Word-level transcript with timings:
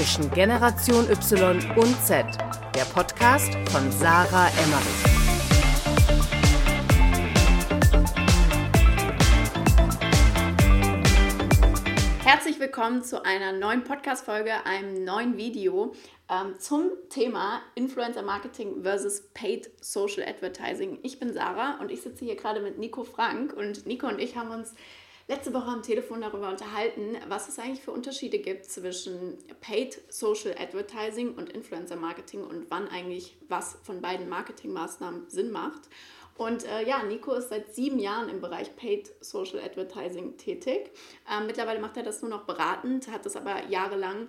zwischen 0.00 0.30
Generation 0.30 1.10
Y 1.10 1.60
und 1.76 1.94
Z, 2.06 2.24
der 2.74 2.84
Podcast 2.94 3.52
von 3.70 3.92
Sarah 3.92 4.48
Emmerich. 4.48 5.04
Herzlich 12.24 12.58
willkommen 12.58 13.02
zu 13.02 13.26
einer 13.26 13.52
neuen 13.52 13.84
Podcast-Folge, 13.84 14.64
einem 14.64 15.04
neuen 15.04 15.36
Video 15.36 15.92
ähm, 16.30 16.58
zum 16.58 16.92
Thema 17.10 17.60
Influencer 17.74 18.22
Marketing 18.22 18.82
versus 18.82 19.20
Paid 19.34 19.70
Social 19.82 20.26
Advertising. 20.26 20.98
Ich 21.02 21.18
bin 21.18 21.34
Sarah 21.34 21.78
und 21.78 21.90
ich 21.90 22.00
sitze 22.00 22.24
hier 22.24 22.36
gerade 22.36 22.60
mit 22.60 22.78
Nico 22.78 23.04
Frank 23.04 23.52
und 23.52 23.86
Nico 23.86 24.06
und 24.06 24.18
ich 24.18 24.34
haben 24.34 24.50
uns 24.50 24.72
letzte 25.30 25.54
Woche 25.54 25.68
am 25.68 25.82
Telefon 25.82 26.22
darüber 26.22 26.48
unterhalten, 26.48 27.16
was 27.28 27.48
es 27.48 27.58
eigentlich 27.60 27.82
für 27.82 27.92
Unterschiede 27.92 28.40
gibt 28.40 28.64
zwischen 28.66 29.38
Paid 29.60 30.00
Social 30.12 30.56
Advertising 30.58 31.34
und 31.34 31.50
Influencer 31.50 31.94
Marketing 31.94 32.42
und 32.42 32.66
wann 32.68 32.88
eigentlich 32.88 33.36
was 33.48 33.78
von 33.84 34.00
beiden 34.00 34.28
Marketingmaßnahmen 34.28 35.30
Sinn 35.30 35.52
macht. 35.52 35.82
Und 36.36 36.64
äh, 36.64 36.84
ja, 36.84 37.04
Nico 37.04 37.32
ist 37.34 37.50
seit 37.50 37.72
sieben 37.74 38.00
Jahren 38.00 38.28
im 38.28 38.40
Bereich 38.40 38.74
Paid 38.74 39.12
Social 39.20 39.60
Advertising 39.60 40.36
tätig. 40.36 40.90
Ähm, 41.30 41.46
mittlerweile 41.46 41.78
macht 41.78 41.96
er 41.96 42.02
das 42.02 42.22
nur 42.22 42.30
noch 42.30 42.44
beratend, 42.44 43.08
hat 43.08 43.24
das 43.24 43.36
aber 43.36 43.66
jahrelang 43.68 44.28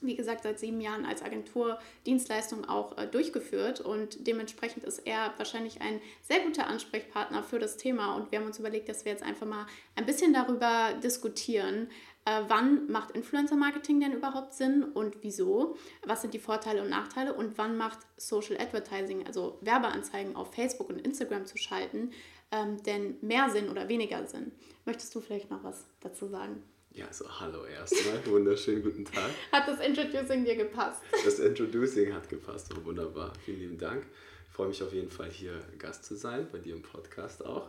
wie 0.00 0.16
gesagt, 0.16 0.42
seit 0.44 0.58
sieben 0.58 0.80
Jahren 0.80 1.04
als 1.04 1.22
Agentur 1.22 1.78
Dienstleistung 2.06 2.64
auch 2.68 2.96
äh, 2.98 3.06
durchgeführt 3.06 3.80
und 3.80 4.26
dementsprechend 4.26 4.84
ist 4.84 5.00
er 5.00 5.34
wahrscheinlich 5.36 5.80
ein 5.80 6.00
sehr 6.22 6.40
guter 6.40 6.66
Ansprechpartner 6.66 7.42
für 7.42 7.58
das 7.58 7.76
Thema 7.76 8.14
und 8.14 8.30
wir 8.30 8.38
haben 8.38 8.46
uns 8.46 8.58
überlegt, 8.58 8.88
dass 8.88 9.04
wir 9.04 9.12
jetzt 9.12 9.24
einfach 9.24 9.46
mal 9.46 9.66
ein 9.96 10.06
bisschen 10.06 10.32
darüber 10.32 10.94
diskutieren, 11.02 11.88
äh, 12.24 12.42
wann 12.48 12.90
macht 12.90 13.12
Influencer-Marketing 13.12 14.00
denn 14.00 14.12
überhaupt 14.12 14.52
Sinn 14.52 14.84
und 14.84 15.22
wieso, 15.22 15.76
was 16.04 16.22
sind 16.22 16.34
die 16.34 16.38
Vorteile 16.38 16.82
und 16.82 16.90
Nachteile 16.90 17.34
und 17.34 17.56
wann 17.56 17.76
macht 17.76 18.00
Social 18.16 18.56
Advertising, 18.58 19.26
also 19.26 19.58
Werbeanzeigen 19.62 20.36
auf 20.36 20.54
Facebook 20.54 20.90
und 20.90 21.00
Instagram 21.00 21.46
zu 21.46 21.56
schalten, 21.56 22.10
ähm, 22.50 22.82
denn 22.82 23.16
mehr 23.20 23.50
Sinn 23.50 23.68
oder 23.68 23.88
weniger 23.88 24.26
Sinn. 24.26 24.52
Möchtest 24.84 25.14
du 25.14 25.20
vielleicht 25.20 25.50
noch 25.50 25.64
was 25.64 25.86
dazu 26.00 26.28
sagen? 26.28 26.62
Ja, 26.98 27.06
also 27.06 27.26
hallo 27.38 27.64
erstmal, 27.64 28.26
wunderschönen 28.26 28.82
guten 28.82 29.04
Tag. 29.04 29.30
Hat 29.52 29.68
das 29.68 29.78
Introducing 29.78 30.44
dir 30.44 30.56
gepasst? 30.56 31.00
Das 31.24 31.38
Introducing 31.38 32.12
hat 32.12 32.28
gepasst, 32.28 32.74
oh, 32.76 32.84
wunderbar. 32.84 33.32
Vielen 33.44 33.60
lieben 33.60 33.78
Dank. 33.78 34.04
Ich 34.48 34.52
freue 34.52 34.66
mich 34.66 34.82
auf 34.82 34.92
jeden 34.92 35.08
Fall 35.08 35.30
hier 35.30 35.62
Gast 35.78 36.04
zu 36.04 36.16
sein, 36.16 36.48
bei 36.50 36.58
dir 36.58 36.74
im 36.74 36.82
Podcast 36.82 37.46
auch. 37.46 37.68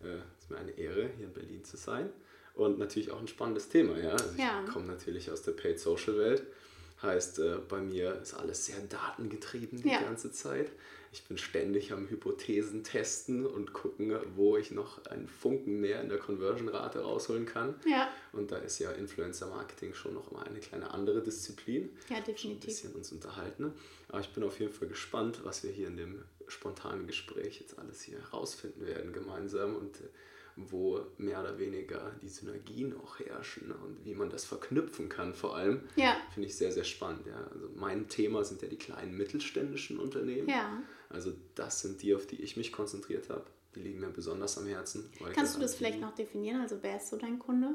Es 0.00 0.08
äh, 0.08 0.16
ist 0.40 0.50
mir 0.50 0.58
eine 0.58 0.72
Ehre, 0.72 1.08
hier 1.16 1.26
in 1.26 1.32
Berlin 1.32 1.62
zu 1.62 1.76
sein. 1.76 2.10
Und 2.54 2.80
natürlich 2.80 3.12
auch 3.12 3.20
ein 3.20 3.28
spannendes 3.28 3.68
Thema, 3.68 3.96
ja. 3.96 4.10
Also 4.10 4.36
ja. 4.36 4.64
Ich 4.66 4.72
komme 4.72 4.86
natürlich 4.86 5.30
aus 5.30 5.42
der 5.42 5.52
Paid 5.52 5.78
Social 5.78 6.18
Welt. 6.18 6.42
Heißt, 7.04 7.38
äh, 7.38 7.58
bei 7.68 7.80
mir 7.80 8.20
ist 8.20 8.34
alles 8.34 8.66
sehr 8.66 8.80
datengetrieben 8.80 9.82
die 9.82 9.90
ja. 9.90 10.00
ganze 10.00 10.32
Zeit. 10.32 10.70
Ich 11.12 11.22
bin 11.28 11.38
ständig 11.38 11.92
am 11.92 12.08
Hypothesen 12.08 12.82
testen 12.82 13.46
und 13.46 13.72
gucken, 13.72 14.16
wo 14.34 14.56
ich 14.56 14.72
noch 14.72 15.04
einen 15.06 15.28
Funken 15.28 15.80
mehr 15.80 16.00
in 16.00 16.08
der 16.08 16.18
Conversion-Rate 16.18 17.02
rausholen 17.02 17.46
kann. 17.46 17.76
Ja. 17.86 18.08
Und 18.32 18.50
da 18.50 18.56
ist 18.56 18.80
ja 18.80 18.90
Influencer-Marketing 18.90 19.94
schon 19.94 20.14
noch 20.14 20.32
mal 20.32 20.42
eine 20.42 20.58
kleine 20.58 20.90
andere 20.90 21.22
Disziplin. 21.22 21.90
Ja, 22.08 22.18
definitiv. 22.20 22.64
Ein 22.64 22.66
bisschen 22.66 22.92
uns 22.94 23.12
unterhalten. 23.12 23.74
Aber 24.08 24.20
ich 24.20 24.30
bin 24.30 24.42
auf 24.42 24.58
jeden 24.58 24.72
Fall 24.72 24.88
gespannt, 24.88 25.40
was 25.44 25.62
wir 25.62 25.70
hier 25.70 25.86
in 25.86 25.96
dem 25.96 26.24
spontanen 26.48 27.06
Gespräch 27.06 27.60
jetzt 27.60 27.78
alles 27.78 28.02
hier 28.02 28.18
herausfinden 28.18 28.84
werden 28.84 29.12
gemeinsam 29.12 29.76
und 29.76 30.00
äh, 30.00 30.08
wo 30.56 31.00
mehr 31.18 31.40
oder 31.40 31.58
weniger 31.58 32.12
die 32.22 32.28
Synergien 32.28 32.94
auch 32.96 33.18
herrschen 33.18 33.72
und 33.72 34.04
wie 34.04 34.14
man 34.14 34.30
das 34.30 34.44
verknüpfen 34.44 35.08
kann 35.08 35.34
vor 35.34 35.56
allem. 35.56 35.82
Ja. 35.96 36.16
Finde 36.32 36.48
ich 36.48 36.56
sehr, 36.56 36.72
sehr 36.72 36.84
spannend. 36.84 37.26
Ja. 37.26 37.48
Also 37.52 37.68
mein 37.74 38.08
Thema 38.08 38.44
sind 38.44 38.62
ja 38.62 38.68
die 38.68 38.78
kleinen 38.78 39.16
mittelständischen 39.16 39.98
Unternehmen. 39.98 40.48
Ja. 40.48 40.82
Also 41.10 41.32
das 41.54 41.80
sind 41.80 42.02
die, 42.02 42.14
auf 42.14 42.26
die 42.26 42.40
ich 42.40 42.56
mich 42.56 42.72
konzentriert 42.72 43.30
habe. 43.30 43.44
Die 43.74 43.80
liegen 43.80 44.00
mir 44.00 44.08
besonders 44.08 44.56
am 44.56 44.66
Herzen. 44.66 45.10
Kannst 45.34 45.56
du 45.56 45.60
das 45.60 45.74
vielleicht 45.74 46.00
noch 46.00 46.14
definieren? 46.14 46.60
Also 46.60 46.78
wer 46.82 46.96
ist 46.96 47.08
so 47.08 47.16
dein 47.16 47.38
Kunde? 47.38 47.70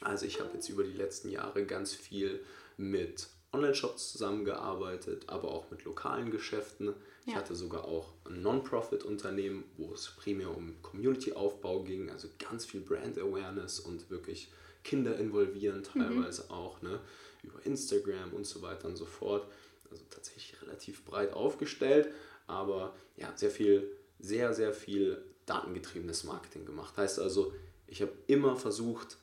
Also 0.00 0.26
ich 0.26 0.40
habe 0.40 0.50
jetzt 0.54 0.68
über 0.68 0.84
die 0.84 0.92
letzten 0.92 1.30
Jahre 1.30 1.64
ganz 1.64 1.94
viel 1.94 2.40
mit 2.76 3.28
Online-Shops 3.52 4.12
zusammengearbeitet, 4.12 5.24
aber 5.26 5.50
auch 5.50 5.70
mit 5.70 5.84
lokalen 5.84 6.30
Geschäften. 6.30 6.94
Ich 7.26 7.34
hatte 7.34 7.54
sogar 7.54 7.84
auch 7.84 8.12
ein 8.24 8.42
Non-Profit-Unternehmen, 8.42 9.64
wo 9.76 9.92
es 9.92 10.10
primär 10.16 10.56
um 10.56 10.80
Community-Aufbau 10.82 11.82
ging, 11.82 12.10
also 12.10 12.28
ganz 12.38 12.64
viel 12.64 12.80
Brand-Awareness 12.80 13.80
und 13.80 14.10
wirklich 14.10 14.50
Kinder 14.82 15.16
involvieren 15.16 15.78
mhm. 15.94 16.00
teilweise 16.00 16.44
mhm. 16.44 16.50
auch, 16.50 16.82
ne, 16.82 17.00
über 17.42 17.64
Instagram 17.64 18.32
und 18.32 18.46
so 18.46 18.62
weiter 18.62 18.88
und 18.88 18.96
so 18.96 19.06
fort. 19.06 19.46
Also 19.90 20.02
tatsächlich 20.10 20.60
relativ 20.62 21.04
breit 21.04 21.32
aufgestellt, 21.32 22.08
aber 22.46 22.94
ja, 23.16 23.32
sehr 23.36 23.50
viel, 23.50 23.90
sehr, 24.20 24.54
sehr 24.54 24.72
viel 24.72 25.22
datengetriebenes 25.46 26.24
Marketing 26.24 26.64
gemacht. 26.64 26.96
Heißt 26.96 27.18
also, 27.18 27.52
ich 27.86 28.02
habe 28.02 28.12
immer 28.28 28.56
versucht, 28.56 29.18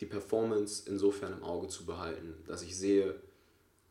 die 0.00 0.06
Performance 0.06 0.84
insofern 0.86 1.32
im 1.32 1.42
Auge 1.42 1.68
zu 1.68 1.84
behalten, 1.84 2.34
dass 2.46 2.62
ich 2.62 2.76
sehe, 2.76 3.20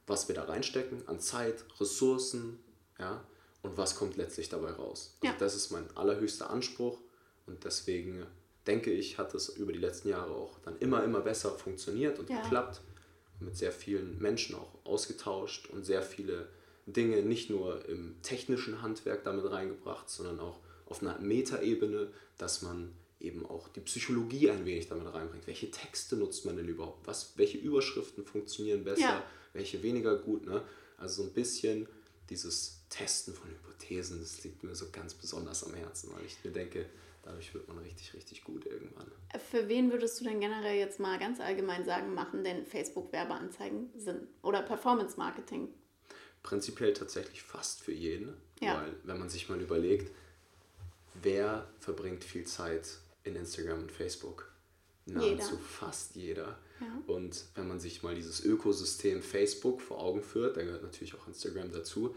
was 0.08 0.28
wir 0.30 0.36
da 0.36 0.46
reinstecken 0.46 1.08
an 1.08 1.20
Zeit, 1.20 1.66
Ressourcen, 1.80 2.60
ja, 2.98 3.24
und 3.62 3.78
was 3.78 3.96
kommt 3.96 4.16
letztlich 4.16 4.50
dabei 4.50 4.72
raus. 4.72 5.18
Also 5.22 5.34
ja. 5.34 5.40
Das 5.40 5.56
ist 5.56 5.72
mein 5.72 5.86
allerhöchster 5.96 6.50
Anspruch 6.50 6.98
und 7.46 7.64
deswegen 7.66 8.26
denke 8.66 8.92
ich, 8.92 9.18
hat 9.18 9.34
es 9.36 9.50
über 9.50 9.74
die 9.74 9.80
letzten 9.80 10.10
Jahre 10.10 10.34
auch 10.34 10.58
dann 10.60 10.78
immer, 10.80 11.04
immer 11.04 11.22
besser 11.22 11.52
funktioniert 11.52 12.18
und 12.20 12.30
ja. 12.30 12.42
geklappt. 12.42 12.82
Mit 13.40 13.56
sehr 13.56 13.72
vielen 13.72 14.18
Menschen 14.20 14.56
auch 14.56 14.74
ausgetauscht 14.84 15.70
und 15.70 15.86
sehr 15.86 16.02
viele 16.02 16.50
Dinge 16.88 17.22
nicht 17.22 17.52
nur 17.52 17.88
im 17.88 18.16
technischen 18.24 18.82
Handwerk 18.82 19.24
damit 19.26 19.52
reingebracht, 19.52 20.10
sondern 20.10 20.40
auch 20.40 20.60
auf 20.88 21.04
einer 21.04 21.20
Metaebene, 21.20 22.12
dass 22.40 22.64
man 22.64 22.96
eben 23.20 23.46
auch 23.46 23.68
die 23.68 23.82
Psychologie 23.82 24.50
ein 24.50 24.66
wenig 24.66 24.88
damit 24.90 25.14
reinbringt. 25.14 25.46
Welche 25.46 25.70
Texte 25.70 26.16
nutzt 26.16 26.46
man 26.46 26.58
denn 26.58 26.68
überhaupt? 26.68 27.06
Was, 27.06 27.34
welche 27.38 27.60
Überschriften 27.60 28.26
funktionieren 28.26 28.84
besser? 28.84 29.02
Ja 29.02 29.24
welche 29.58 29.84
weniger 29.84 30.16
gut. 30.16 30.46
Ne? 30.46 30.62
Also 30.98 31.24
so 31.24 31.30
ein 31.30 31.34
bisschen 31.34 31.88
dieses 32.30 32.86
Testen 32.90 33.34
von 33.34 33.50
Hypothesen, 33.50 34.20
das 34.20 34.44
liegt 34.44 34.64
mir 34.64 34.76
so 34.76 34.88
ganz 34.92 35.14
besonders 35.14 35.64
am 35.64 35.74
Herzen, 35.74 36.12
weil 36.14 36.26
ich 36.26 36.38
mir 36.44 36.52
denke, 36.52 36.86
dadurch 37.24 37.54
wird 37.54 37.68
man 37.68 37.78
richtig, 37.80 38.14
richtig 38.14 38.44
gut 38.44 38.66
irgendwann. 38.66 39.12
Für 39.50 39.68
wen 39.68 39.92
würdest 39.92 40.20
du 40.20 40.26
denn 40.26 40.40
generell 40.40 40.78
jetzt 40.78 41.00
mal 41.00 41.20
ganz 41.20 41.40
allgemein 41.40 41.86
sagen, 41.86 42.14
machen 42.14 42.44
denn 42.44 42.66
Facebook-Werbeanzeigen 42.66 43.90
Sinn? 43.98 44.28
Oder 44.42 44.62
Performance-Marketing? 44.62 45.70
Prinzipiell 46.44 46.94
tatsächlich 46.94 47.44
fast 47.44 47.82
für 47.82 47.92
jeden, 47.92 48.34
ja. 48.62 48.76
weil 48.76 48.94
wenn 49.04 49.20
man 49.20 49.30
sich 49.30 49.50
mal 49.50 49.60
überlegt, 49.60 50.12
wer 51.22 51.68
verbringt 51.80 52.24
viel 52.24 52.46
Zeit 52.46 52.88
in 53.24 53.36
Instagram 53.36 53.80
und 53.80 53.92
Facebook? 53.92 54.50
Nahezu 55.06 55.56
jeder. 55.56 55.58
fast 55.58 56.16
jeder. 56.16 56.60
Und 57.08 57.46
wenn 57.56 57.68
man 57.68 57.80
sich 57.80 58.04
mal 58.04 58.16
dieses 58.16 58.44
Ökosystem 58.44 59.22
Facebook 59.22 59.82
vor 59.82 60.00
Augen 60.00 60.22
führt, 60.22 60.58
da 60.58 60.64
gehört 60.64 60.84
natürlich 60.84 61.16
auch 61.16 61.28
Instagram 61.28 61.72
dazu, 61.72 62.16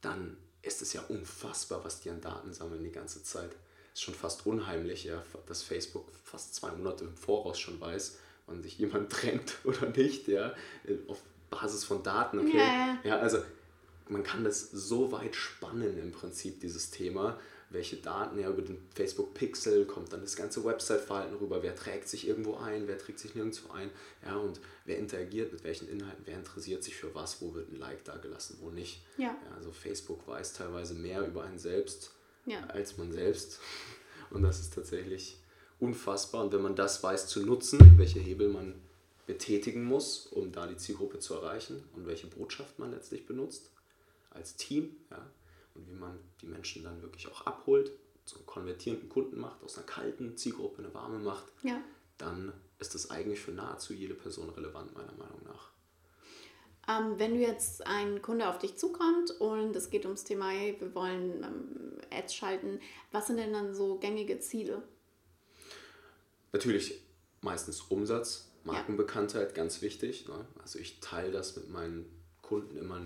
dann 0.00 0.36
ist 0.62 0.82
es 0.82 0.92
ja 0.92 1.02
unfassbar, 1.08 1.84
was 1.84 2.00
die 2.00 2.10
an 2.10 2.20
Daten 2.20 2.52
sammeln 2.52 2.84
die 2.84 2.92
ganze 2.92 3.22
Zeit. 3.22 3.50
Ist 3.94 4.02
schon 4.02 4.14
fast 4.14 4.46
unheimlich, 4.46 5.04
ja, 5.04 5.22
dass 5.46 5.62
Facebook 5.62 6.06
fast 6.24 6.54
zwei 6.54 6.70
Monate 6.72 7.04
im 7.04 7.16
Voraus 7.16 7.58
schon 7.58 7.80
weiß, 7.80 8.18
wann 8.46 8.62
sich 8.62 8.78
jemand 8.78 9.10
trennt 9.12 9.56
oder 9.64 9.88
nicht, 9.90 10.28
ja, 10.28 10.54
auf 11.08 11.20
Basis 11.50 11.84
von 11.84 12.02
Daten, 12.02 12.38
okay. 12.38 12.58
Ja, 12.58 12.98
ja 13.04 13.18
also 13.18 13.38
man 14.08 14.22
kann 14.22 14.44
das 14.44 14.70
so 14.70 15.12
weit 15.12 15.34
spannen 15.34 15.98
im 15.98 16.12
Prinzip, 16.12 16.60
dieses 16.60 16.90
Thema 16.90 17.38
welche 17.72 17.96
Daten 17.96 18.38
ja 18.38 18.50
über 18.50 18.62
den 18.62 18.78
Facebook 18.94 19.34
Pixel 19.34 19.84
kommt 19.86 20.12
dann 20.12 20.20
das 20.20 20.36
ganze 20.36 20.64
Website-Verhalten 20.64 21.36
rüber, 21.36 21.62
wer 21.62 21.74
trägt 21.74 22.08
sich 22.08 22.26
irgendwo 22.26 22.56
ein, 22.56 22.88
wer 22.88 22.98
trägt 22.98 23.18
sich 23.18 23.34
nirgendwo 23.34 23.72
ein, 23.72 23.90
ja, 24.24 24.36
und 24.36 24.60
wer 24.84 24.98
interagiert 24.98 25.52
mit 25.52 25.64
welchen 25.64 25.88
Inhalten, 25.88 26.22
wer 26.24 26.36
interessiert 26.36 26.82
sich 26.82 26.96
für 26.96 27.14
was, 27.14 27.40
wo 27.40 27.54
wird 27.54 27.72
ein 27.72 27.78
Like 27.78 28.04
da 28.04 28.16
gelassen, 28.16 28.58
wo 28.60 28.70
nicht. 28.70 29.02
Ja. 29.16 29.24
ja 29.28 29.56
also 29.56 29.72
Facebook 29.72 30.26
weiß 30.26 30.52
teilweise 30.54 30.94
mehr 30.94 31.26
über 31.26 31.44
einen 31.44 31.58
selbst 31.58 32.12
ja. 32.46 32.64
als 32.66 32.96
man 32.98 33.12
selbst 33.12 33.60
und 34.30 34.42
das 34.42 34.60
ist 34.60 34.74
tatsächlich 34.74 35.38
unfassbar 35.80 36.44
und 36.44 36.52
wenn 36.52 36.62
man 36.62 36.76
das 36.76 37.02
weiß 37.02 37.26
zu 37.26 37.44
nutzen, 37.44 37.98
welche 37.98 38.20
Hebel 38.20 38.48
man 38.48 38.74
betätigen 39.26 39.84
muss, 39.84 40.26
um 40.26 40.52
da 40.52 40.66
die 40.66 40.76
Zielgruppe 40.76 41.18
zu 41.18 41.34
erreichen 41.34 41.82
und 41.94 42.06
welche 42.06 42.26
Botschaft 42.26 42.78
man 42.78 42.90
letztlich 42.90 43.26
benutzt 43.26 43.70
als 44.30 44.56
Team, 44.56 44.96
ja, 45.10 45.26
und 45.74 45.88
wie 45.88 45.94
man 45.94 46.18
die 46.40 46.46
Menschen 46.46 46.82
dann 46.84 47.02
wirklich 47.02 47.28
auch 47.28 47.46
abholt, 47.46 47.92
zu 48.24 48.36
einem 48.36 48.46
konvertierenden 48.46 49.08
Kunden 49.08 49.40
macht, 49.40 49.62
aus 49.62 49.76
einer 49.76 49.86
kalten 49.86 50.36
Zielgruppe 50.36 50.78
eine 50.82 50.94
warme 50.94 51.18
macht, 51.18 51.44
ja. 51.62 51.80
dann 52.18 52.52
ist 52.78 52.94
das 52.94 53.10
eigentlich 53.10 53.40
für 53.40 53.52
nahezu 53.52 53.92
jede 53.94 54.14
Person 54.14 54.50
relevant, 54.50 54.94
meiner 54.94 55.12
Meinung 55.12 55.40
nach. 55.44 55.70
Ähm, 56.88 57.18
wenn 57.18 57.34
du 57.34 57.40
jetzt 57.40 57.86
ein 57.86 58.22
Kunde 58.22 58.48
auf 58.48 58.58
dich 58.58 58.76
zukommt 58.76 59.30
und 59.40 59.74
es 59.76 59.90
geht 59.90 60.04
ums 60.04 60.24
Thema, 60.24 60.48
hey, 60.48 60.76
wir 60.80 60.94
wollen 60.94 61.42
ähm, 61.44 61.98
Ads 62.10 62.34
schalten, 62.34 62.80
was 63.12 63.28
sind 63.28 63.36
denn 63.36 63.52
dann 63.52 63.72
so 63.74 63.98
gängige 63.98 64.40
Ziele? 64.40 64.82
Natürlich 66.52 67.00
meistens 67.40 67.82
Umsatz, 67.82 68.50
Markenbekanntheit, 68.64 69.50
ja. 69.50 69.54
ganz 69.54 69.80
wichtig. 69.80 70.28
Ne? 70.28 70.44
Also 70.60 70.78
ich 70.78 71.00
teile 71.00 71.30
das 71.30 71.56
mit 71.56 71.70
meinen 71.70 72.04
Kunden 72.42 72.76
immer 72.76 73.00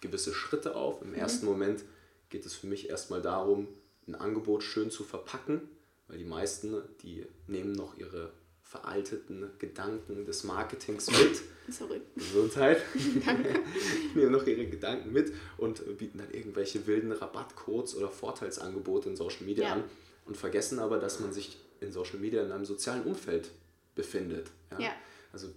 gewisse 0.00 0.32
Schritte 0.32 0.74
auf. 0.74 1.02
Im 1.02 1.10
mhm. 1.10 1.14
ersten 1.14 1.46
Moment 1.46 1.84
geht 2.30 2.46
es 2.46 2.54
für 2.54 2.66
mich 2.66 2.88
erstmal 2.88 3.20
darum, 3.20 3.68
ein 4.06 4.14
Angebot 4.14 4.62
schön 4.62 4.90
zu 4.90 5.04
verpacken, 5.04 5.60
weil 6.08 6.18
die 6.18 6.24
meisten, 6.24 6.82
die 7.02 7.26
nehmen 7.46 7.72
noch 7.72 7.98
ihre 7.98 8.32
veralteten 8.62 9.50
Gedanken 9.58 10.24
des 10.24 10.44
Marketings 10.44 11.10
mit. 11.10 11.42
Sorry. 11.68 12.00
Gesundheit. 12.14 12.80
Danke. 13.26 13.60
nehmen 14.14 14.30
noch 14.30 14.46
ihre 14.46 14.66
Gedanken 14.66 15.12
mit 15.12 15.32
und 15.58 15.98
bieten 15.98 16.18
dann 16.18 16.30
irgendwelche 16.30 16.86
wilden 16.86 17.10
Rabattcodes 17.12 17.96
oder 17.96 18.08
Vorteilsangebote 18.08 19.08
in 19.08 19.16
Social 19.16 19.44
Media 19.44 19.64
ja. 19.64 19.72
an 19.74 19.84
und 20.24 20.36
vergessen 20.36 20.78
aber, 20.78 20.98
dass 20.98 21.18
man 21.18 21.32
sich 21.32 21.58
in 21.80 21.90
Social 21.90 22.20
Media 22.20 22.44
in 22.44 22.52
einem 22.52 22.64
sozialen 22.64 23.02
Umfeld 23.02 23.50
befindet. 23.96 24.50
Ja? 24.70 24.80
ja. 24.80 24.92
Also 25.32 25.48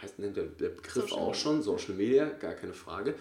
heißt 0.00 0.18
nennt 0.18 0.36
der, 0.36 0.44
Begriff 0.44 1.10
Social 1.10 1.18
auch 1.18 1.34
schon, 1.34 1.62
Social 1.62 1.94
Media, 1.94 2.28
gar 2.28 2.54
keine 2.54 2.74
Frage. 2.74 3.14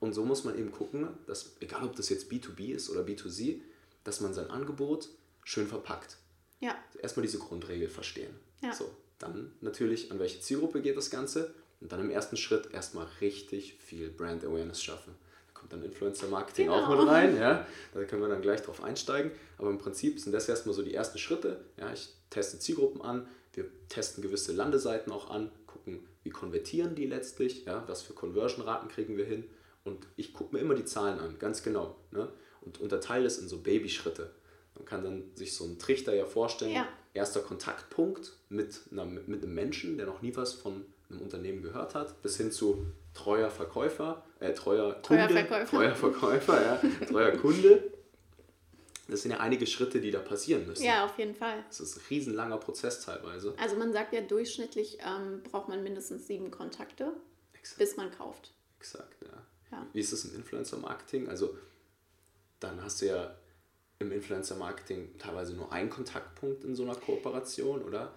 Und 0.00 0.12
so 0.12 0.24
muss 0.24 0.44
man 0.44 0.58
eben 0.58 0.72
gucken, 0.72 1.08
dass, 1.26 1.56
egal 1.60 1.84
ob 1.84 1.96
das 1.96 2.08
jetzt 2.08 2.30
B2B 2.30 2.74
ist 2.74 2.90
oder 2.90 3.02
B2C, 3.02 3.60
dass 4.04 4.20
man 4.20 4.34
sein 4.34 4.50
Angebot 4.50 5.08
schön 5.44 5.66
verpackt. 5.66 6.18
Ja. 6.60 6.76
Erstmal 7.00 7.22
diese 7.24 7.38
Grundregel 7.38 7.88
verstehen. 7.88 8.34
Ja. 8.62 8.72
So, 8.72 8.90
dann 9.18 9.52
natürlich, 9.60 10.10
an 10.10 10.18
welche 10.18 10.40
Zielgruppe 10.40 10.80
geht 10.80 10.96
das 10.96 11.10
Ganze? 11.10 11.54
Und 11.80 11.92
dann 11.92 12.00
im 12.00 12.10
ersten 12.10 12.36
Schritt 12.36 12.72
erstmal 12.72 13.06
richtig 13.20 13.74
viel 13.74 14.08
Brand 14.08 14.44
Awareness 14.44 14.82
schaffen. 14.82 15.14
Da 15.48 15.60
kommt 15.60 15.72
dann 15.72 15.82
Influencer 15.82 16.28
Marketing 16.28 16.68
genau. 16.68 16.84
auch 16.84 16.88
mit 16.88 17.06
rein, 17.06 17.36
ja. 17.40 17.66
Da 17.92 18.04
können 18.04 18.22
wir 18.22 18.28
dann 18.28 18.42
gleich 18.42 18.62
drauf 18.62 18.82
einsteigen. 18.82 19.30
Aber 19.58 19.70
im 19.70 19.78
Prinzip 19.78 20.18
sind 20.20 20.32
das 20.32 20.48
erstmal 20.48 20.74
so 20.74 20.82
die 20.82 20.94
ersten 20.94 21.18
Schritte. 21.18 21.60
Ja, 21.76 21.92
ich 21.92 22.08
teste 22.30 22.58
Zielgruppen 22.58 23.02
an, 23.02 23.28
wir 23.52 23.66
testen 23.88 24.22
gewisse 24.22 24.52
Landeseiten 24.52 25.12
auch 25.12 25.30
an, 25.30 25.50
gucken, 25.66 26.00
wie 26.22 26.30
konvertieren 26.30 26.94
die 26.94 27.06
letztlich, 27.06 27.64
ja, 27.66 27.84
was 27.86 28.02
für 28.02 28.14
Conversion-Raten 28.14 28.88
kriegen 28.88 29.16
wir 29.16 29.24
hin. 29.24 29.44
Und 29.86 30.06
ich 30.16 30.32
gucke 30.32 30.54
mir 30.54 30.60
immer 30.60 30.74
die 30.74 30.84
Zahlen 30.84 31.18
an, 31.18 31.38
ganz 31.38 31.62
genau. 31.62 31.96
Ne? 32.10 32.28
Und 32.60 32.80
unterteile 32.80 33.26
es 33.26 33.38
in 33.38 33.48
so 33.48 33.58
Babyschritte. 33.58 34.30
Man 34.74 34.84
kann 34.84 35.02
dann 35.02 35.24
sich 35.34 35.54
so 35.54 35.64
einen 35.64 35.78
Trichter 35.78 36.14
ja 36.14 36.26
vorstellen. 36.26 36.72
Ja. 36.72 36.88
Erster 37.14 37.40
Kontaktpunkt 37.40 38.32
mit, 38.50 38.80
einer, 38.90 39.06
mit 39.06 39.42
einem 39.42 39.54
Menschen, 39.54 39.96
der 39.96 40.06
noch 40.06 40.20
nie 40.20 40.36
was 40.36 40.52
von 40.52 40.84
einem 41.08 41.22
Unternehmen 41.22 41.62
gehört 41.62 41.94
hat, 41.94 42.20
bis 42.20 42.36
hin 42.36 42.52
zu 42.52 42.86
treuer 43.14 43.48
Verkäufer, 43.48 44.24
äh, 44.40 44.52
treuer 44.52 45.00
Kunde, 45.00 45.26
treuer 45.28 45.28
Verkäufer, 45.28 45.70
treuer, 45.70 45.94
Verkäufer 45.94 46.62
ja, 46.62 47.06
treuer 47.06 47.30
Kunde, 47.38 47.82
das 49.08 49.22
sind 49.22 49.30
ja 49.30 49.38
einige 49.38 49.66
Schritte, 49.66 50.00
die 50.00 50.10
da 50.10 50.18
passieren 50.18 50.66
müssen. 50.66 50.84
Ja, 50.84 51.04
auf 51.04 51.16
jeden 51.18 51.34
Fall. 51.34 51.64
Das 51.68 51.80
ist 51.80 51.96
ein 51.96 52.02
riesenlanger 52.10 52.58
Prozess 52.58 53.04
teilweise. 53.04 53.54
Also 53.56 53.76
man 53.76 53.92
sagt 53.92 54.12
ja, 54.12 54.20
durchschnittlich 54.20 54.98
ähm, 55.00 55.42
braucht 55.44 55.68
man 55.68 55.82
mindestens 55.84 56.26
sieben 56.26 56.50
Kontakte, 56.50 57.12
Exakt. 57.54 57.78
bis 57.78 57.96
man 57.96 58.10
kauft. 58.10 58.52
Exakt, 58.78 59.22
ja. 59.22 59.46
Ja. 59.70 59.86
Wie 59.92 60.00
ist 60.00 60.12
das 60.12 60.24
im 60.24 60.34
Influencer-Marketing? 60.36 61.28
Also 61.28 61.56
dann 62.60 62.82
hast 62.82 63.02
du 63.02 63.06
ja 63.06 63.34
im 63.98 64.12
Influencer-Marketing 64.12 65.18
teilweise 65.18 65.54
nur 65.54 65.72
einen 65.72 65.90
Kontaktpunkt 65.90 66.64
in 66.64 66.74
so 66.74 66.84
einer 66.84 66.94
Kooperation, 66.94 67.82
oder? 67.82 68.12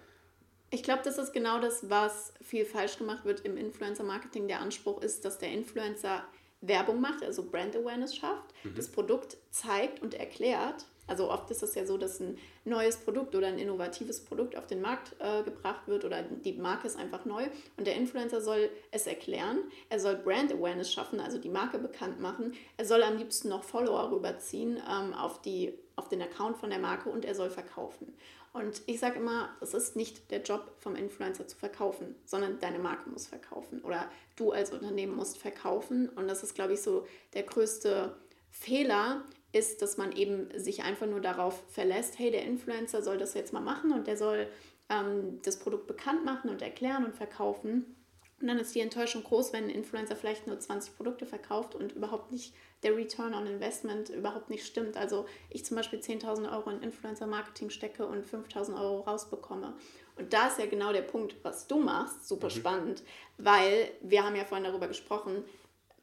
Ich 0.70 0.82
glaube, 0.82 1.02
das 1.04 1.18
ist 1.18 1.32
genau 1.32 1.60
das, 1.60 1.90
was 1.90 2.32
viel 2.42 2.64
falsch 2.64 2.98
gemacht 2.98 3.24
wird 3.24 3.40
im 3.40 3.56
Influencer-Marketing. 3.56 4.46
Der 4.46 4.60
Anspruch 4.60 5.02
ist, 5.02 5.24
dass 5.24 5.38
der 5.38 5.50
Influencer 5.52 6.24
Werbung 6.60 7.00
macht, 7.00 7.24
also 7.24 7.42
Brand 7.42 7.74
Awareness 7.74 8.14
schafft, 8.14 8.54
mhm. 8.64 8.74
das 8.74 8.88
Produkt 8.88 9.38
zeigt 9.50 10.02
und 10.02 10.14
erklärt. 10.14 10.86
Also 11.10 11.28
oft 11.28 11.50
ist 11.50 11.64
es 11.64 11.74
ja 11.74 11.84
so, 11.84 11.98
dass 11.98 12.20
ein 12.20 12.38
neues 12.64 12.96
Produkt 12.96 13.34
oder 13.34 13.48
ein 13.48 13.58
innovatives 13.58 14.20
Produkt 14.20 14.56
auf 14.56 14.68
den 14.68 14.80
Markt 14.80 15.16
äh, 15.18 15.42
gebracht 15.42 15.88
wird 15.88 16.04
oder 16.04 16.22
die 16.22 16.52
Marke 16.52 16.86
ist 16.86 16.96
einfach 16.96 17.24
neu 17.24 17.48
und 17.76 17.86
der 17.88 17.96
Influencer 17.96 18.40
soll 18.40 18.70
es 18.92 19.08
erklären. 19.08 19.58
Er 19.88 19.98
soll 19.98 20.14
Brand 20.14 20.52
Awareness 20.52 20.92
schaffen, 20.92 21.18
also 21.18 21.38
die 21.38 21.48
Marke 21.48 21.80
bekannt 21.80 22.20
machen. 22.20 22.54
Er 22.76 22.84
soll 22.84 23.02
am 23.02 23.16
liebsten 23.16 23.48
noch 23.48 23.64
Follower 23.64 24.12
rüberziehen 24.12 24.76
ähm, 24.88 25.12
auf, 25.14 25.42
die, 25.42 25.74
auf 25.96 26.08
den 26.08 26.22
Account 26.22 26.58
von 26.58 26.70
der 26.70 26.78
Marke 26.78 27.10
und 27.10 27.24
er 27.24 27.34
soll 27.34 27.50
verkaufen. 27.50 28.14
Und 28.52 28.82
ich 28.86 29.00
sage 29.00 29.18
immer, 29.18 29.50
es 29.60 29.74
ist 29.74 29.96
nicht 29.96 30.30
der 30.30 30.42
Job 30.42 30.72
vom 30.78 30.94
Influencer 30.94 31.48
zu 31.48 31.56
verkaufen, 31.56 32.14
sondern 32.24 32.60
deine 32.60 32.78
Marke 32.78 33.10
muss 33.10 33.26
verkaufen 33.26 33.80
oder 33.82 34.08
du 34.36 34.52
als 34.52 34.72
Unternehmen 34.72 35.16
musst 35.16 35.38
verkaufen. 35.38 36.08
Und 36.08 36.28
das 36.28 36.44
ist, 36.44 36.54
glaube 36.54 36.74
ich, 36.74 36.82
so 36.82 37.04
der 37.34 37.42
größte 37.42 38.16
Fehler, 38.50 39.24
ist, 39.52 39.82
dass 39.82 39.96
man 39.96 40.12
eben 40.12 40.48
sich 40.58 40.82
einfach 40.82 41.06
nur 41.06 41.20
darauf 41.20 41.62
verlässt, 41.68 42.18
hey, 42.18 42.30
der 42.30 42.44
Influencer 42.44 43.02
soll 43.02 43.18
das 43.18 43.34
jetzt 43.34 43.52
mal 43.52 43.60
machen 43.60 43.92
und 43.92 44.06
der 44.06 44.16
soll 44.16 44.46
ähm, 44.88 45.40
das 45.44 45.58
Produkt 45.58 45.86
bekannt 45.86 46.24
machen 46.24 46.50
und 46.50 46.62
erklären 46.62 47.04
und 47.04 47.16
verkaufen. 47.16 47.96
Und 48.40 48.46
dann 48.46 48.58
ist 48.58 48.74
die 48.74 48.80
Enttäuschung 48.80 49.22
groß, 49.22 49.52
wenn 49.52 49.64
ein 49.64 49.70
Influencer 49.70 50.16
vielleicht 50.16 50.46
nur 50.46 50.58
20 50.58 50.96
Produkte 50.96 51.26
verkauft 51.26 51.74
und 51.74 51.92
überhaupt 51.92 52.32
nicht 52.32 52.54
der 52.82 52.96
Return 52.96 53.34
on 53.34 53.46
Investment 53.46 54.08
überhaupt 54.08 54.48
nicht 54.48 54.64
stimmt. 54.64 54.96
Also 54.96 55.26
ich 55.50 55.64
zum 55.64 55.76
Beispiel 55.76 55.98
10.000 55.98 56.50
Euro 56.50 56.70
in 56.70 56.82
Influencer-Marketing 56.82 57.68
stecke 57.68 58.06
und 58.06 58.24
5.000 58.24 58.80
Euro 58.80 59.00
rausbekomme. 59.00 59.74
Und 60.16 60.32
da 60.32 60.48
ist 60.48 60.58
ja 60.58 60.66
genau 60.66 60.92
der 60.92 61.02
Punkt, 61.02 61.36
was 61.42 61.66
du 61.66 61.80
machst, 61.80 62.26
super 62.26 62.46
mhm. 62.46 62.50
spannend, 62.50 63.02
weil 63.36 63.90
wir 64.00 64.24
haben 64.24 64.36
ja 64.36 64.44
vorhin 64.44 64.64
darüber 64.64 64.88
gesprochen, 64.88 65.44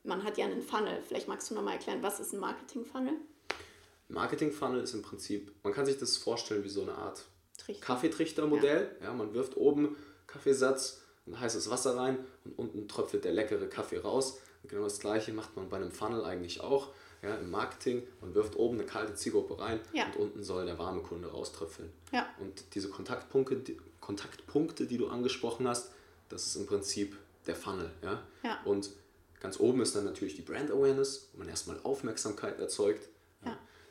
man 0.03 0.23
hat 0.23 0.37
ja 0.37 0.45
einen 0.45 0.61
Funnel. 0.61 1.01
Vielleicht 1.01 1.27
magst 1.27 1.49
du 1.49 1.55
nochmal 1.55 1.73
erklären, 1.73 2.03
was 2.03 2.19
ist 2.19 2.33
ein 2.33 2.39
Marketing-Funnel? 2.39 3.13
Marketing-Funnel 4.09 4.81
ist 4.81 4.93
im 4.93 5.01
Prinzip, 5.01 5.51
man 5.63 5.73
kann 5.73 5.85
sich 5.85 5.97
das 5.97 6.17
vorstellen 6.17 6.63
wie 6.63 6.69
so 6.69 6.81
eine 6.81 6.95
Art 6.95 7.25
Kaffeetrichter-Modell. 7.81 8.95
Ja. 8.99 9.07
ja. 9.07 9.13
man 9.13 9.33
wirft 9.33 9.57
oben 9.57 9.95
Kaffeesatz 10.27 11.01
und 11.25 11.39
heißes 11.39 11.69
Wasser 11.69 11.97
rein 11.97 12.19
und 12.43 12.57
unten 12.57 12.87
tröpfelt 12.87 13.25
der 13.25 13.33
leckere 13.33 13.67
Kaffee 13.67 13.97
raus. 13.97 14.39
Und 14.63 14.69
genau 14.69 14.83
das 14.83 14.99
gleiche 14.99 15.33
macht 15.33 15.55
man 15.55 15.69
bei 15.69 15.77
einem 15.77 15.91
Funnel 15.91 16.23
eigentlich 16.23 16.61
auch. 16.61 16.89
Ja, 17.23 17.35
Im 17.35 17.49
Marketing, 17.49 18.03
man 18.21 18.35
wirft 18.35 18.55
oben 18.57 18.77
eine 18.77 18.85
kalte 18.85 19.15
Zielgruppe 19.15 19.59
rein 19.59 19.79
ja. 19.91 20.05
und 20.05 20.17
unten 20.17 20.43
soll 20.43 20.65
der 20.65 20.77
warme 20.77 21.01
Kunde 21.01 21.29
rauströpfeln. 21.29 21.91
Ja. 22.11 22.27
Und 22.39 22.63
diese 22.75 22.89
Kontaktpunkte 22.89 23.55
die, 23.55 23.77
Kontaktpunkte, 23.99 24.85
die 24.85 24.97
du 24.97 25.07
angesprochen 25.07 25.67
hast, 25.67 25.91
das 26.29 26.45
ist 26.45 26.55
im 26.55 26.67
Prinzip 26.67 27.17
der 27.47 27.55
Funnel. 27.55 27.89
Ja? 28.03 28.23
Ja. 28.43 28.59
Und 28.65 28.91
ganz 29.39 29.59
oben 29.59 29.81
ist 29.81 29.95
dann 29.95 30.05
natürlich 30.05 30.35
die 30.35 30.43
Brand 30.43 30.69
Awareness, 30.69 31.29
wo 31.33 31.39
man 31.39 31.49
erstmal 31.49 31.79
Aufmerksamkeit 31.83 32.59
erzeugt. 32.59 33.09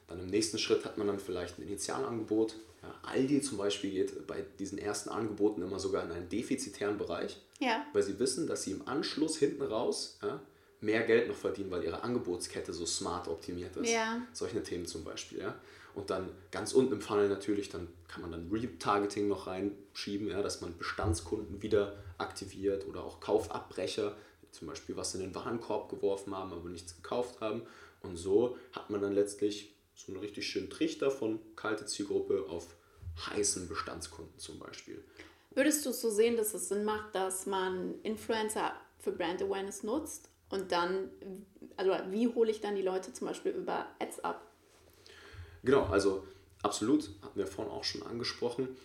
Dann 0.09 0.21
im 0.21 0.27
nächsten 0.27 0.59
Schritt 0.59 0.85
hat 0.85 0.99
man 0.99 1.07
dann 1.07 1.19
vielleicht 1.19 1.59
ein 1.59 1.63
Initialangebot, 1.63 2.57
ja, 2.83 2.95
Aldi 3.11 3.41
zum 3.41 3.59
Beispiel 3.59 3.91
geht 3.91 4.27
bei 4.27 4.45
diesen 4.59 4.79
ersten 4.79 5.11
Angeboten 5.11 5.63
immer 5.63 5.79
sogar 5.79 6.05
in 6.05 6.13
einen 6.13 6.29
defizitären 6.29 6.99
Bereich, 6.99 7.41
ja. 7.59 7.85
weil 7.93 8.03
sie 8.03 8.19
wissen, 8.19 8.47
dass 8.47 8.63
sie 8.63 8.73
im 8.73 8.87
Anschluss 8.87 9.39
hinten 9.39 9.63
raus 9.63 10.19
ja, 10.23 10.41
mehr 10.81 11.03
Geld 11.03 11.29
noch 11.29 11.37
verdienen, 11.37 11.71
weil 11.71 11.83
ihre 11.85 12.03
Angebotskette 12.03 12.73
so 12.73 12.87
smart 12.87 13.29
optimiert 13.29 13.77
ist. 13.77 13.91
Solche 14.33 14.63
Themen 14.63 14.87
zum 14.87 15.05
Beispiel. 15.05 15.41
Ja. 15.41 15.55
Und 15.95 16.11
dann 16.11 16.29
ganz 16.51 16.75
unten 16.75 16.93
im 16.93 17.01
Funnel 17.01 17.29
natürlich, 17.29 17.71
dann 17.71 17.89
kann 18.07 18.21
man 18.21 18.31
dann 18.31 18.51
Retargeting 18.53 19.29
noch 19.29 19.47
reinschieben, 19.47 20.29
ja, 20.29 20.43
dass 20.43 20.61
man 20.61 20.77
Bestandskunden 20.77 21.63
wieder 21.63 21.97
aktiviert 22.19 22.87
oder 22.87 23.03
auch 23.03 23.19
Kaufabbrecher, 23.21 24.15
zum 24.53 24.69
Beispiel 24.69 24.97
was 24.97 25.15
in 25.15 25.21
den 25.23 25.35
Warenkorb 25.35 25.89
geworfen 25.89 26.37
haben, 26.37 26.53
aber 26.53 26.69
nichts 26.69 26.97
gekauft 26.97 27.41
haben. 27.41 27.63
Und 28.03 28.17
so 28.17 28.57
hat 28.73 28.91
man 28.91 29.01
dann 29.01 29.13
letztlich 29.13 29.76
so 29.97 30.13
einen 30.13 30.21
richtig 30.21 30.47
schönen 30.47 30.71
Trichter 30.71 31.11
von 31.11 31.41
kalte 31.57 31.87
Zielgruppe 31.87 32.47
auf 32.49 32.77
heißen 33.31 33.67
Bestandskunden 33.67 34.39
zum 34.39 34.59
Beispiel. 34.59 35.03
Würdest 35.51 35.87
du 35.87 35.93
so 35.93 36.11
sehen, 36.11 36.37
dass 36.37 36.53
es 36.53 36.69
Sinn 36.69 36.85
macht, 36.85 37.15
dass 37.15 37.47
man 37.47 37.95
Influencer 38.03 38.75
für 39.01 39.13
Brand 39.13 39.43
Awareness 39.43 39.83
nutzt 39.83 40.29
und 40.51 40.71
dann, 40.71 41.11
also 41.77 41.93
wie 42.11 42.29
hole 42.29 42.51
ich 42.51 42.61
dann 42.61 42.77
die 42.77 42.83
Leute 42.83 43.13
zum 43.13 43.27
Beispiel 43.27 43.53
über 43.53 43.87
Ads 43.99 44.21
ab? 44.21 44.47
Genau, 45.65 45.85
also 45.85 46.25
absolut, 46.63 47.11
hatten 47.23 47.39
wir 47.39 47.47
vorhin 47.47 47.73
auch 47.73 47.85
schon 47.85 48.03
angesprochen. 48.03 48.77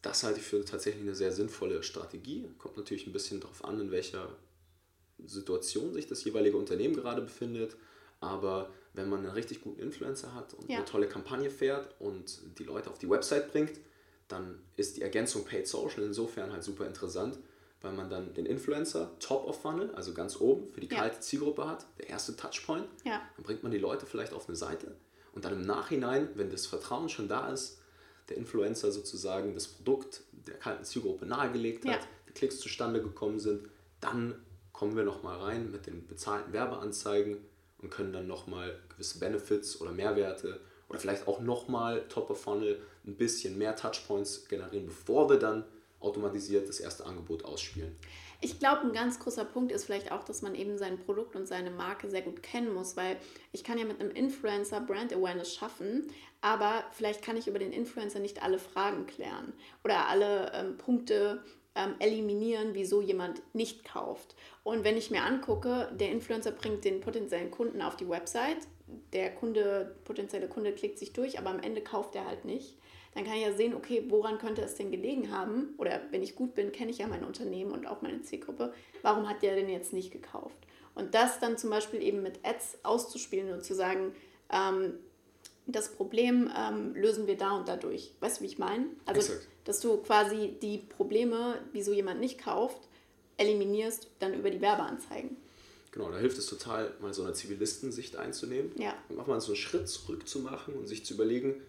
Das 0.00 0.22
halte 0.22 0.40
ich 0.40 0.46
für 0.46 0.64
tatsächlich 0.64 1.02
eine 1.02 1.14
sehr 1.14 1.32
sinnvolle 1.32 1.82
Strategie. 1.82 2.48
Kommt 2.58 2.76
natürlich 2.76 3.06
ein 3.06 3.12
bisschen 3.12 3.40
darauf 3.40 3.64
an, 3.64 3.80
in 3.80 3.90
welcher 3.90 4.34
Situation 5.24 5.92
sich 5.92 6.06
das 6.06 6.24
jeweilige 6.24 6.56
Unternehmen 6.56 6.96
gerade 6.96 7.22
befindet. 7.22 7.76
Aber 8.20 8.70
wenn 8.96 9.08
man 9.08 9.20
einen 9.20 9.30
richtig 9.30 9.62
guten 9.62 9.80
Influencer 9.80 10.34
hat 10.34 10.54
und 10.54 10.68
ja. 10.68 10.78
eine 10.78 10.84
tolle 10.84 11.08
Kampagne 11.08 11.50
fährt 11.50 11.94
und 12.00 12.40
die 12.58 12.64
Leute 12.64 12.90
auf 12.90 12.98
die 12.98 13.08
Website 13.08 13.52
bringt, 13.52 13.78
dann 14.28 14.58
ist 14.76 14.96
die 14.96 15.02
Ergänzung 15.02 15.44
Paid 15.44 15.68
Social 15.68 16.02
insofern 16.02 16.52
halt 16.52 16.64
super 16.64 16.86
interessant, 16.86 17.38
weil 17.82 17.92
man 17.92 18.10
dann 18.10 18.34
den 18.34 18.46
Influencer 18.46 19.12
top 19.20 19.46
of 19.46 19.60
Funnel, 19.60 19.94
also 19.94 20.14
ganz 20.14 20.40
oben 20.40 20.66
für 20.68 20.80
die 20.80 20.88
ja. 20.88 20.98
kalte 20.98 21.20
Zielgruppe 21.20 21.68
hat, 21.68 21.86
der 21.98 22.08
erste 22.08 22.34
Touchpoint. 22.34 22.86
Ja. 23.04 23.22
Dann 23.36 23.44
bringt 23.44 23.62
man 23.62 23.70
die 23.70 23.78
Leute 23.78 24.06
vielleicht 24.06 24.32
auf 24.32 24.48
eine 24.48 24.56
Seite 24.56 24.96
und 25.32 25.44
dann 25.44 25.52
im 25.52 25.62
Nachhinein, 25.62 26.30
wenn 26.34 26.50
das 26.50 26.66
Vertrauen 26.66 27.08
schon 27.08 27.28
da 27.28 27.52
ist, 27.52 27.78
der 28.30 28.38
Influencer 28.38 28.90
sozusagen 28.90 29.54
das 29.54 29.68
Produkt 29.68 30.22
der 30.32 30.56
kalten 30.56 30.84
Zielgruppe 30.84 31.26
nahegelegt 31.26 31.84
hat, 31.84 32.00
ja. 32.02 32.08
die 32.28 32.32
Klicks 32.32 32.58
zustande 32.58 33.02
gekommen 33.02 33.38
sind, 33.38 33.68
dann 34.00 34.34
kommen 34.72 34.96
wir 34.96 35.04
nochmal 35.04 35.38
rein 35.38 35.70
mit 35.70 35.86
den 35.86 36.06
bezahlten 36.06 36.52
Werbeanzeigen 36.52 37.36
und 37.86 37.90
können 37.90 38.12
dann 38.12 38.26
nochmal 38.26 38.76
gewisse 38.88 39.20
Benefits 39.20 39.80
oder 39.80 39.92
Mehrwerte 39.92 40.60
oder 40.88 40.98
vielleicht 40.98 41.28
auch 41.28 41.40
nochmal 41.40 42.06
Top 42.08 42.30
of 42.30 42.40
Funnel 42.40 42.80
ein 43.06 43.16
bisschen 43.16 43.56
mehr 43.56 43.76
Touchpoints 43.76 44.48
generieren, 44.48 44.86
bevor 44.86 45.30
wir 45.30 45.38
dann 45.38 45.64
automatisiert 46.00 46.68
das 46.68 46.80
erste 46.80 47.06
Angebot 47.06 47.44
ausspielen. 47.44 47.96
Ich 48.40 48.58
glaube, 48.58 48.82
ein 48.82 48.92
ganz 48.92 49.18
großer 49.18 49.44
Punkt 49.44 49.72
ist 49.72 49.84
vielleicht 49.84 50.12
auch, 50.12 50.24
dass 50.24 50.42
man 50.42 50.54
eben 50.54 50.76
sein 50.76 50.98
Produkt 50.98 51.36
und 51.36 51.46
seine 51.46 51.70
Marke 51.70 52.10
sehr 52.10 52.22
gut 52.22 52.42
kennen 52.42 52.74
muss, 52.74 52.96
weil 52.96 53.16
ich 53.52 53.64
kann 53.64 53.78
ja 53.78 53.84
mit 53.84 54.00
einem 54.00 54.10
Influencer 54.10 54.80
Brand 54.80 55.12
Awareness 55.12 55.54
schaffen, 55.54 56.08
aber 56.40 56.84
vielleicht 56.92 57.22
kann 57.22 57.36
ich 57.36 57.46
über 57.46 57.58
den 57.58 57.72
Influencer 57.72 58.18
nicht 58.18 58.42
alle 58.42 58.58
Fragen 58.58 59.06
klären 59.06 59.52
oder 59.84 60.08
alle 60.08 60.52
ähm, 60.54 60.76
Punkte 60.76 61.42
ähm, 61.76 61.94
eliminieren, 62.00 62.70
wieso 62.72 63.00
jemand 63.00 63.42
nicht 63.54 63.84
kauft. 63.84 64.34
Und 64.64 64.82
wenn 64.82 64.96
ich 64.96 65.12
mir 65.12 65.22
angucke, 65.22 65.92
der 65.94 66.10
Influencer 66.10 66.50
bringt 66.50 66.84
den 66.84 67.00
potenziellen 67.00 67.52
Kunden 67.52 67.80
auf 67.82 67.96
die 67.96 68.08
Website, 68.08 68.66
der 69.12 69.32
Kunde, 69.34 69.94
potenzielle 70.04 70.48
Kunde 70.48 70.72
klickt 70.72 70.98
sich 70.98 71.12
durch, 71.12 71.38
aber 71.38 71.50
am 71.50 71.60
Ende 71.60 71.82
kauft 71.82 72.14
er 72.14 72.26
halt 72.26 72.44
nicht 72.44 72.76
dann 73.16 73.24
kann 73.24 73.36
ich 73.36 73.46
ja 73.46 73.52
sehen, 73.54 73.74
okay, 73.74 74.04
woran 74.08 74.36
könnte 74.36 74.60
es 74.60 74.74
denn 74.74 74.90
gelegen 74.90 75.32
haben? 75.32 75.74
Oder 75.78 76.02
wenn 76.10 76.22
ich 76.22 76.36
gut 76.36 76.54
bin, 76.54 76.70
kenne 76.70 76.90
ich 76.90 76.98
ja 76.98 77.06
mein 77.06 77.24
Unternehmen 77.24 77.72
und 77.72 77.86
auch 77.86 78.02
meine 78.02 78.20
Zielgruppe. 78.20 78.74
Warum 79.00 79.26
hat 79.26 79.40
der 79.40 79.54
denn 79.54 79.70
jetzt 79.70 79.94
nicht 79.94 80.12
gekauft? 80.12 80.58
Und 80.94 81.14
das 81.14 81.40
dann 81.40 81.56
zum 81.56 81.70
Beispiel 81.70 82.02
eben 82.02 82.22
mit 82.22 82.40
Ads 82.42 82.80
auszuspielen 82.82 83.54
und 83.54 83.64
zu 83.64 83.74
sagen, 83.74 84.14
ähm, 84.52 84.98
das 85.66 85.90
Problem 85.92 86.50
ähm, 86.56 86.94
lösen 86.94 87.26
wir 87.26 87.36
da 87.36 87.56
und 87.56 87.68
dadurch. 87.68 88.12
Weißt 88.20 88.38
du, 88.38 88.42
wie 88.42 88.46
ich 88.46 88.58
meine? 88.58 88.86
Also, 89.04 89.32
Exakt. 89.32 89.48
dass 89.64 89.80
du 89.80 89.96
quasi 89.98 90.56
die 90.62 90.78
Probleme, 90.78 91.58
wieso 91.72 91.92
jemand 91.92 92.20
nicht 92.20 92.38
kauft, 92.38 92.80
eliminierst 93.36 94.08
dann 94.18 94.34
über 94.34 94.50
die 94.50 94.60
Werbeanzeigen. 94.60 95.36
Genau, 95.92 96.10
da 96.10 96.18
hilft 96.18 96.38
es 96.38 96.46
total, 96.46 96.92
mal 97.00 97.14
so 97.14 97.24
eine 97.24 97.32
Zivilistensicht 97.32 98.16
einzunehmen. 98.16 98.70
Ja. 98.76 98.94
Und 99.08 99.18
auch 99.18 99.26
mal 99.26 99.40
so 99.40 99.48
einen 99.48 99.56
Schritt 99.56 99.88
zurück 99.88 100.28
zu 100.28 100.40
machen 100.40 100.74
und 100.74 100.86
sich 100.86 101.04
zu 101.04 101.14
überlegen, 101.14 101.62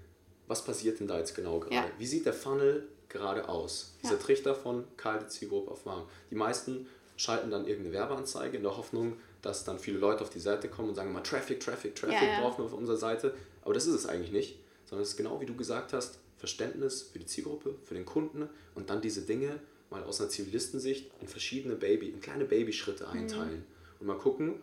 was 0.47 0.63
passiert 0.63 0.99
denn 0.99 1.07
da 1.07 1.17
jetzt 1.17 1.35
genau 1.35 1.59
gerade? 1.59 1.75
Ja. 1.75 1.85
Wie 1.97 2.05
sieht 2.05 2.25
der 2.25 2.33
Funnel 2.33 2.87
gerade 3.09 3.47
aus? 3.49 3.95
Dieser 4.03 4.15
ja. 4.15 4.19
Trichter 4.19 4.53
von 4.55 4.83
kalte 4.97 5.27
Zielgruppe 5.27 5.71
auf 5.71 5.85
warm. 5.85 6.03
Die 6.29 6.35
meisten 6.35 6.87
schalten 7.15 7.51
dann 7.51 7.65
irgendeine 7.65 7.95
Werbeanzeige 7.95 8.57
in 8.57 8.63
der 8.63 8.77
Hoffnung, 8.77 9.17
dass 9.41 9.63
dann 9.63 9.79
viele 9.79 9.97
Leute 9.97 10.21
auf 10.21 10.29
die 10.29 10.39
Seite 10.39 10.67
kommen 10.67 10.89
und 10.89 10.95
sagen 10.95 11.13
mal 11.13 11.21
Traffic, 11.21 11.59
Traffic, 11.59 11.95
Traffic 11.95 12.21
ja, 12.21 12.27
ja. 12.27 12.41
brauchen 12.41 12.59
wir 12.59 12.65
auf 12.65 12.73
unserer 12.73 12.97
Seite. 12.97 13.33
Aber 13.61 13.73
das 13.73 13.85
ist 13.85 13.95
es 13.95 14.05
eigentlich 14.05 14.31
nicht, 14.31 14.59
sondern 14.85 15.03
es 15.03 15.09
ist 15.09 15.17
genau 15.17 15.39
wie 15.41 15.45
du 15.45 15.55
gesagt 15.55 15.93
hast, 15.93 16.19
Verständnis 16.37 17.03
für 17.03 17.19
die 17.19 17.25
Zielgruppe, 17.25 17.75
für 17.83 17.95
den 17.95 18.05
Kunden 18.05 18.47
und 18.75 18.89
dann 18.89 19.01
diese 19.01 19.21
Dinge 19.21 19.59
mal 19.89 20.03
aus 20.03 20.19
einer 20.19 20.29
Zivilistensicht 20.29 21.09
in 21.21 21.27
verschiedene 21.27 21.75
Baby, 21.75 22.09
in 22.09 22.21
kleine 22.21 22.45
Babyschritte 22.45 23.05
mhm. 23.05 23.19
einteilen 23.19 23.59
mhm. 23.59 23.99
und 23.99 24.07
mal 24.07 24.17
gucken, 24.17 24.55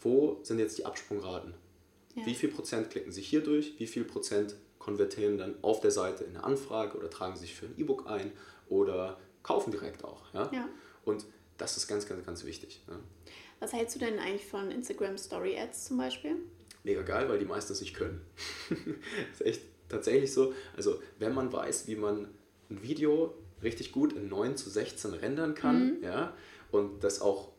wo 0.00 0.38
sind 0.42 0.58
jetzt 0.58 0.78
die 0.78 0.84
Absprungraten? 0.84 1.54
Ja. 2.14 2.26
Wie 2.26 2.34
viel 2.34 2.50
Prozent 2.50 2.90
klicken 2.90 3.10
sich 3.10 3.26
hier 3.26 3.42
durch? 3.42 3.74
Wie 3.78 3.86
viel 3.86 4.04
Prozent 4.04 4.54
konvertieren 4.78 5.38
dann 5.38 5.54
auf 5.62 5.80
der 5.80 5.90
Seite 5.90 6.24
in 6.24 6.36
eine 6.36 6.44
Anfrage 6.44 6.98
oder 6.98 7.08
tragen 7.08 7.36
sich 7.36 7.54
für 7.54 7.66
ein 7.66 7.74
E-Book 7.78 8.06
ein 8.06 8.32
oder 8.68 9.18
kaufen 9.42 9.70
direkt 9.70 10.04
auch. 10.04 10.22
Ja? 10.34 10.50
ja? 10.52 10.68
Und 11.04 11.24
das 11.56 11.76
ist 11.76 11.86
ganz, 11.86 12.06
ganz, 12.06 12.24
ganz 12.26 12.44
wichtig. 12.44 12.82
Ja? 12.88 12.98
Was 13.64 13.72
hältst 13.72 13.94
du 13.94 13.98
denn 13.98 14.18
eigentlich 14.18 14.44
von 14.44 14.70
Instagram 14.70 15.16
Story 15.16 15.58
Ads 15.58 15.86
zum 15.86 15.96
Beispiel? 15.96 16.36
Mega 16.82 17.00
geil, 17.00 17.30
weil 17.30 17.38
die 17.38 17.46
meisten 17.46 17.72
es 17.72 17.80
nicht 17.80 17.94
können. 17.94 18.20
das 18.68 18.78
ist 19.40 19.46
echt 19.46 19.62
tatsächlich 19.88 20.34
so. 20.34 20.52
Also, 20.76 21.00
wenn 21.18 21.32
man 21.32 21.50
weiß, 21.50 21.86
wie 21.86 21.96
man 21.96 22.28
ein 22.68 22.82
Video 22.82 23.32
richtig 23.62 23.90
gut 23.90 24.12
in 24.12 24.28
9 24.28 24.58
zu 24.58 24.68
16 24.68 25.14
rendern 25.14 25.54
kann, 25.54 25.96
mhm. 25.96 26.04
ja, 26.04 26.36
und 26.72 27.02
das 27.02 27.22
auch, 27.22 27.52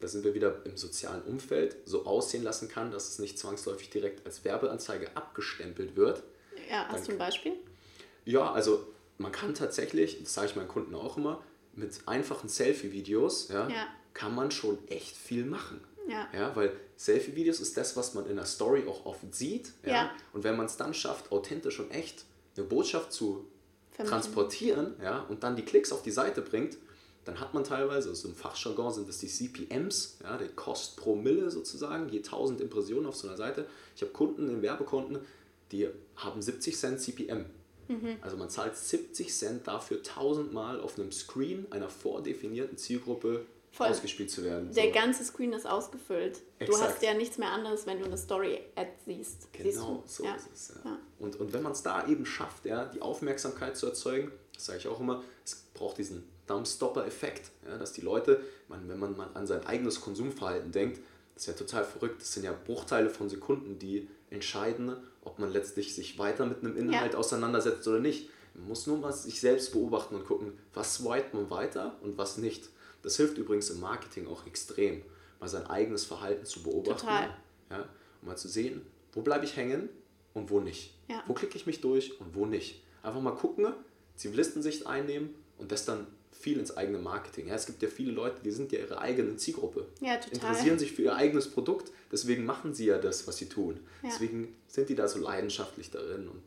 da 0.00 0.08
sind 0.08 0.24
wir 0.24 0.32
wieder 0.32 0.64
im 0.64 0.78
sozialen 0.78 1.20
Umfeld, 1.20 1.76
so 1.84 2.06
aussehen 2.06 2.44
lassen 2.44 2.70
kann, 2.70 2.90
dass 2.90 3.10
es 3.10 3.18
nicht 3.18 3.38
zwangsläufig 3.38 3.90
direkt 3.90 4.24
als 4.24 4.46
Werbeanzeige 4.46 5.14
abgestempelt 5.14 5.96
wird, 5.96 6.22
ja, 6.70 6.88
hast 6.88 7.08
du 7.08 7.12
ein 7.12 7.18
Beispiel? 7.18 7.56
Ja, 8.24 8.50
also 8.52 8.86
man 9.18 9.32
kann 9.32 9.52
tatsächlich, 9.52 10.18
das 10.22 10.32
sage 10.32 10.46
ich 10.46 10.56
meinen 10.56 10.68
Kunden 10.68 10.94
auch 10.94 11.18
immer, 11.18 11.44
mit 11.74 11.92
einfachen 12.06 12.48
Selfie-Videos 12.48 13.48
ja, 13.48 13.68
ja. 13.68 13.86
Kann 14.14 14.34
man 14.34 14.50
schon 14.50 14.78
echt 14.88 15.16
viel 15.16 15.44
machen. 15.44 15.80
Ja. 16.08 16.28
ja 16.32 16.56
weil 16.56 16.72
Selfie-Videos 16.96 17.60
ist 17.60 17.76
das, 17.76 17.96
was 17.96 18.14
man 18.14 18.26
in 18.26 18.36
der 18.36 18.46
Story 18.46 18.84
auch 18.88 19.06
oft 19.06 19.34
sieht. 19.34 19.72
Ja? 19.84 19.92
ja. 19.92 20.10
Und 20.32 20.44
wenn 20.44 20.56
man 20.56 20.66
es 20.66 20.76
dann 20.76 20.94
schafft, 20.94 21.32
authentisch 21.32 21.80
und 21.80 21.90
echt 21.90 22.24
eine 22.56 22.66
Botschaft 22.66 23.12
zu 23.12 23.46
Vermitteln. 23.90 24.08
transportieren 24.08 24.94
ja, 25.02 25.20
und 25.20 25.42
dann 25.42 25.56
die 25.56 25.64
Klicks 25.64 25.92
auf 25.92 26.02
die 26.02 26.10
Seite 26.10 26.42
bringt, 26.42 26.76
dann 27.24 27.38
hat 27.38 27.54
man 27.54 27.62
teilweise, 27.62 28.08
also 28.08 28.28
im 28.28 28.34
Fachjargon 28.34 28.92
sind 28.92 29.08
das 29.08 29.18
die 29.18 29.28
CPMs, 29.28 30.18
ja, 30.22 30.36
der 30.36 30.48
Kost 30.48 30.96
pro 30.96 31.14
Mille 31.14 31.50
sozusagen, 31.50 32.08
je 32.08 32.18
1000 32.18 32.60
Impressionen 32.60 33.06
auf 33.06 33.16
so 33.16 33.28
einer 33.28 33.36
Seite. 33.36 33.66
Ich 33.94 34.02
habe 34.02 34.12
Kunden 34.12 34.48
in 34.48 34.60
Werbekunden, 34.60 35.18
die 35.70 35.88
haben 36.16 36.42
70 36.42 36.76
Cent 36.76 37.00
CPM. 37.00 37.44
Mhm. 37.88 38.16
Also 38.20 38.36
man 38.36 38.50
zahlt 38.50 38.76
70 38.76 39.32
Cent 39.32 39.66
dafür 39.68 40.02
tausendmal 40.02 40.80
auf 40.80 40.98
einem 40.98 41.12
Screen 41.12 41.66
einer 41.70 41.88
vordefinierten 41.88 42.76
Zielgruppe 42.76 43.46
Voll. 43.72 43.88
ausgespielt 43.88 44.30
zu 44.30 44.44
werden. 44.44 44.70
Der 44.74 44.88
so. 44.88 44.92
ganze 44.92 45.24
Screen 45.24 45.54
ist 45.54 45.66
ausgefüllt. 45.66 46.40
Exakt. 46.58 46.68
Du 46.68 46.84
hast 46.84 47.02
ja 47.02 47.14
nichts 47.14 47.38
mehr 47.38 47.50
anderes, 47.50 47.86
wenn 47.86 47.98
du 47.98 48.04
eine 48.04 48.18
Story-Ad 48.18 48.90
siehst. 49.06 49.48
Genau, 49.52 50.02
siehst 50.04 50.16
so 50.16 50.24
ja. 50.24 50.34
ist 50.34 50.48
es. 50.52 50.72
Ja. 50.84 50.90
Ja. 50.90 50.98
Und, 51.18 51.36
und 51.36 51.52
wenn 51.54 51.62
man 51.62 51.72
es 51.72 51.82
da 51.82 52.06
eben 52.06 52.26
schafft, 52.26 52.66
ja, 52.66 52.84
die 52.84 53.00
Aufmerksamkeit 53.00 53.76
zu 53.76 53.86
erzeugen, 53.86 54.30
das 54.52 54.66
sage 54.66 54.78
ich 54.78 54.88
auch 54.88 55.00
immer, 55.00 55.24
es 55.44 55.64
braucht 55.72 55.96
diesen 55.96 56.22
Dumpstopper-Effekt, 56.46 57.50
ja, 57.66 57.78
dass 57.78 57.94
die 57.94 58.02
Leute, 58.02 58.42
man, 58.68 58.86
wenn 58.90 58.98
man 58.98 59.16
mal 59.16 59.30
an 59.32 59.46
sein 59.46 59.64
eigenes 59.66 60.02
Konsumverhalten 60.02 60.70
denkt, 60.70 61.00
das 61.34 61.44
ist 61.44 61.46
ja 61.46 61.54
total 61.54 61.84
verrückt, 61.84 62.20
das 62.20 62.32
sind 62.34 62.44
ja 62.44 62.52
Bruchteile 62.52 63.08
von 63.08 63.30
Sekunden, 63.30 63.78
die 63.78 64.06
entscheiden, 64.28 64.96
ob 65.24 65.38
man 65.38 65.50
letztlich 65.50 65.94
sich 65.94 66.18
weiter 66.18 66.44
mit 66.44 66.58
einem 66.58 66.76
Inhalt 66.76 67.14
auseinandersetzt 67.14 67.88
oder 67.88 68.00
nicht. 68.00 68.28
Man 68.54 68.68
muss 68.68 68.86
nur 68.86 68.98
mal 68.98 69.12
sich 69.12 69.40
selbst 69.40 69.72
beobachten 69.72 70.14
und 70.14 70.26
gucken, 70.26 70.58
was 70.74 70.96
swipet 70.96 71.32
man 71.32 71.48
weiter 71.48 71.96
und 72.02 72.18
was 72.18 72.36
nicht. 72.36 72.68
Das 73.02 73.16
hilft 73.16 73.38
übrigens 73.38 73.70
im 73.70 73.80
Marketing 73.80 74.26
auch 74.26 74.46
extrem, 74.46 75.02
mal 75.40 75.48
sein 75.48 75.66
eigenes 75.66 76.04
Verhalten 76.04 76.46
zu 76.46 76.62
beobachten. 76.62 77.00
Total. 77.00 77.36
Ja, 77.70 77.88
um 78.20 78.28
mal 78.28 78.36
zu 78.36 78.48
sehen, 78.48 78.82
wo 79.12 79.22
bleibe 79.22 79.44
ich 79.44 79.56
hängen 79.56 79.88
und 80.34 80.50
wo 80.50 80.60
nicht. 80.60 80.94
Ja. 81.08 81.22
Wo 81.26 81.34
klicke 81.34 81.56
ich 81.56 81.66
mich 81.66 81.80
durch 81.80 82.20
und 82.20 82.34
wo 82.34 82.46
nicht. 82.46 82.82
Einfach 83.02 83.20
mal 83.20 83.34
gucken, 83.34 83.66
Zivilistensicht 84.16 84.86
einnehmen 84.86 85.34
und 85.58 85.72
das 85.72 85.84
dann 85.84 86.06
viel 86.30 86.58
ins 86.58 86.76
eigene 86.76 86.98
Marketing. 86.98 87.48
Ja, 87.48 87.54
es 87.54 87.66
gibt 87.66 87.82
ja 87.82 87.88
viele 87.88 88.12
Leute, 88.12 88.42
die 88.42 88.50
sind 88.50 88.72
ja 88.72 88.80
ihre 88.80 88.98
eigene 89.00 89.36
Zielgruppe. 89.36 89.86
Ja, 90.00 90.16
total. 90.16 90.32
Interessieren 90.32 90.78
sich 90.78 90.92
für 90.92 91.02
ihr 91.02 91.14
eigenes 91.14 91.50
Produkt, 91.50 91.92
deswegen 92.10 92.44
machen 92.44 92.74
sie 92.74 92.86
ja 92.86 92.98
das, 92.98 93.26
was 93.26 93.36
sie 93.36 93.48
tun. 93.48 93.80
Ja. 94.02 94.08
Deswegen 94.10 94.54
sind 94.66 94.88
die 94.88 94.94
da 94.94 95.08
so 95.08 95.18
leidenschaftlich 95.18 95.90
darin 95.90 96.28
und 96.28 96.42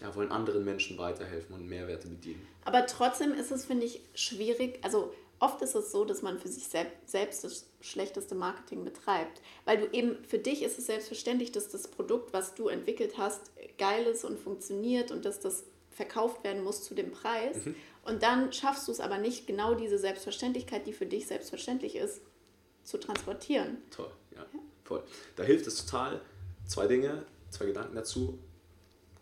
ja, 0.00 0.14
wollen 0.14 0.30
anderen 0.30 0.64
Menschen 0.64 0.98
weiterhelfen 0.98 1.54
und 1.54 1.66
Mehrwerte 1.66 2.08
bedienen. 2.08 2.46
Aber 2.64 2.86
trotzdem 2.86 3.32
ist 3.32 3.50
es, 3.50 3.64
finde 3.64 3.86
ich, 3.86 4.00
schwierig. 4.14 4.78
Also 4.82 5.14
oft 5.38 5.60
ist 5.62 5.74
es 5.74 5.92
so, 5.92 6.04
dass 6.04 6.22
man 6.22 6.38
für 6.38 6.48
sich 6.48 6.68
selbst 6.68 7.44
das 7.44 7.66
schlechteste 7.80 8.34
Marketing 8.34 8.84
betreibt. 8.84 9.40
Weil 9.64 9.78
du 9.78 9.92
eben, 9.92 10.24
für 10.24 10.38
dich 10.38 10.62
ist 10.62 10.78
es 10.78 10.86
selbstverständlich, 10.86 11.52
dass 11.52 11.68
das 11.68 11.88
Produkt, 11.88 12.32
was 12.32 12.54
du 12.54 12.68
entwickelt 12.68 13.18
hast, 13.18 13.52
geil 13.78 14.06
ist 14.06 14.24
und 14.24 14.38
funktioniert 14.38 15.10
und 15.10 15.24
dass 15.24 15.40
das 15.40 15.64
verkauft 15.90 16.44
werden 16.44 16.64
muss 16.64 16.82
zu 16.82 16.94
dem 16.94 17.10
Preis. 17.12 17.64
Mhm. 17.64 17.76
Und 18.04 18.22
dann 18.22 18.52
schaffst 18.52 18.88
du 18.88 18.92
es 18.92 19.00
aber 19.00 19.18
nicht, 19.18 19.46
genau 19.46 19.74
diese 19.74 19.98
Selbstverständlichkeit, 19.98 20.86
die 20.86 20.92
für 20.92 21.06
dich 21.06 21.26
selbstverständlich 21.26 21.96
ist, 21.96 22.20
zu 22.82 22.98
transportieren. 22.98 23.78
Toll, 23.90 24.10
ja, 24.32 24.40
ja. 24.40 24.60
voll. 24.84 25.02
Da 25.36 25.42
hilft 25.42 25.66
es 25.66 25.84
total. 25.84 26.20
Zwei 26.66 26.86
Dinge, 26.86 27.24
zwei 27.50 27.66
Gedanken 27.66 27.94
dazu. 27.94 28.38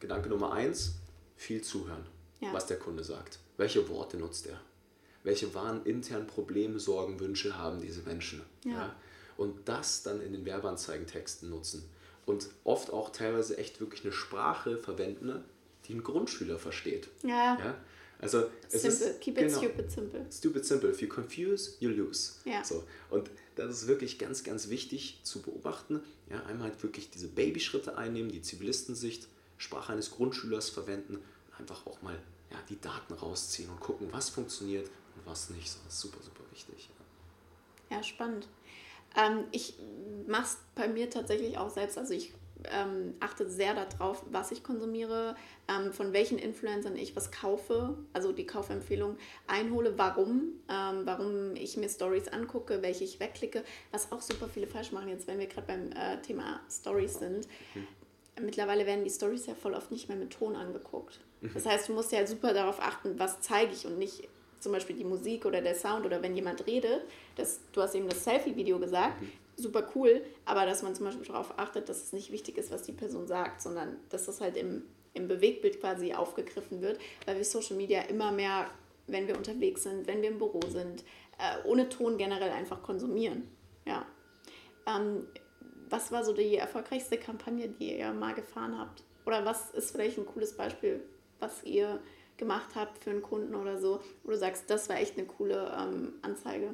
Gedanke 0.01 0.29
Nummer 0.29 0.53
eins, 0.53 0.95
viel 1.37 1.63
zuhören, 1.63 2.05
ja. 2.41 2.53
was 2.53 2.67
der 2.67 2.79
Kunde 2.79 3.05
sagt. 3.05 3.39
Welche 3.57 3.89
Worte 3.89 4.17
nutzt 4.17 4.47
er? 4.47 4.61
Welche 5.25 5.55
wahren 5.55 5.85
internen 5.85 6.27
Probleme, 6.27 6.81
Sorgen, 6.81 7.21
Wünsche 7.21 7.57
haben 7.57 7.81
diese 7.81 8.03
Menschen? 8.03 8.43
Ja. 8.65 8.73
ja. 8.73 8.97
Und 9.37 9.69
das 9.69 10.03
dann 10.03 10.21
in 10.21 10.33
den 10.33 10.45
Werbeanzeigentexten 10.45 11.49
nutzen. 11.49 11.85
Und 12.27 12.49
oft 12.65 12.93
auch 12.93 13.11
teilweise 13.11 13.57
echt 13.57 13.81
wirklich 13.81 14.05
eine 14.05 14.13
Sprache 14.13 14.79
verwenden, 14.79 15.43
die 15.87 15.95
ein 15.95 16.03
Grundschüler 16.03 16.59
versteht. 16.59 17.09
Ja. 17.23 17.59
ja? 17.59 17.75
Also 18.23 18.45
es 18.71 18.83
simple. 18.83 19.09
ist 19.09 19.21
keep 19.21 19.39
it 19.39 19.49
genau, 19.49 19.59
stupid 19.59 19.91
simple. 19.91 20.27
Stupid 20.31 20.65
simple. 20.65 20.91
If 20.91 21.03
you 21.03 21.09
confuse, 21.09 21.73
you 21.81 21.91
lose. 21.91 22.35
Ja. 22.45 22.63
So 22.63 22.85
und 23.11 23.31
das 23.57 23.71
ist 23.71 23.89
wirklich 23.89 24.19
ganz, 24.19 24.45
ganz 24.45 24.69
wichtig 24.69 25.19
zu 25.25 25.43
beobachten. 25.43 26.01
Ja, 26.31 26.45
einmal 26.45 26.71
halt 26.71 26.83
wirklich 26.85 27.11
diese 27.11 27.27
Babyschritte 27.27 27.99
einnehmen, 27.99 28.31
die 28.31 28.41
Zivilistensicht, 28.41 29.29
Sprache 29.59 29.93
eines 29.93 30.13
Grundschülers 30.13 30.71
verwenden 30.71 31.19
einfach 31.59 31.85
auch 31.87 32.01
mal 32.03 32.17
ja, 32.51 32.59
die 32.69 32.81
Daten 32.81 33.13
rausziehen 33.15 33.69
und 33.69 33.81
gucken, 33.81 34.09
was 34.13 34.29
funktioniert 34.29 34.89
und 35.17 35.27
was 35.27 35.51
nicht. 35.51 35.71
So, 35.71 35.79
das 35.85 35.95
ist 35.95 36.01
super, 36.01 36.23
super 36.23 36.43
wichtig. 36.51 36.89
Ja, 37.91 37.97
ja 37.97 38.03
spannend. 38.03 38.49
Ähm, 39.17 39.45
ich 39.53 39.75
mache 40.27 40.45
es 40.45 40.59
bei 40.75 40.89
mir 40.89 41.11
tatsächlich 41.11 41.59
auch 41.59 41.71
selbst. 41.71 41.99
Also 41.99 42.15
ich 42.15 42.33
ähm, 42.71 43.15
achte 43.21 43.49
sehr 43.49 43.75
darauf, 43.75 44.23
was 44.31 44.53
ich 44.53 44.63
konsumiere, 44.63 45.37
ähm, 45.69 45.93
von 45.93 46.13
welchen 46.13 46.39
Influencern 46.39 46.97
ich 46.97 47.17
was 47.17 47.31
kaufe, 47.31 47.97
also 48.13 48.33
die 48.33 48.47
Kaufempfehlung 48.47 49.17
einhole, 49.47 49.99
warum, 49.99 50.61
ähm, 50.69 51.03
warum 51.05 51.57
ich 51.57 51.77
mir 51.77 51.89
Stories 51.89 52.29
angucke, 52.29 52.83
welche 52.83 53.05
ich 53.05 53.21
wegklicke, 53.21 53.65
was 53.91 54.13
auch 54.13 54.21
super 54.21 54.49
viele 54.49 54.67
falsch 54.67 54.93
machen 54.93 55.09
jetzt, 55.09 55.27
wenn 55.27 55.39
wir 55.39 55.47
gerade 55.47 55.67
beim 55.67 55.93
äh, 55.93 56.21
Thema 56.23 56.61
Stories 56.71 57.19
sind. 57.19 57.49
Mhm. 57.75 57.87
Mittlerweile 58.45 58.87
werden 58.87 59.05
die 59.05 59.11
Stories 59.11 59.47
ja 59.47 59.55
voll 59.55 59.75
oft 59.75 59.91
nicht 59.91 60.09
mehr 60.09 60.17
mit 60.17 60.31
Ton 60.31 60.57
angeguckt. 60.57 61.21
Mhm. 61.41 61.51
Das 61.55 61.67
heißt, 61.67 61.89
du 61.89 61.93
musst 61.93 62.13
ja 62.13 62.27
super 62.27 62.55
darauf 62.55 62.81
achten, 62.81 63.19
was 63.19 63.41
zeige 63.41 63.73
ich 63.73 63.87
und 63.87 63.99
nicht 63.99 64.29
zum 64.63 64.73
Beispiel 64.73 64.97
die 64.97 65.05
Musik 65.05 65.45
oder 65.45 65.61
der 65.61 65.75
Sound 65.75 66.07
oder 66.07 66.23
wenn 66.23 66.37
jemand 66.37 66.67
redet, 66.67 67.03
das, 67.37 67.61
du 67.73 67.83
hast 67.83 67.95
eben 67.95 68.09
das 68.09 68.23
Selfie-Video 68.23 68.79
gesagt, 68.79 69.21
mhm. 69.21 69.33
super 69.57 69.89
cool, 69.95 70.23
aber 70.45 70.65
dass 70.67 70.83
man 70.83 70.95
zum 70.95 71.07
Beispiel 71.07 71.27
darauf 71.27 71.59
achtet, 71.59 71.89
dass 71.89 72.03
es 72.03 72.13
nicht 72.13 72.31
wichtig 72.31 72.57
ist, 72.59 72.71
was 72.71 72.83
die 72.83 72.93
Person 72.93 73.27
sagt, 73.27 73.61
sondern 73.61 73.97
dass 74.09 74.27
das 74.27 74.41
halt 74.41 74.57
im, 74.57 74.85
im 75.15 75.29
Bewegtbild 75.29 75.81
quasi 75.81 76.15
aufgegriffen 76.15 76.81
wird, 76.81 76.99
weil 77.27 77.37
wir 77.37 77.45
Social 77.45 77.77
Media 77.77 78.03
immer 78.03 78.31
mehr, 78.31 78.71
wenn 79.09 79.27
wir 79.27 79.37
unterwegs 79.37 79.83
sind, 79.83 80.07
wenn 80.07 80.23
wir 80.23 80.31
im 80.31 80.39
Büro 80.39 80.61
sind, 80.69 81.03
äh, 81.39 81.67
ohne 81.67 81.89
Ton 81.89 82.17
generell 82.17 82.51
einfach 82.51 82.83
konsumieren. 82.83 83.49
Ja. 83.85 84.07
Ähm, 84.87 85.27
was 85.91 86.13
war 86.13 86.25
so 86.25 86.33
die 86.33 86.57
erfolgreichste 86.57 87.19
Kampagne, 87.19 87.69
die 87.69 87.99
ihr 87.99 88.13
mal 88.13 88.33
gefahren 88.33 88.79
habt? 88.79 89.03
Oder 89.27 89.45
was 89.45 89.71
ist 89.71 89.91
vielleicht 89.91 90.19
ein 90.19 90.27
cooles 90.27 90.57
Beispiel, 90.57 91.03
was 91.39 91.65
ihr 91.65 92.01
gemacht 92.43 92.71
habt 92.75 93.03
für 93.03 93.11
einen 93.11 93.23
Kunden 93.23 93.55
oder 93.55 93.81
so, 93.81 94.01
wo 94.25 94.33
du 94.33 94.37
sagst, 94.37 94.65
das 94.69 94.89
war 94.89 94.97
echt 94.97 95.17
eine 95.17 95.27
coole 95.27 95.73
ähm, 95.79 96.15
Anzeige? 96.23 96.71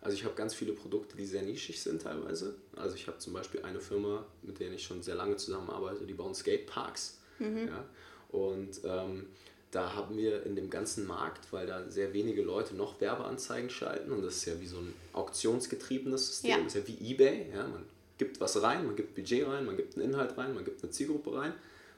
Also 0.00 0.16
ich 0.16 0.24
habe 0.24 0.34
ganz 0.34 0.54
viele 0.54 0.72
Produkte, 0.72 1.16
die 1.16 1.24
sehr 1.24 1.42
nischig 1.42 1.80
sind 1.80 2.02
teilweise. 2.02 2.54
Also 2.76 2.94
ich 2.94 3.06
habe 3.06 3.18
zum 3.18 3.32
Beispiel 3.32 3.62
eine 3.62 3.80
Firma, 3.80 4.24
mit 4.42 4.60
der 4.60 4.72
ich 4.72 4.82
schon 4.82 5.02
sehr 5.02 5.14
lange 5.14 5.36
zusammenarbeite, 5.36 6.04
die 6.04 6.14
bauen 6.14 6.34
Skateparks. 6.34 7.18
Mhm. 7.38 7.68
Ja? 7.68 7.84
Und 8.30 8.80
ähm, 8.84 9.26
da 9.70 9.94
haben 9.94 10.16
wir 10.16 10.44
in 10.44 10.56
dem 10.56 10.70
ganzen 10.70 11.06
Markt, 11.06 11.52
weil 11.52 11.66
da 11.66 11.88
sehr 11.90 12.12
wenige 12.12 12.42
Leute 12.42 12.74
noch 12.74 13.00
Werbeanzeigen 13.00 13.70
schalten 13.70 14.12
und 14.12 14.22
das 14.22 14.36
ist 14.36 14.44
ja 14.46 14.60
wie 14.60 14.66
so 14.66 14.78
ein 14.78 14.94
auktionsgetriebenes 15.12 16.26
System, 16.26 16.50
ja. 16.50 16.66
ist 16.66 16.74
ja 16.74 16.86
wie 16.86 17.12
eBay. 17.12 17.50
Ja? 17.54 17.68
Man 17.68 17.84
gibt 18.18 18.40
was 18.40 18.60
rein, 18.62 18.86
man 18.86 18.96
gibt 18.96 19.14
Budget 19.14 19.46
rein, 19.46 19.66
man 19.66 19.76
gibt 19.76 19.96
einen 19.96 20.10
Inhalt 20.10 20.36
rein, 20.38 20.54
man 20.54 20.64
gibt 20.64 20.82
eine 20.82 20.90
Zielgruppe 20.90 21.34
rein. 21.34 21.52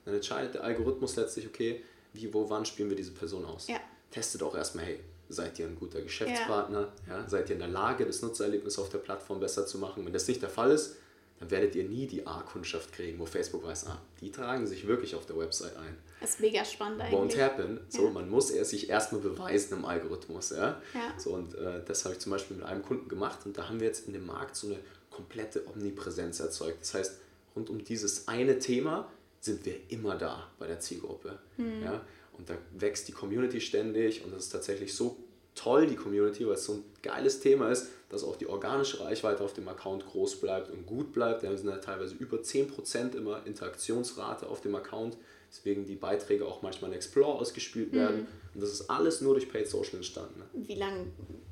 Dann 0.04 0.14
entscheidet 0.14 0.54
der 0.54 0.64
Algorithmus 0.64 1.16
letztlich, 1.16 1.46
okay, 1.46 1.82
wie, 2.12 2.32
wo, 2.32 2.48
wann 2.50 2.64
spielen 2.64 2.88
wir 2.88 2.96
diese 2.96 3.12
Person 3.12 3.44
aus. 3.44 3.68
Ja. 3.68 3.78
Testet 4.10 4.42
auch 4.42 4.54
erstmal, 4.54 4.84
hey, 4.84 5.00
seid 5.28 5.58
ihr 5.58 5.66
ein 5.66 5.76
guter 5.76 6.00
Geschäftspartner? 6.02 6.92
Ja. 7.08 7.18
ja. 7.18 7.28
Seid 7.28 7.48
ihr 7.48 7.54
in 7.54 7.60
der 7.60 7.68
Lage, 7.68 8.04
das 8.04 8.22
Nutzererlebnis 8.22 8.78
auf 8.78 8.88
der 8.88 8.98
Plattform 8.98 9.40
besser 9.40 9.66
zu 9.66 9.78
machen? 9.78 10.04
Wenn 10.04 10.12
das 10.12 10.26
nicht 10.26 10.42
der 10.42 10.48
Fall 10.48 10.70
ist, 10.72 10.96
dann 11.40 11.50
werdet 11.50 11.74
ihr 11.74 11.84
nie 11.84 12.06
die 12.06 12.26
A-Kundschaft 12.26 12.92
kriegen, 12.92 13.18
wo 13.18 13.24
Facebook 13.24 13.64
weiß, 13.64 13.86
ah, 13.86 14.00
die 14.20 14.30
tragen 14.30 14.66
sich 14.66 14.86
wirklich 14.86 15.14
auf 15.14 15.24
der 15.24 15.38
Website 15.38 15.74
ein. 15.76 15.96
Das 16.20 16.30
ist 16.30 16.40
mega 16.40 16.62
spannend 16.66 17.00
eigentlich. 17.00 17.34
Won't 17.34 17.42
happen. 17.42 17.80
So, 17.88 18.04
ja. 18.04 18.10
man 18.10 18.28
muss 18.28 18.50
er 18.50 18.66
sich 18.66 18.90
erstmal 18.90 19.22
beweisen 19.22 19.78
im 19.78 19.86
Algorithmus. 19.86 20.50
Ja? 20.50 20.82
ja. 20.92 21.14
So, 21.16 21.30
und 21.30 21.54
äh, 21.54 21.82
das 21.86 22.04
habe 22.04 22.14
ich 22.14 22.20
zum 22.20 22.32
Beispiel 22.32 22.58
mit 22.58 22.66
einem 22.66 22.82
Kunden 22.82 23.08
gemacht 23.08 23.40
und 23.46 23.56
da 23.56 23.68
haben 23.68 23.80
wir 23.80 23.86
jetzt 23.86 24.06
in 24.06 24.12
dem 24.12 24.26
Markt 24.26 24.54
so 24.54 24.66
eine 24.66 24.80
komplette 25.10 25.66
Omnipräsenz 25.66 26.40
erzeugt. 26.40 26.82
Das 26.82 26.92
heißt, 26.92 27.18
rund 27.56 27.70
um 27.70 27.82
dieses 27.82 28.28
eine 28.28 28.58
Thema 28.58 29.10
sind 29.40 29.64
wir 29.64 29.74
immer 29.88 30.16
da 30.16 30.50
bei 30.58 30.66
der 30.66 30.80
Zielgruppe. 30.80 31.38
Mhm. 31.56 31.82
Ja? 31.82 32.00
Und 32.36 32.48
da 32.48 32.54
wächst 32.78 33.08
die 33.08 33.12
Community 33.12 33.60
ständig 33.60 34.24
und 34.24 34.32
das 34.32 34.44
ist 34.44 34.50
tatsächlich 34.50 34.94
so 34.94 35.16
toll, 35.54 35.86
die 35.86 35.96
Community, 35.96 36.46
weil 36.46 36.54
es 36.54 36.64
so 36.64 36.74
ein 36.74 36.84
geiles 37.02 37.40
Thema 37.40 37.70
ist, 37.70 37.88
dass 38.08 38.24
auch 38.24 38.36
die 38.36 38.46
organische 38.46 39.00
Reichweite 39.00 39.42
auf 39.42 39.52
dem 39.52 39.68
Account 39.68 40.06
groß 40.06 40.40
bleibt 40.40 40.70
und 40.70 40.86
gut 40.86 41.12
bleibt. 41.12 41.42
Ja, 41.42 41.50
wir 41.50 41.58
sind 41.58 41.68
ja 41.68 41.76
teilweise 41.76 42.14
über 42.14 42.38
10% 42.38 43.16
immer 43.16 43.44
Interaktionsrate 43.46 44.48
auf 44.48 44.60
dem 44.60 44.74
Account, 44.74 45.16
deswegen 45.50 45.84
die 45.84 45.96
Beiträge 45.96 46.46
auch 46.46 46.62
manchmal 46.62 46.90
in 46.90 46.96
Explore 46.96 47.38
ausgespielt 47.38 47.92
werden. 47.92 48.20
Mhm. 48.20 48.26
Und 48.54 48.62
das 48.62 48.72
ist 48.72 48.88
alles 48.88 49.20
nur 49.20 49.34
durch 49.34 49.50
Paid 49.50 49.68
Social 49.68 49.96
entstanden. 49.96 50.40
Ne? 50.40 50.46
Wie 50.54 50.74
lange 50.74 51.06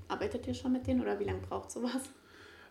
arbeitet 0.09 0.47
ihr 0.47 0.55
schon 0.55 0.73
mit 0.73 0.87
denen 0.87 1.01
oder 1.01 1.19
wie 1.21 1.25
lange 1.25 1.41
braucht 1.41 1.71
sowas? 1.71 2.03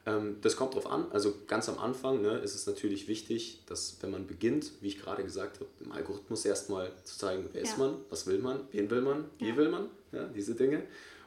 Ähm, 0.08 0.38
das 0.42 0.56
kommt 0.56 0.74
drauf 0.74 0.90
an. 0.90 1.12
Also 1.12 1.34
ganz 1.48 1.68
am 1.68 1.78
Anfang 1.78 2.22
ne, 2.22 2.38
ist 2.40 2.56
es 2.56 2.66
natürlich 2.66 3.10
wichtig, 3.10 3.62
dass 3.68 3.98
wenn 4.02 4.10
man 4.10 4.26
beginnt, 4.26 4.72
wie 4.82 4.88
ich 4.88 5.00
gerade 5.00 5.22
gesagt 5.22 5.60
habe, 5.60 5.70
im 5.84 5.92
Algorithmus 5.92 6.46
erstmal 6.46 6.92
zu 7.04 7.18
zeigen, 7.18 7.50
wer 7.52 7.62
ja. 7.62 7.70
ist 7.70 7.78
man, 7.78 7.96
was 8.10 8.26
will 8.26 8.40
man, 8.40 8.62
wen 8.72 8.90
will 8.90 9.02
man, 9.02 9.26
wie 9.38 9.50
ja. 9.50 9.58
will 9.58 9.70
man, 9.70 9.90
ja, 10.14 10.24
diese 10.28 10.56
Dinge. 10.56 10.84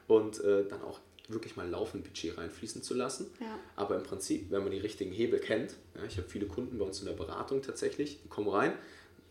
Und 0.09 0.43
äh, 0.43 0.65
dann 0.67 0.83
auch 0.83 0.99
wirklich 1.29 1.57
mal 1.57 1.69
laufend 1.69 2.05
Budget 2.05 2.39
reinfließen 2.39 2.83
zu 2.83 2.95
lassen. 2.95 3.31
Ja. 3.39 3.59
Aber 3.77 3.97
im 3.97 4.03
Prinzip, 4.03 4.51
wenn 4.51 4.63
man 4.63 4.73
die 4.73 4.79
richtigen 4.79 5.13
Hebel 5.13 5.39
kennt, 5.39 5.77
ja, 5.95 6.05
ich 6.05 6.17
habe 6.17 6.27
viele 6.27 6.47
Kunden 6.47 6.79
bei 6.79 6.85
uns 6.85 7.01
in 7.01 7.07
der 7.07 7.13
Beratung 7.13 7.63
tatsächlich, 7.63 8.21
die 8.23 8.29
kommen 8.29 8.49
rein, 8.49 8.73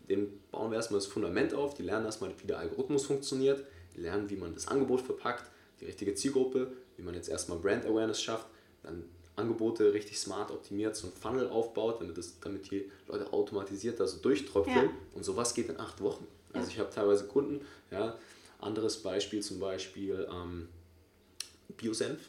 denen 0.08 0.40
bauen 0.52 0.70
wir 0.70 0.76
erstmal 0.76 1.00
das 1.00 1.08
Fundament 1.08 1.54
auf, 1.54 1.74
die 1.74 1.82
lernen 1.82 2.06
erstmal, 2.06 2.30
wie 2.40 2.46
der 2.46 2.58
Algorithmus 2.58 3.04
funktioniert, 3.04 3.64
die 3.96 4.00
lernen, 4.00 4.30
wie 4.30 4.36
man 4.36 4.54
das 4.54 4.68
Angebot 4.68 5.00
verpackt, 5.02 5.50
die 5.80 5.86
richtige 5.86 6.14
Zielgruppe, 6.14 6.72
wie 6.96 7.02
man 7.02 7.14
jetzt 7.14 7.28
erstmal 7.28 7.58
Brand 7.58 7.84
Awareness 7.84 8.22
schafft, 8.22 8.46
dann 8.82 9.04
Angebote 9.40 9.92
richtig 9.92 10.18
smart 10.18 10.50
optimiert, 10.50 10.96
so 10.96 11.08
ein 11.08 11.12
Funnel 11.12 11.48
aufbaut, 11.48 12.00
damit, 12.00 12.18
das, 12.18 12.38
damit 12.40 12.70
die 12.70 12.90
Leute 13.08 13.32
automatisiert 13.32 13.98
da 13.98 14.06
so 14.06 14.18
durchtröpfeln. 14.18 14.86
Ja. 14.86 14.92
Und 15.14 15.24
sowas 15.24 15.54
geht 15.54 15.68
in 15.68 15.80
acht 15.80 16.00
Wochen. 16.00 16.26
Also 16.52 16.68
ja. 16.68 16.74
ich 16.74 16.78
habe 16.80 16.90
teilweise 16.90 17.24
Kunden, 17.26 17.64
ja, 17.90 18.16
anderes 18.58 18.98
Beispiel 18.98 19.40
zum 19.40 19.60
Beispiel 19.60 20.26
ähm, 20.30 20.68
Biosenf. 21.76 22.20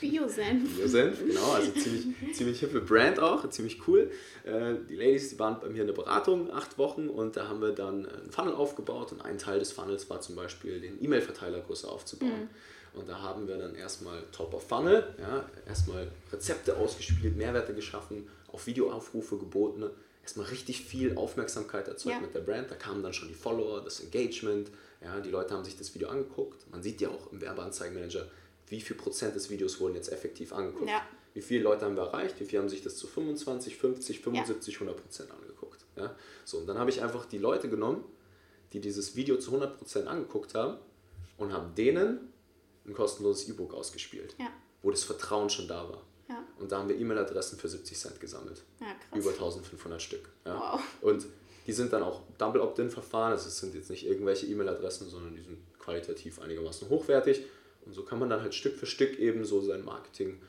Biosenf. 0.00 0.76
Biosenf, 0.76 1.26
genau, 1.26 1.52
also 1.52 1.72
ziemlich, 1.72 2.06
ziemlich 2.34 2.60
hippe 2.60 2.80
Brand 2.80 3.18
auch, 3.18 3.48
ziemlich 3.48 3.86
cool. 3.88 4.10
Äh, 4.44 4.74
die 4.88 4.96
Ladies, 4.96 5.30
die 5.30 5.38
waren 5.38 5.58
bei 5.60 5.68
mir 5.68 5.80
in 5.80 5.86
der 5.86 5.94
Beratung 5.94 6.50
acht 6.52 6.76
Wochen 6.78 7.08
und 7.08 7.36
da 7.36 7.48
haben 7.48 7.60
wir 7.60 7.72
dann 7.72 8.06
einen 8.06 8.30
Funnel 8.30 8.54
aufgebaut 8.54 9.12
und 9.12 9.22
ein 9.22 9.38
Teil 9.38 9.58
des 9.58 9.72
Funnels 9.72 10.08
war 10.10 10.20
zum 10.20 10.36
Beispiel 10.36 10.80
den 10.80 11.02
E-Mail-Verteiler 11.02 11.60
größer 11.60 11.90
aufzubauen. 11.90 12.42
Mhm. 12.42 12.48
Und 12.96 13.08
da 13.08 13.20
haben 13.20 13.46
wir 13.46 13.58
dann 13.58 13.74
erstmal 13.74 14.22
Top 14.32 14.54
of 14.54 14.66
Funnel, 14.66 15.14
ja, 15.20 15.48
erstmal 15.68 16.10
Rezepte 16.32 16.76
ausgespielt, 16.76 17.36
Mehrwerte 17.36 17.74
geschaffen, 17.74 18.28
auf 18.48 18.66
Videoaufrufe 18.66 19.36
geboten, 19.36 19.84
erstmal 20.22 20.46
richtig 20.46 20.80
viel 20.80 21.14
Aufmerksamkeit 21.16 21.86
erzeugt 21.88 22.16
ja. 22.16 22.20
mit 22.20 22.34
der 22.34 22.40
Brand. 22.40 22.70
Da 22.70 22.74
kamen 22.74 23.02
dann 23.02 23.12
schon 23.12 23.28
die 23.28 23.34
Follower, 23.34 23.82
das 23.82 24.00
Engagement, 24.00 24.70
ja, 25.02 25.20
die 25.20 25.30
Leute 25.30 25.54
haben 25.54 25.64
sich 25.64 25.76
das 25.76 25.94
Video 25.94 26.08
angeguckt. 26.08 26.68
Man 26.70 26.82
sieht 26.82 27.00
ja 27.00 27.10
auch 27.10 27.30
im 27.32 27.40
Werbeanzeigenmanager, 27.40 28.26
wie 28.68 28.80
viel 28.80 28.96
Prozent 28.96 29.36
des 29.36 29.50
Videos 29.50 29.78
wurden 29.78 29.94
jetzt 29.94 30.10
effektiv 30.10 30.52
angeguckt. 30.52 30.88
Ja. 30.88 31.02
Wie 31.34 31.42
viele 31.42 31.64
Leute 31.64 31.84
haben 31.84 31.96
wir 31.96 32.04
erreicht, 32.04 32.40
wie 32.40 32.46
viele 32.46 32.62
haben 32.62 32.70
sich 32.70 32.82
das 32.82 32.96
zu 32.96 33.06
25, 33.06 33.76
50, 33.76 34.20
75, 34.20 34.74
ja. 34.74 34.80
100 34.80 35.02
Prozent 35.02 35.30
angeguckt. 35.30 35.84
Ja? 35.96 36.16
So, 36.46 36.58
und 36.58 36.66
dann 36.66 36.78
habe 36.78 36.88
ich 36.88 37.02
einfach 37.02 37.26
die 37.26 37.38
Leute 37.38 37.68
genommen, 37.68 38.04
die 38.72 38.80
dieses 38.80 39.16
Video 39.16 39.36
zu 39.36 39.50
100 39.50 39.76
Prozent 39.76 40.08
angeguckt 40.08 40.54
haben 40.54 40.78
und 41.36 41.52
habe 41.52 41.70
denen 41.76 42.32
ein 42.86 42.94
kostenloses 42.94 43.48
E-Book 43.48 43.74
ausgespielt, 43.74 44.34
ja. 44.38 44.48
wo 44.82 44.90
das 44.90 45.04
Vertrauen 45.04 45.50
schon 45.50 45.68
da 45.68 45.88
war. 45.88 46.02
Ja. 46.28 46.44
Und 46.58 46.72
da 46.72 46.78
haben 46.78 46.88
wir 46.88 46.98
E-Mail-Adressen 46.98 47.58
für 47.58 47.68
70 47.68 47.98
Cent 47.98 48.20
gesammelt. 48.20 48.62
Ja, 48.80 49.18
Über 49.18 49.30
1500 49.30 50.02
Stück. 50.02 50.28
Wow. 50.44 50.80
Und 51.02 51.26
die 51.66 51.72
sind 51.72 51.92
dann 51.92 52.02
auch 52.02 52.22
Double 52.38 52.60
Opt-in-Verfahren. 52.60 53.32
Also 53.32 53.48
es 53.48 53.58
sind 53.58 53.74
jetzt 53.74 53.90
nicht 53.90 54.06
irgendwelche 54.06 54.46
E-Mail-Adressen, 54.46 55.08
sondern 55.08 55.34
die 55.34 55.42
sind 55.42 55.58
qualitativ 55.78 56.40
einigermaßen 56.40 56.88
hochwertig. 56.88 57.42
Und 57.84 57.92
so 57.94 58.02
kann 58.02 58.18
man 58.18 58.28
dann 58.28 58.42
halt 58.42 58.54
Stück 58.54 58.76
für 58.76 58.86
Stück 58.86 59.18
eben 59.18 59.44
so 59.44 59.60
sein 59.60 59.84
Marketing 59.84 60.40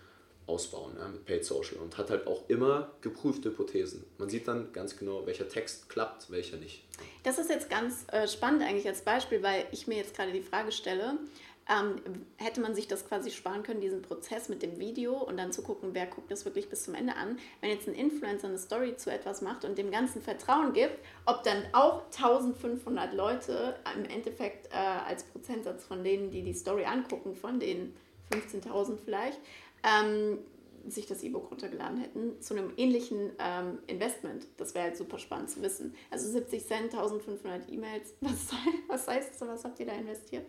ausbauen 0.47 0.93
ja, 0.97 1.07
mit 1.09 1.25
Paid 1.25 1.45
Social 1.45 1.77
und 1.77 1.97
hat 1.97 2.09
halt 2.09 2.25
auch 2.25 2.47
immer 2.49 2.91
geprüfte 3.01 3.49
Hypothesen. 3.49 4.05
Man 4.17 4.29
sieht 4.29 4.47
dann 4.47 4.71
ganz 4.71 4.97
genau, 4.97 5.25
welcher 5.25 5.47
Text 5.47 5.89
klappt, 5.89 6.31
welcher 6.31 6.57
nicht. 6.57 6.83
Das 7.23 7.37
ist 7.37 7.49
jetzt 7.49 7.69
ganz 7.69 8.05
äh, 8.11 8.27
spannend 8.27 8.63
eigentlich 8.63 8.87
als 8.87 9.01
Beispiel, 9.01 9.43
weil 9.43 9.65
ich 9.71 9.87
mir 9.87 9.97
jetzt 9.97 10.15
gerade 10.15 10.31
die 10.31 10.41
Frage 10.41 10.71
stelle, 10.71 11.19
ähm, 11.69 12.25
hätte 12.37 12.61
man 12.61 12.75
sich 12.75 12.87
das 12.87 13.07
quasi 13.07 13.31
sparen 13.31 13.63
können, 13.63 13.81
diesen 13.81 14.01
Prozess 14.01 14.49
mit 14.49 14.61
dem 14.61 14.79
Video 14.79 15.17
und 15.17 15.37
dann 15.37 15.51
zu 15.51 15.61
gucken, 15.61 15.89
wer 15.93 16.05
guckt 16.05 16.31
das 16.31 16.45
wirklich 16.45 16.69
bis 16.69 16.83
zum 16.83 16.95
Ende 16.95 17.15
an. 17.15 17.37
Wenn 17.61 17.69
jetzt 17.69 17.87
ein 17.87 17.93
Influencer 17.93 18.47
eine 18.47 18.57
Story 18.57 18.95
zu 18.95 19.11
etwas 19.11 19.41
macht 19.41 19.65
und 19.65 19.77
dem 19.77 19.91
Ganzen 19.91 20.21
Vertrauen 20.21 20.73
gibt, 20.73 20.97
ob 21.25 21.43
dann 21.43 21.63
auch 21.73 22.03
1500 22.05 23.13
Leute 23.13 23.75
im 23.95 24.05
Endeffekt 24.05 24.67
äh, 24.67 24.77
als 24.77 25.23
Prozentsatz 25.23 25.83
von 25.83 26.03
denen, 26.03 26.31
die 26.31 26.41
die 26.41 26.53
Story 26.53 26.85
angucken, 26.85 27.35
von 27.35 27.59
den 27.59 27.93
15.000 28.31 28.97
vielleicht, 29.03 29.39
ähm, 29.83 30.39
sich 30.87 31.05
das 31.05 31.21
E-Book 31.23 31.51
runtergeladen 31.51 31.97
hätten, 31.97 32.41
zu 32.41 32.53
einem 32.53 32.71
ähnlichen 32.77 33.31
ähm, 33.39 33.79
Investment. 33.87 34.47
Das 34.55 34.73
wäre 34.73 34.85
halt 34.85 34.97
super 34.97 35.19
spannend 35.19 35.49
zu 35.49 35.61
wissen. 35.61 35.93
Also 36.09 36.29
70 36.29 36.65
Cent, 36.65 36.93
1500 36.93 37.69
E-Mails, 37.69 38.13
was, 38.21 38.49
was 38.87 39.07
heißt 39.07 39.31
das, 39.33 39.47
was 39.47 39.63
habt 39.65 39.79
ihr 39.81 39.85
da 39.85 39.93
investiert? 39.93 40.45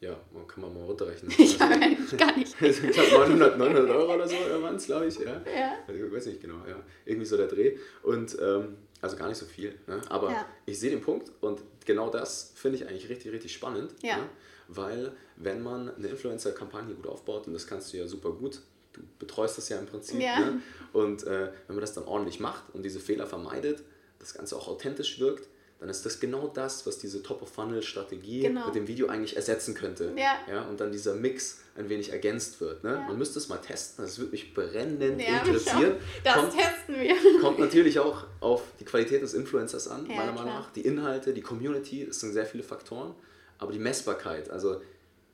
Ja, 0.00 0.16
man 0.32 0.46
kann 0.46 0.62
man 0.62 0.72
mal 0.72 0.84
runterrechnen. 0.84 1.32
Ich 1.38 1.60
also, 1.60 1.74
eigentlich 1.74 2.16
gar 2.16 2.36
nicht. 2.36 2.54
ich 2.62 2.80
glaube 2.80 3.10
900, 3.10 3.58
900 3.58 3.90
Euro 3.90 4.14
oder 4.14 4.28
so 4.28 4.36
waren 4.62 4.76
es, 4.76 4.86
glaube 4.86 5.06
ich. 5.06 5.18
Ja. 5.18 5.42
ja. 5.44 5.78
Also, 5.86 6.04
ich 6.04 6.12
weiß 6.12 6.26
nicht 6.26 6.40
genau, 6.40 6.64
ja. 6.68 6.76
Irgendwie 7.04 7.26
so 7.26 7.36
der 7.36 7.48
Dreh. 7.48 7.76
Und 8.02 8.36
ähm, 8.40 8.76
also 9.00 9.16
gar 9.16 9.28
nicht 9.28 9.38
so 9.38 9.46
viel. 9.46 9.74
Ne? 9.86 10.00
Aber 10.08 10.30
ja. 10.30 10.46
ich 10.66 10.78
sehe 10.78 10.90
den 10.90 11.00
Punkt 11.00 11.30
und 11.40 11.60
genau 11.84 12.10
das 12.10 12.52
finde 12.54 12.78
ich 12.78 12.88
eigentlich 12.88 13.08
richtig, 13.08 13.32
richtig 13.32 13.52
spannend. 13.52 13.94
Ja. 14.02 14.18
Ne? 14.18 14.28
Weil 14.68 15.12
wenn 15.36 15.62
man 15.62 15.94
eine 15.94 16.08
Influencer-Kampagne 16.08 16.94
gut 16.94 17.06
aufbaut, 17.06 17.46
und 17.46 17.54
das 17.54 17.66
kannst 17.66 17.92
du 17.92 17.96
ja 17.96 18.06
super 18.06 18.32
gut, 18.32 18.60
du 18.92 19.00
betreust 19.18 19.58
das 19.58 19.68
ja 19.68 19.78
im 19.78 19.86
Prinzip. 19.86 20.20
Ja. 20.20 20.38
Ne? 20.38 20.62
Und 20.92 21.24
äh, 21.24 21.50
wenn 21.66 21.76
man 21.76 21.80
das 21.80 21.94
dann 21.94 22.04
ordentlich 22.04 22.38
macht 22.40 22.64
und 22.74 22.82
diese 22.82 23.00
Fehler 23.00 23.26
vermeidet, 23.26 23.82
das 24.18 24.34
Ganze 24.34 24.56
auch 24.56 24.68
authentisch 24.68 25.20
wirkt, 25.20 25.48
dann 25.80 25.88
ist 25.88 26.04
das 26.04 26.18
genau 26.18 26.48
das, 26.48 26.86
was 26.86 26.98
diese 26.98 27.22
Top-of-Funnel-Strategie 27.22 28.40
genau. 28.40 28.66
mit 28.66 28.74
dem 28.74 28.88
Video 28.88 29.06
eigentlich 29.06 29.36
ersetzen 29.36 29.74
könnte. 29.74 30.12
Ja. 30.16 30.38
Ja, 30.50 30.62
und 30.62 30.80
dann 30.80 30.90
dieser 30.90 31.14
Mix 31.14 31.60
ein 31.76 31.88
wenig 31.88 32.10
ergänzt 32.10 32.60
wird. 32.60 32.82
Ne? 32.82 32.94
Ja. 32.94 33.00
Man 33.02 33.16
müsste 33.16 33.38
es 33.38 33.48
mal 33.48 33.58
testen, 33.58 34.04
das 34.04 34.18
würde 34.18 34.32
mich 34.32 34.54
brennend 34.54 35.20
ja, 35.20 35.38
interessieren. 35.38 35.96
Das 36.24 36.34
kommt, 36.34 36.52
testen 36.52 36.98
wir. 36.98 37.14
Kommt 37.40 37.60
natürlich 37.60 38.00
auch 38.00 38.24
auf 38.40 38.62
die 38.80 38.84
Qualität 38.84 39.22
des 39.22 39.34
Influencers 39.34 39.86
an, 39.86 40.08
meiner 40.08 40.32
Meinung 40.32 40.46
nach. 40.46 40.72
Die 40.72 40.80
Inhalte, 40.80 41.32
die 41.32 41.42
Community, 41.42 42.06
das 42.06 42.18
sind 42.20 42.32
sehr 42.32 42.46
viele 42.46 42.64
Faktoren. 42.64 43.14
Aber 43.58 43.72
die 43.72 43.78
Messbarkeit, 43.78 44.50
also 44.50 44.80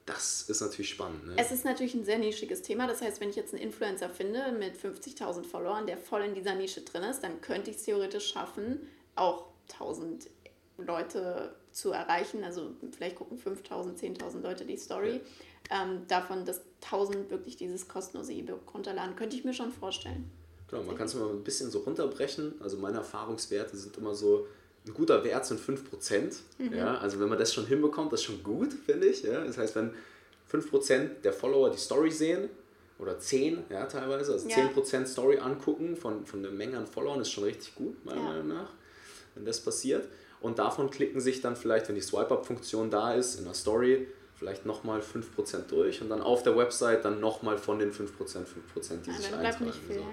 das 0.05 0.43
ist 0.51 0.61
natürlich 0.61 0.91
spannend. 0.91 1.27
Ne? 1.27 1.35
Es 1.39 1.51
ist 1.51 1.65
natürlich 1.65 1.95
ein 1.95 2.05
sehr 2.05 2.19
nischiges 2.19 2.61
Thema. 2.61 2.87
Das 2.87 3.01
heißt, 3.01 3.21
wenn 3.21 3.31
ich 3.31 3.37
jetzt 3.37 3.55
einen 3.55 3.63
Influencer 3.63 4.11
finde 4.11 4.53
mit 4.53 4.77
50.000 4.77 5.45
Followern, 5.45 5.87
der 5.87 5.97
voll 5.97 6.23
in 6.23 6.35
dieser 6.35 6.55
Nische 6.55 6.83
drin 6.83 7.05
ist, 7.05 7.21
dann 7.21 7.41
könnte 7.41 7.71
ich 7.71 7.77
es 7.77 7.85
theoretisch 7.85 8.31
schaffen, 8.31 8.87
auch 9.15 9.47
1000 9.73 10.29
Leute 10.79 11.55
zu 11.73 11.93
erreichen. 11.93 12.45
Also 12.45 12.71
vielleicht 12.93 13.17
gucken 13.17 13.39
5.000, 13.39 13.99
10.000 13.99 14.41
Leute 14.43 14.65
die 14.65 14.77
Story. 14.77 15.21
Ja. 15.71 15.83
Ähm, 15.83 16.03
davon, 16.09 16.45
dass 16.45 16.61
1000 16.85 17.31
wirklich 17.31 17.57
dieses 17.57 17.89
kostenlose 17.89 18.33
E-Book 18.33 18.75
runterladen, 18.75 19.17
könnte 19.17 19.37
ich 19.37 19.45
mir 19.45 19.55
schon 19.55 19.73
vorstellen. 19.73 20.31
Genau, 20.69 20.83
man 20.83 20.97
kann 20.97 21.07
es 21.07 21.15
mal 21.15 21.31
ein 21.31 21.45
bisschen 21.45 21.71
so 21.71 21.81
runterbrechen. 21.81 22.55
Also 22.61 22.77
meine 22.79 22.99
Erfahrungswerte 22.99 23.77
sind 23.77 23.97
immer 23.97 24.15
so, 24.15 24.47
ein 24.87 24.93
guter 24.93 25.25
Wert 25.25 25.47
sind 25.47 25.61
5%. 25.61 26.41
Mhm. 26.59 26.75
Ja, 26.75 26.99
also 26.99 27.19
wenn 27.19 27.29
man 27.29 27.39
das 27.39 27.55
schon 27.55 27.67
hinbekommt, 27.67 28.13
das 28.13 28.21
ist 28.21 28.27
schon 28.27 28.43
gut, 28.43 28.73
finde 28.73 29.07
ich. 29.07 29.23
Ja. 29.23 29.45
Das 29.45 29.57
heißt, 29.57 29.75
wenn 29.77 29.95
5% 30.53 31.23
der 31.23 31.33
Follower 31.33 31.71
die 31.71 31.79
Story 31.79 32.11
sehen, 32.11 32.51
oder 32.99 33.19
10, 33.19 33.65
ja, 33.71 33.87
teilweise, 33.87 34.33
also 34.33 34.49
ja. 34.49 34.57
10% 34.57 35.07
Story 35.07 35.39
angucken 35.39 35.97
von, 35.97 36.25
von 36.25 36.43
der 36.43 36.53
Menge 36.53 36.79
an 36.79 36.87
Followern 36.87 37.21
ist 37.21 37.31
schon 37.31 37.45
richtig 37.45 37.75
gut, 37.75 38.05
meiner 38.05 38.21
ja. 38.21 38.29
Meinung 38.29 38.49
nach, 38.49 38.73
wenn 39.35 39.45
das 39.45 39.61
passiert. 39.61 40.09
Und 40.45 40.59
davon 40.59 40.91
klicken 40.91 41.23
sich 41.23 41.41
dann 41.41 41.57
vielleicht, 41.57 41.89
wenn 41.89 41.95
die 41.95 42.03
Swipe-Up-Funktion 42.03 42.91
da 42.91 43.15
ist, 43.15 43.37
in 43.37 43.47
der 43.47 43.55
Story, 43.55 44.07
vielleicht 44.35 44.67
nochmal 44.67 45.01
5% 45.01 45.69
durch 45.69 46.03
und 46.03 46.11
dann 46.11 46.21
auf 46.21 46.43
der 46.43 46.55
Website 46.55 47.03
dann 47.03 47.19
nochmal 47.19 47.57
von 47.57 47.79
den 47.79 47.93
5%, 47.93 48.09
5%, 48.11 48.45
die 49.07 49.11
ja, 49.11 49.17
sich 49.17 49.33
eintragen. 49.33 49.73
So. 49.89 50.05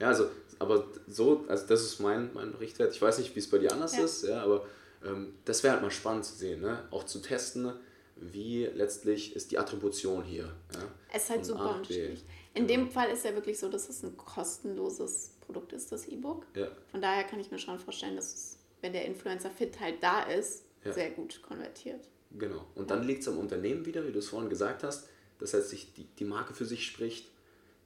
Ja, 0.00 0.08
also, 0.08 0.28
aber 0.58 0.88
so, 1.06 1.44
also 1.46 1.68
das 1.68 1.82
ist 1.82 2.00
mein, 2.00 2.30
mein 2.34 2.52
Richtwert. 2.54 2.92
Ich 2.96 3.00
weiß 3.00 3.18
nicht, 3.18 3.36
wie 3.36 3.38
es 3.38 3.48
bei 3.48 3.58
dir 3.58 3.70
anders 3.70 3.96
ja. 3.96 4.04
ist, 4.04 4.24
ja, 4.24 4.42
aber 4.42 4.66
ähm, 5.04 5.34
das 5.44 5.62
wäre 5.62 5.74
halt 5.74 5.84
mal 5.84 5.92
spannend 5.92 6.24
zu 6.24 6.34
sehen, 6.34 6.62
ne? 6.62 6.82
auch 6.90 7.04
zu 7.04 7.20
testen, 7.20 7.72
wie 8.16 8.64
letztlich 8.64 9.36
ist 9.36 9.52
die 9.52 9.58
Attribution 9.58 10.24
hier. 10.24 10.46
Ja? 10.74 10.80
Es 11.12 11.22
ist 11.22 11.30
halt 11.30 11.46
super 11.46 11.76
unterschiedlich. 11.76 12.24
In 12.54 12.66
genau. 12.66 12.86
dem 12.86 12.90
Fall 12.90 13.10
ist 13.10 13.24
ja 13.24 13.32
wirklich 13.34 13.56
so, 13.56 13.68
dass 13.68 13.88
es 13.88 14.02
ein 14.02 14.16
kostenloses 14.16 15.30
Produkt 15.42 15.72
ist, 15.74 15.92
das 15.92 16.08
E-Book. 16.08 16.44
Ja. 16.56 16.66
Von 16.90 17.00
daher 17.00 17.22
kann 17.22 17.38
ich 17.38 17.52
mir 17.52 17.58
schon 17.58 17.78
vorstellen, 17.78 18.16
dass 18.16 18.34
es, 18.34 18.55
wenn 18.82 18.92
der 18.92 19.04
Influencer-Fit 19.04 19.80
halt 19.80 20.02
da 20.02 20.22
ist, 20.22 20.64
ja. 20.84 20.92
sehr 20.92 21.10
gut 21.10 21.42
konvertiert. 21.42 22.00
Genau. 22.38 22.66
Und 22.74 22.90
dann 22.90 23.04
liegt 23.04 23.22
es 23.22 23.28
am 23.28 23.38
Unternehmen 23.38 23.86
wieder, 23.86 24.06
wie 24.06 24.12
du 24.12 24.18
es 24.18 24.28
vorhin 24.28 24.50
gesagt 24.50 24.82
hast. 24.82 25.08
Das 25.38 25.54
heißt, 25.54 25.68
sich 25.68 25.92
die, 25.94 26.04
die 26.18 26.24
Marke 26.24 26.54
für 26.54 26.64
sich 26.64 26.86
spricht, 26.86 27.26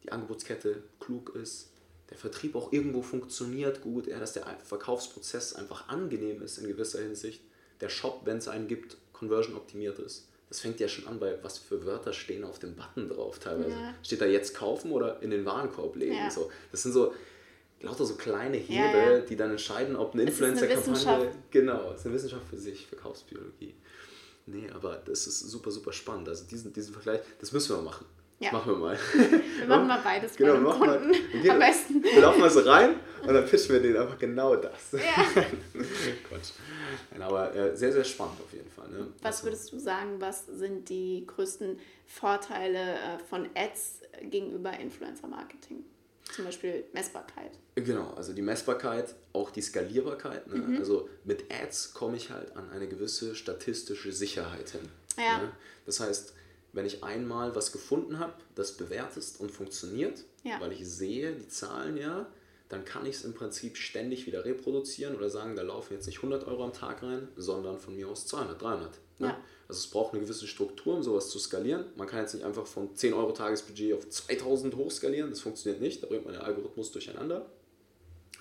die 0.04 0.12
Angebotskette 0.12 0.82
klug 0.98 1.34
ist, 1.34 1.70
der 2.10 2.18
Vertrieb 2.18 2.56
auch 2.56 2.72
irgendwo 2.72 3.02
funktioniert 3.02 3.82
gut, 3.82 4.08
ja, 4.08 4.18
dass 4.18 4.32
der 4.32 4.44
Verkaufsprozess 4.64 5.54
einfach 5.54 5.88
angenehm 5.88 6.42
ist 6.42 6.58
in 6.58 6.66
gewisser 6.66 7.00
Hinsicht, 7.00 7.40
der 7.80 7.88
Shop, 7.88 8.22
wenn 8.24 8.38
es 8.38 8.48
einen 8.48 8.66
gibt, 8.66 8.96
conversion 9.12 9.56
optimiert 9.56 9.98
ist. 9.98 10.26
Das 10.48 10.58
fängt 10.58 10.80
ja 10.80 10.88
schon 10.88 11.06
an 11.06 11.20
bei, 11.20 11.38
was 11.42 11.58
für 11.58 11.86
Wörter 11.86 12.12
stehen 12.12 12.42
auf 12.42 12.58
dem 12.58 12.74
Button 12.74 13.08
drauf 13.08 13.38
teilweise. 13.38 13.70
Ja. 13.70 13.94
Steht 14.02 14.20
da 14.20 14.26
jetzt 14.26 14.56
kaufen 14.56 14.90
oder 14.90 15.22
in 15.22 15.30
den 15.30 15.44
Warenkorb 15.44 15.94
legen? 15.94 16.16
Ja. 16.16 16.30
So. 16.30 16.50
Das 16.72 16.82
sind 16.82 16.92
so 16.92 17.14
lauter 17.80 18.04
so 18.04 18.14
kleine 18.14 18.56
Hebel, 18.56 19.18
ja, 19.18 19.20
die 19.20 19.36
dann 19.36 19.50
entscheiden, 19.52 19.96
ob 19.96 20.14
eine 20.14 20.24
Influencer-Kampagne. 20.24 21.30
Genau, 21.50 21.92
es 21.92 22.00
ist 22.00 22.06
eine 22.06 22.14
Wissenschaft 22.14 22.46
für 22.48 22.58
sich, 22.58 22.86
Verkaufsbiologie. 22.86 23.74
Nee, 24.46 24.68
aber 24.74 24.96
das 25.04 25.26
ist 25.26 25.40
super, 25.40 25.70
super 25.70 25.92
spannend. 25.92 26.28
Also 26.28 26.44
diesen, 26.44 26.72
diesen 26.72 26.92
Vergleich, 26.92 27.20
das 27.38 27.52
müssen 27.52 27.76
wir 27.76 27.82
machen. 27.82 28.06
Ja. 28.40 28.52
Machen 28.52 28.72
wir 28.72 28.78
mal. 28.78 28.98
Wir 29.58 29.66
machen 29.66 29.86
mal 29.86 30.00
beides 30.02 30.34
genau, 30.34 30.52
bei 30.52 30.58
einem 30.58 30.98
Kunden. 30.98 31.10
Mal, 31.10 31.42
wir, 31.42 31.52
Am 31.52 31.58
besten. 31.58 32.02
Wir 32.02 32.22
laufen 32.22 32.40
mal 32.40 32.48
so 32.48 32.60
rein 32.60 32.96
und 33.20 33.34
dann 33.34 33.44
pitchen 33.44 33.74
wir 33.74 33.82
denen 33.82 33.98
einfach 33.98 34.18
genau 34.18 34.56
das. 34.56 34.92
Ja. 34.92 35.24
Quatsch. 36.28 36.52
Aber 37.20 37.54
äh, 37.54 37.76
sehr, 37.76 37.92
sehr 37.92 38.02
spannend 38.02 38.40
auf 38.42 38.50
jeden 38.54 38.70
Fall. 38.70 38.88
Ne? 38.88 39.08
Was 39.20 39.36
also, 39.36 39.44
würdest 39.44 39.72
du 39.72 39.78
sagen, 39.78 40.16
was 40.20 40.46
sind 40.46 40.88
die 40.88 41.24
größten 41.26 41.78
Vorteile 42.06 42.94
äh, 42.94 43.18
von 43.28 43.46
Ads 43.54 44.00
gegenüber 44.22 44.72
Influencer-Marketing? 44.72 45.84
Zum 46.34 46.44
Beispiel 46.44 46.84
Messbarkeit. 46.92 47.52
Genau, 47.74 48.12
also 48.14 48.32
die 48.32 48.42
Messbarkeit, 48.42 49.14
auch 49.32 49.50
die 49.50 49.62
Skalierbarkeit. 49.62 50.46
Ne? 50.46 50.56
Mhm. 50.56 50.76
Also 50.78 51.08
mit 51.24 51.44
Ads 51.52 51.94
komme 51.94 52.16
ich 52.16 52.30
halt 52.30 52.56
an 52.56 52.70
eine 52.70 52.88
gewisse 52.88 53.34
statistische 53.34 54.12
Sicherheit 54.12 54.70
hin. 54.70 54.88
Ja. 55.16 55.38
Ne? 55.38 55.52
Das 55.86 56.00
heißt, 56.00 56.34
wenn 56.72 56.86
ich 56.86 57.02
einmal 57.02 57.54
was 57.54 57.72
gefunden 57.72 58.18
habe, 58.18 58.34
das 58.54 58.76
bewertest 58.76 59.40
und 59.40 59.50
funktioniert, 59.50 60.24
ja. 60.44 60.60
weil 60.60 60.72
ich 60.72 60.88
sehe 60.88 61.32
die 61.32 61.48
Zahlen 61.48 61.96
ja, 61.96 62.26
dann 62.70 62.84
kann 62.84 63.04
ich 63.04 63.16
es 63.16 63.24
im 63.24 63.34
Prinzip 63.34 63.76
ständig 63.76 64.26
wieder 64.26 64.44
reproduzieren 64.44 65.16
oder 65.16 65.28
sagen, 65.28 65.56
da 65.56 65.62
laufen 65.62 65.92
jetzt 65.92 66.06
nicht 66.06 66.18
100 66.18 66.46
Euro 66.46 66.64
am 66.64 66.72
Tag 66.72 67.02
rein, 67.02 67.28
sondern 67.36 67.80
von 67.80 67.96
mir 67.96 68.08
aus 68.08 68.26
200, 68.28 68.62
300. 68.62 68.98
Ne? 69.18 69.26
Ja. 69.26 69.40
Also 69.68 69.80
es 69.80 69.88
braucht 69.88 70.14
eine 70.14 70.22
gewisse 70.22 70.46
Struktur, 70.46 70.94
um 70.94 71.02
sowas 71.02 71.30
zu 71.30 71.40
skalieren. 71.40 71.86
Man 71.96 72.06
kann 72.06 72.20
jetzt 72.20 72.32
nicht 72.32 72.44
einfach 72.44 72.66
von 72.66 72.94
10 72.94 73.12
Euro 73.12 73.32
Tagesbudget 73.32 73.92
auf 73.94 74.08
2000 74.08 74.76
hochskalieren, 74.76 75.30
das 75.30 75.40
funktioniert 75.40 75.82
nicht, 75.82 76.02
da 76.02 76.06
bringt 76.06 76.24
man 76.24 76.34
den 76.34 76.42
Algorithmus 76.42 76.92
durcheinander. 76.92 77.50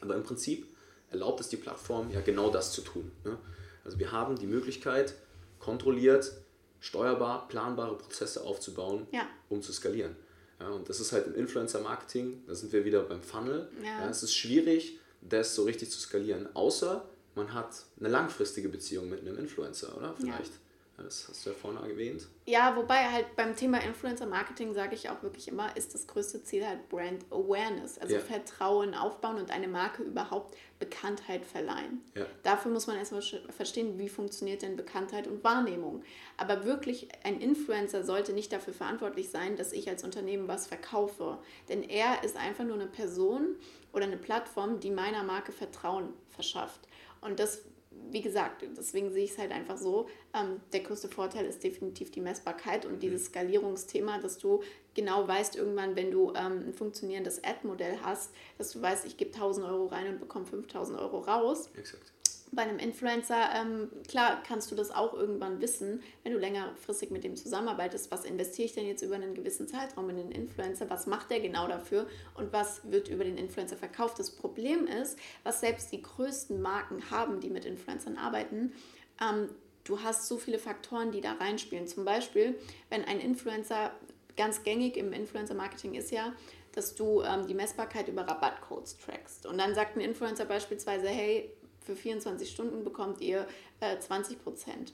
Aber 0.02 0.16
im 0.16 0.24
Prinzip 0.24 0.68
erlaubt 1.10 1.40
es 1.40 1.50
die 1.50 1.58
Plattform 1.58 2.12
ja 2.12 2.22
genau 2.22 2.52
das 2.52 2.72
zu 2.72 2.82
tun. 2.82 3.12
Ne? 3.26 3.36
Also 3.84 3.98
wir 3.98 4.12
haben 4.12 4.38
die 4.38 4.48
Möglichkeit, 4.48 5.16
kontrolliert 5.58 6.32
steuerbar, 6.80 7.48
planbare 7.48 7.98
Prozesse 7.98 8.44
aufzubauen, 8.44 9.08
ja. 9.12 9.28
um 9.50 9.64
zu 9.64 9.74
skalieren. 9.74 10.16
Ja, 10.60 10.70
und 10.70 10.90
das 10.90 11.00
ist 11.00 11.12
halt 11.12 11.28
im 11.28 11.36
Influencer-Marketing, 11.36 12.44
da 12.48 12.56
sind 12.56 12.74
wir 12.74 12.84
wieder 12.84 13.04
beim 13.04 13.22
Funnel. 13.22 13.70
Ja. 13.82 14.02
ja. 14.02 14.10
es 14.10 14.24
ist 14.24 14.36
schwierig, 14.36 15.00
das 15.22 15.56
so 15.56 15.64
richtig 15.64 15.90
zu 15.90 16.00
skalieren, 16.00 16.48
außer 16.54 17.06
man 17.36 17.54
hat 17.54 17.86
eine 18.00 18.10
langfristige 18.10 18.70
Beziehung 18.70 19.10
mit 19.10 19.22
einem 19.22 19.38
Influencer, 19.38 19.96
oder? 19.96 20.14
Vielleicht. 20.16 20.52
Ja. 20.52 20.60
Das 21.04 21.28
hast 21.30 21.46
du 21.46 21.52
ja 21.52 21.56
vorhin 21.56 21.90
erwähnt. 21.90 22.28
Ja, 22.46 22.76
wobei 22.76 23.10
halt 23.10 23.36
beim 23.36 23.56
Thema 23.56 23.80
Influencer 23.80 24.26
Marketing 24.26 24.74
sage 24.74 24.96
ich 24.96 25.10
auch 25.10 25.22
wirklich 25.24 25.48
immer, 25.48 25.76
ist 25.78 25.94
das 25.94 26.08
größte 26.08 26.44
Ziel 26.44 26.66
halt 26.66 26.90
Brand 26.90 27.26
Awareness, 27.32 27.98
also 28.00 28.16
ja. 28.16 28.22
Vertrauen 28.22 28.94
aufbauen 28.94 29.38
und 29.38 29.52
eine 29.52 29.68
Marke 29.68 30.04
überhaupt 30.04 30.56
Bekanntheit 30.80 31.46
verleihen. 31.46 32.02
Ja. 32.16 32.26
Dafür 32.44 32.72
muss 32.72 32.88
man 32.88 32.98
erstmal 32.98 33.22
verstehen, 33.22 34.00
wie 34.00 34.10
funktioniert 34.10 34.62
denn 34.62 34.76
Bekanntheit 34.76 35.28
und 35.28 35.44
Wahrnehmung. 35.44 36.04
Aber 36.38 36.66
wirklich 36.66 37.10
ein 37.24 37.40
Influencer 37.40 38.04
sollte 38.04 38.34
nicht 38.34 38.52
dafür 38.52 38.74
verantwortlich 38.74 39.30
sein, 39.30 39.56
dass 39.56 39.74
ich 39.74 39.90
als 39.90 40.04
Unternehmen 40.04 40.48
was 40.48 40.68
verkaufe, 40.68 41.40
denn 41.68 41.84
er 41.84 42.24
ist 42.24 42.38
einfach 42.38 42.64
nur 42.64 42.76
eine 42.76 42.88
Person 42.88 43.56
oder 43.94 44.06
eine 44.06 44.18
Plattform, 44.18 44.80
die 44.80 44.92
meiner 44.92 45.24
Marke 45.24 45.52
Vertrauen 45.52 46.14
verschafft. 46.30 46.82
Und 47.22 47.40
das 47.40 47.64
wie 48.12 48.22
gesagt, 48.22 48.64
deswegen 48.78 49.12
sehe 49.12 49.26
ich 49.26 49.32
es 49.32 49.38
halt 49.38 49.52
einfach 49.52 49.78
so, 49.78 50.08
ähm, 50.34 50.60
der 50.74 50.82
größte 50.82 51.10
Vorteil 51.10 51.46
ist 51.46 51.64
definitiv 51.64 52.12
die 52.12 52.22
Messbarkeit 52.22 52.86
und 52.86 52.94
mhm. 52.94 53.00
dieses 53.00 53.26
Skalierungsthema, 53.26 54.20
dass 54.20 54.38
du 54.38 54.62
genau 54.94 55.28
weißt 55.28 55.56
irgendwann, 55.56 55.96
wenn 55.96 56.12
du 56.12 56.34
ähm, 56.36 56.64
ein 56.68 56.74
funktionierendes 56.74 57.44
Ad-Modell 57.44 57.98
hast, 58.04 58.32
dass 58.58 58.72
du 58.72 58.82
weißt, 58.82 59.06
ich 59.06 59.18
gebe 59.18 59.34
1000 59.34 59.68
Euro 59.68 59.88
rein 59.88 60.08
und 60.08 60.20
bekomme 60.20 60.46
5000 60.46 61.00
Euro 61.00 61.20
raus. 61.20 61.70
Exakt 61.78 62.14
bei 62.52 62.64
einem 62.64 62.80
Influencer, 62.80 63.50
ähm, 63.56 63.90
klar 64.08 64.42
kannst 64.46 64.72
du 64.72 64.76
das 64.76 64.92
auch 64.92 65.14
irgendwann 65.14 65.62
wissen, 65.62 66.02
wenn 66.24 66.34
du 66.34 66.40
längerfristig 66.40 67.12
mit 67.12 67.24
dem 67.24 67.36
zusammenarbeitest, 67.36 68.12
was 68.12 68.26
investiere 68.26 68.66
ich 68.66 68.74
denn 68.74 68.88
jetzt 68.88 69.02
über 69.02 69.16
einen 69.16 69.36
gewissen 69.36 69.68
Zeitraum 69.68 70.10
in 70.10 70.18
den 70.18 70.32
Influencer, 70.32 70.90
was 70.90 71.06
macht 71.06 71.30
der 71.30 71.40
genau 71.40 71.68
dafür 71.68 72.08
und 72.36 72.52
was 72.52 72.90
wird 72.90 73.08
über 73.08 73.24
den 73.24 73.38
Influencer 73.38 73.78
verkauft. 73.78 74.20
Das 74.20 74.32
Problem 74.32 74.88
ist, 74.88 75.18
was 75.44 75.60
selbst 75.60 75.92
die 75.92 76.02
größten 76.02 76.62
Marken 76.62 77.12
haben, 77.12 77.40
die 77.40 77.50
mit 77.50 77.66
Influencern 77.66 78.18
arbeiten, 78.18 78.74
ähm, 79.22 79.50
du 79.84 80.02
hast 80.02 80.28
so 80.28 80.38
viele 80.38 80.60
Faktoren, 80.60 81.12
die 81.12 81.22
da 81.22 81.34
reinspielen. 81.34 81.88
Zum 81.88 82.06
Beispiel, 82.06 82.56
wenn 82.90 83.06
ein 83.06 83.20
Influencer, 83.20 83.92
ganz 84.38 84.64
gängig 84.64 84.96
im 84.96 85.12
Influencer-Marketing 85.12 85.96
ist 85.96 86.12
ja, 86.12 86.34
dass 86.74 86.96
du 86.96 87.22
ähm, 87.24 87.48
die 87.48 87.54
Messbarkeit 87.54 88.08
über 88.08 88.22
Rabattcodes 88.22 88.98
trackst. 88.98 89.46
Und 89.46 89.58
dann 89.58 89.76
sagt 89.76 89.98
ein 89.98 90.02
Influencer 90.02 90.46
beispielsweise, 90.46 91.08
hey, 91.08 91.52
für 91.82 91.96
24 91.96 92.50
Stunden 92.50 92.84
bekommt 92.84 93.22
ihr 93.22 93.48
äh, 93.80 93.98
20 93.98 94.44
Prozent. 94.44 94.94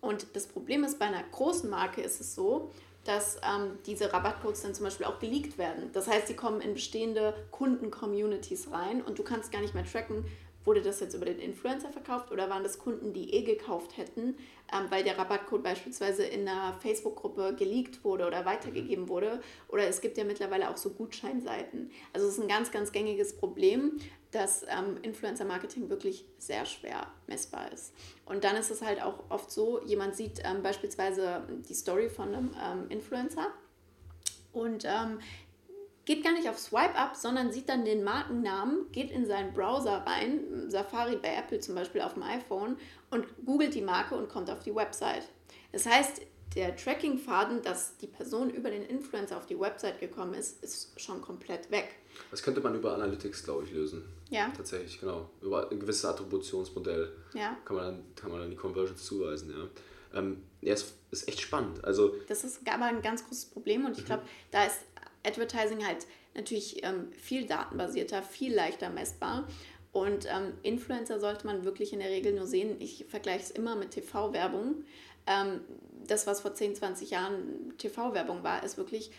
Und 0.00 0.26
das 0.34 0.46
Problem 0.46 0.84
ist, 0.84 0.98
bei 0.98 1.06
einer 1.06 1.22
großen 1.22 1.68
Marke 1.68 2.00
ist 2.00 2.20
es 2.20 2.34
so, 2.34 2.70
dass 3.04 3.36
ähm, 3.36 3.78
diese 3.86 4.12
Rabattcodes 4.12 4.62
dann 4.62 4.74
zum 4.74 4.84
Beispiel 4.84 5.06
auch 5.06 5.18
geleakt 5.18 5.58
werden. 5.58 5.90
Das 5.92 6.06
heißt, 6.06 6.28
sie 6.28 6.34
kommen 6.34 6.60
in 6.60 6.74
bestehende 6.74 7.34
Kunden-Communities 7.50 8.70
rein 8.72 9.02
und 9.02 9.18
du 9.18 9.22
kannst 9.22 9.52
gar 9.52 9.60
nicht 9.60 9.74
mehr 9.74 9.86
tracken, 9.86 10.24
wurde 10.64 10.82
das 10.82 11.00
jetzt 11.00 11.14
über 11.14 11.24
den 11.24 11.38
Influencer 11.38 11.88
verkauft 11.88 12.30
oder 12.30 12.50
waren 12.50 12.62
das 12.62 12.78
Kunden, 12.78 13.14
die 13.14 13.32
eh 13.32 13.42
gekauft 13.42 13.96
hätten, 13.96 14.36
ähm, 14.72 14.90
weil 14.90 15.02
der 15.02 15.16
Rabattcode 15.16 15.62
beispielsweise 15.62 16.24
in 16.24 16.46
einer 16.46 16.74
Facebook-Gruppe 16.80 17.54
geleakt 17.58 18.04
wurde 18.04 18.26
oder 18.26 18.44
weitergegeben 18.44 19.08
wurde. 19.08 19.40
Oder 19.68 19.88
es 19.88 20.02
gibt 20.02 20.18
ja 20.18 20.24
mittlerweile 20.24 20.70
auch 20.70 20.76
so 20.76 20.90
Gutscheinseiten. 20.90 21.90
Also 22.12 22.26
es 22.26 22.34
ist 22.34 22.42
ein 22.42 22.48
ganz, 22.48 22.70
ganz 22.70 22.92
gängiges 22.92 23.36
Problem, 23.36 23.98
dass 24.32 24.62
ähm, 24.62 24.96
Influencer-Marketing 25.02 25.88
wirklich 25.88 26.24
sehr 26.38 26.64
schwer 26.64 27.06
messbar 27.26 27.72
ist. 27.72 27.92
Und 28.24 28.44
dann 28.44 28.56
ist 28.56 28.70
es 28.70 28.82
halt 28.82 29.02
auch 29.02 29.24
oft 29.28 29.50
so, 29.50 29.82
jemand 29.84 30.14
sieht 30.14 30.40
ähm, 30.44 30.62
beispielsweise 30.62 31.42
die 31.68 31.74
Story 31.74 32.08
von 32.08 32.34
einem 32.34 32.54
ähm, 32.62 32.88
Influencer 32.88 33.48
und 34.52 34.84
ähm, 34.84 35.18
geht 36.04 36.24
gar 36.24 36.32
nicht 36.32 36.48
auf 36.48 36.58
Swipe 36.58 36.94
Up, 36.94 37.16
sondern 37.16 37.52
sieht 37.52 37.68
dann 37.68 37.84
den 37.84 38.02
Markennamen, 38.02 38.90
geht 38.92 39.10
in 39.10 39.26
seinen 39.26 39.52
Browser 39.52 40.04
rein, 40.06 40.68
Safari 40.68 41.16
bei 41.16 41.34
Apple 41.34 41.60
zum 41.60 41.74
Beispiel 41.74 42.00
auf 42.00 42.14
dem 42.14 42.22
iPhone 42.22 42.76
und 43.10 43.26
googelt 43.44 43.74
die 43.74 43.82
Marke 43.82 44.16
und 44.16 44.28
kommt 44.28 44.50
auf 44.50 44.60
die 44.60 44.74
Website. 44.74 45.28
Das 45.72 45.86
heißt, 45.86 46.22
der 46.54 46.74
Tracking-Faden, 46.74 47.62
dass 47.62 47.96
die 47.98 48.08
Person 48.08 48.50
über 48.50 48.70
den 48.70 48.82
Influencer 48.82 49.36
auf 49.36 49.46
die 49.46 49.58
Website 49.58 50.00
gekommen 50.00 50.34
ist, 50.34 50.62
ist 50.64 51.00
schon 51.00 51.20
komplett 51.22 51.70
weg. 51.70 51.94
Das 52.30 52.42
könnte 52.42 52.60
man 52.60 52.74
über 52.74 52.94
Analytics, 52.94 53.44
glaube 53.44 53.64
ich, 53.64 53.72
lösen. 53.72 54.04
Ja. 54.30 54.52
Tatsächlich, 54.56 55.00
genau. 55.00 55.28
Über 55.40 55.70
ein 55.70 55.80
gewisses 55.80 56.04
Attributionsmodell 56.04 57.12
Ja. 57.34 57.56
kann, 57.64 57.76
man 57.76 57.84
dann, 57.86 58.04
kann 58.14 58.30
man 58.30 58.40
dann 58.40 58.50
die 58.50 58.56
Conversions 58.56 59.04
zuweisen. 59.04 59.50
Ja, 59.50 60.18
ähm, 60.18 60.42
ja 60.60 60.74
es 60.74 60.94
ist 61.10 61.28
echt 61.28 61.40
spannend. 61.40 61.84
Also, 61.84 62.14
Das 62.28 62.44
ist 62.44 62.60
aber 62.68 62.84
ein 62.84 63.02
ganz 63.02 63.26
großes 63.26 63.46
Problem 63.46 63.84
und 63.84 63.98
ich 63.98 64.04
glaube, 64.04 64.22
da 64.50 64.64
ist 64.64 64.80
Advertising 65.24 65.84
halt 65.86 66.06
natürlich 66.34 66.82
ähm, 66.84 67.12
viel 67.12 67.46
datenbasierter, 67.46 68.22
viel 68.22 68.54
leichter 68.54 68.90
messbar. 68.90 69.48
Und 69.92 70.26
ähm, 70.26 70.52
Influencer 70.62 71.18
sollte 71.18 71.46
man 71.46 71.64
wirklich 71.64 71.92
in 71.92 71.98
der 71.98 72.10
Regel 72.10 72.32
nur 72.32 72.46
sehen. 72.46 72.76
Ich 72.80 73.06
vergleiche 73.08 73.42
es 73.44 73.50
immer 73.50 73.74
mit 73.74 73.90
TV-Werbung. 73.90 74.84
Ähm, 75.26 75.60
das, 76.06 76.26
was 76.26 76.40
vor 76.40 76.54
10, 76.54 76.76
20 76.76 77.10
Jahren 77.10 77.74
TV-Werbung 77.76 78.44
war, 78.44 78.62
ist 78.62 78.78
wirklich, 78.78 79.10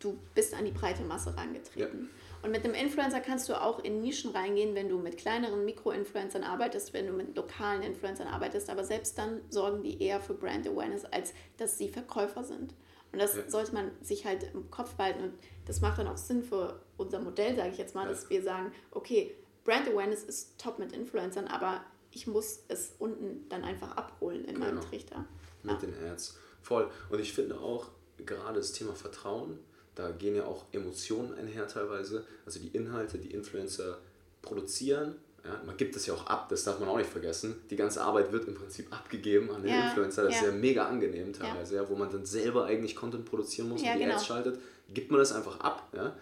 du 0.00 0.18
bist 0.34 0.52
an 0.54 0.64
die 0.64 0.72
breite 0.72 1.02
Masse 1.04 1.36
rangetreten. 1.36 2.10
Und 2.42 2.50
mit 2.52 2.64
einem 2.64 2.74
Influencer 2.74 3.20
kannst 3.20 3.48
du 3.48 3.60
auch 3.60 3.82
in 3.82 4.00
Nischen 4.00 4.30
reingehen, 4.30 4.74
wenn 4.74 4.88
du 4.88 4.98
mit 4.98 5.16
kleineren 5.16 5.64
Mikro-Influencern 5.64 6.44
arbeitest, 6.44 6.92
wenn 6.92 7.06
du 7.06 7.12
mit 7.12 7.34
lokalen 7.36 7.82
Influencern 7.82 8.28
arbeitest. 8.28 8.70
Aber 8.70 8.84
selbst 8.84 9.18
dann 9.18 9.40
sorgen 9.50 9.82
die 9.82 10.00
eher 10.02 10.20
für 10.20 10.34
Brand 10.34 10.66
Awareness, 10.68 11.04
als 11.06 11.32
dass 11.56 11.76
sie 11.78 11.88
Verkäufer 11.88 12.44
sind. 12.44 12.74
Und 13.12 13.20
das 13.20 13.36
Ja. 13.36 13.48
sollte 13.48 13.72
man 13.74 13.90
sich 14.02 14.26
halt 14.26 14.44
im 14.54 14.70
Kopf 14.70 14.94
behalten. 14.94 15.22
Und 15.24 15.32
das 15.66 15.80
macht 15.80 15.98
dann 15.98 16.06
auch 16.08 16.16
Sinn 16.18 16.42
für 16.42 16.80
unser 16.96 17.18
Modell, 17.20 17.56
sage 17.56 17.70
ich 17.70 17.78
jetzt 17.78 17.94
mal, 17.94 18.04
Ja. 18.04 18.10
dass 18.10 18.28
wir 18.30 18.42
sagen, 18.42 18.72
okay, 18.92 19.34
Brand 19.64 19.88
Awareness 19.88 20.22
ist 20.22 20.58
top 20.60 20.78
mit 20.78 20.92
Influencern, 20.92 21.48
aber 21.48 21.82
ich 22.12 22.26
muss 22.26 22.60
es 22.68 22.94
unten 22.98 23.48
dann 23.48 23.64
einfach 23.64 23.96
abholen 23.96 24.44
in 24.44 24.58
meinem 24.58 24.76
Genau. 24.76 24.86
Trichter. 24.88 25.24
mit 25.62 25.82
den 25.82 25.94
Ads. 26.04 26.38
Voll. 26.62 26.88
Und 27.10 27.18
ich 27.20 27.32
finde 27.32 27.58
auch 27.58 27.88
gerade 28.24 28.60
das 28.60 28.72
Thema 28.72 28.94
Vertrauen, 28.94 29.58
da 29.96 30.10
gehen 30.10 30.36
ja 30.36 30.44
auch 30.44 30.66
Emotionen 30.72 31.34
einher 31.34 31.66
teilweise. 31.66 32.24
Also 32.44 32.60
die 32.60 32.68
Inhalte, 32.68 33.18
die 33.18 33.32
Influencer 33.32 33.98
produzieren, 34.42 35.16
ja, 35.42 35.60
man 35.64 35.76
gibt 35.76 35.96
es 35.96 36.06
ja 36.06 36.14
auch 36.14 36.26
ab, 36.26 36.48
das 36.48 36.64
darf 36.64 36.80
man 36.80 36.88
auch 36.88 36.98
nicht 36.98 37.10
vergessen. 37.10 37.54
Die 37.70 37.76
ganze 37.76 38.02
Arbeit 38.02 38.32
wird 38.32 38.46
im 38.48 38.54
Prinzip 38.54 38.92
abgegeben 38.92 39.50
an 39.50 39.62
den 39.62 39.70
Ja, 39.70 39.88
Influencer. 39.88 40.24
Das 40.24 40.34
ja. 40.34 40.40
ist 40.40 40.46
ja 40.46 40.52
mega 40.52 40.86
angenehm 40.86 41.32
teilweise, 41.32 41.76
ja. 41.76 41.88
wo 41.88 41.94
man 41.94 42.10
dann 42.10 42.26
selber 42.26 42.66
eigentlich 42.66 42.96
Content 42.96 43.24
produzieren 43.24 43.68
muss 43.68 43.82
und 43.82 43.92
die 43.92 43.98
genau. 43.98 44.14
Ads 44.14 44.26
schaltet. 44.26 44.58
Gibt 44.92 45.10
man 45.10 45.20
das 45.20 45.32
einfach 45.32 45.60
ab. 45.60 45.88
Ja? 45.94 46.16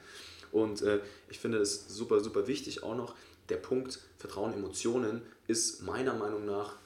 Und 0.53 0.83
äh, 0.83 1.01
ich 1.29 1.39
finde 1.39 1.59
es 1.59 1.89
super, 1.89 2.21
super 2.21 2.47
wichtig 2.47 2.83
auch 2.83 2.95
noch, 2.95 3.15
der 3.49 3.57
Punkt 3.57 4.01
Vertrauen, 4.19 4.55
Emotionen 4.55 5.23
ist 5.47 5.83
meiner 5.83 6.15
Meinung 6.15 6.47
nach 6.47 6.77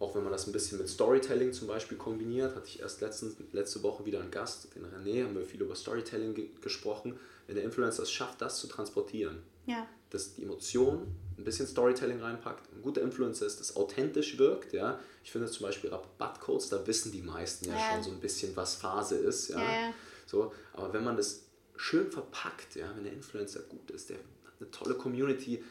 auch 0.00 0.14
wenn 0.16 0.22
man 0.24 0.32
das 0.32 0.46
ein 0.46 0.52
bisschen 0.52 0.78
mit 0.78 0.88
Storytelling 0.88 1.52
zum 1.52 1.68
Beispiel 1.68 1.96
kombiniert, 1.98 2.56
hatte 2.56 2.66
ich 2.66 2.80
erst 2.80 3.00
letztens, 3.02 3.36
letzte 3.52 3.82
Woche 3.82 4.04
wieder 4.06 4.20
einen 4.20 4.30
Gast, 4.30 4.74
den 4.74 4.84
René, 4.86 5.24
haben 5.24 5.36
wir 5.36 5.44
viel 5.44 5.60
über 5.60 5.76
Storytelling 5.76 6.34
ge 6.34 6.48
gesprochen. 6.60 7.18
Wenn 7.46 7.56
der 7.56 7.64
Influencer 7.64 8.02
es 8.04 8.10
schafft, 8.10 8.40
das 8.40 8.58
zu 8.58 8.66
transportieren, 8.66 9.42
Ja, 9.66 9.86
dass 10.08 10.34
die 10.34 10.42
Emotion 10.42 11.06
ein 11.36 11.44
bisschen 11.44 11.66
Storytelling 11.66 12.20
reinpackt, 12.20 12.72
ein 12.72 12.82
guter 12.82 13.02
Influencer 13.02 13.44
ist, 13.46 13.60
das 13.60 13.76
authentisch 13.76 14.38
wirkt, 14.38 14.72
ja. 14.72 14.98
Ich 15.22 15.30
finde 15.32 15.48
zum 15.50 15.66
Beispiel 15.66 15.90
Rabattcodes, 15.90 16.70
da 16.70 16.84
wissen 16.86 17.12
die 17.12 17.22
meisten 17.22 17.66
ja, 17.68 17.74
Ja. 17.74 17.80
schon 17.92 18.02
so 18.02 18.10
ein 18.10 18.20
bisschen, 18.20 18.56
was 18.56 18.76
Phase 18.76 19.16
ist, 19.16 19.50
ja. 19.50 19.58
Ja, 19.58 19.72
ja. 19.88 19.94
So, 20.26 20.52
aber 20.72 20.92
wenn 20.94 21.04
man 21.04 21.16
das 21.18 21.42
schön 21.76 22.10
verpackt, 22.10 22.74
ja, 22.76 22.90
wenn 22.96 23.04
der 23.04 23.12
Influencer 23.12 23.60
gut 23.62 23.90
ist, 23.90 24.08
der 24.08 24.16
hat 24.16 24.24
eine 24.60 24.70
tolle 24.70 24.94
Community, 24.94 25.62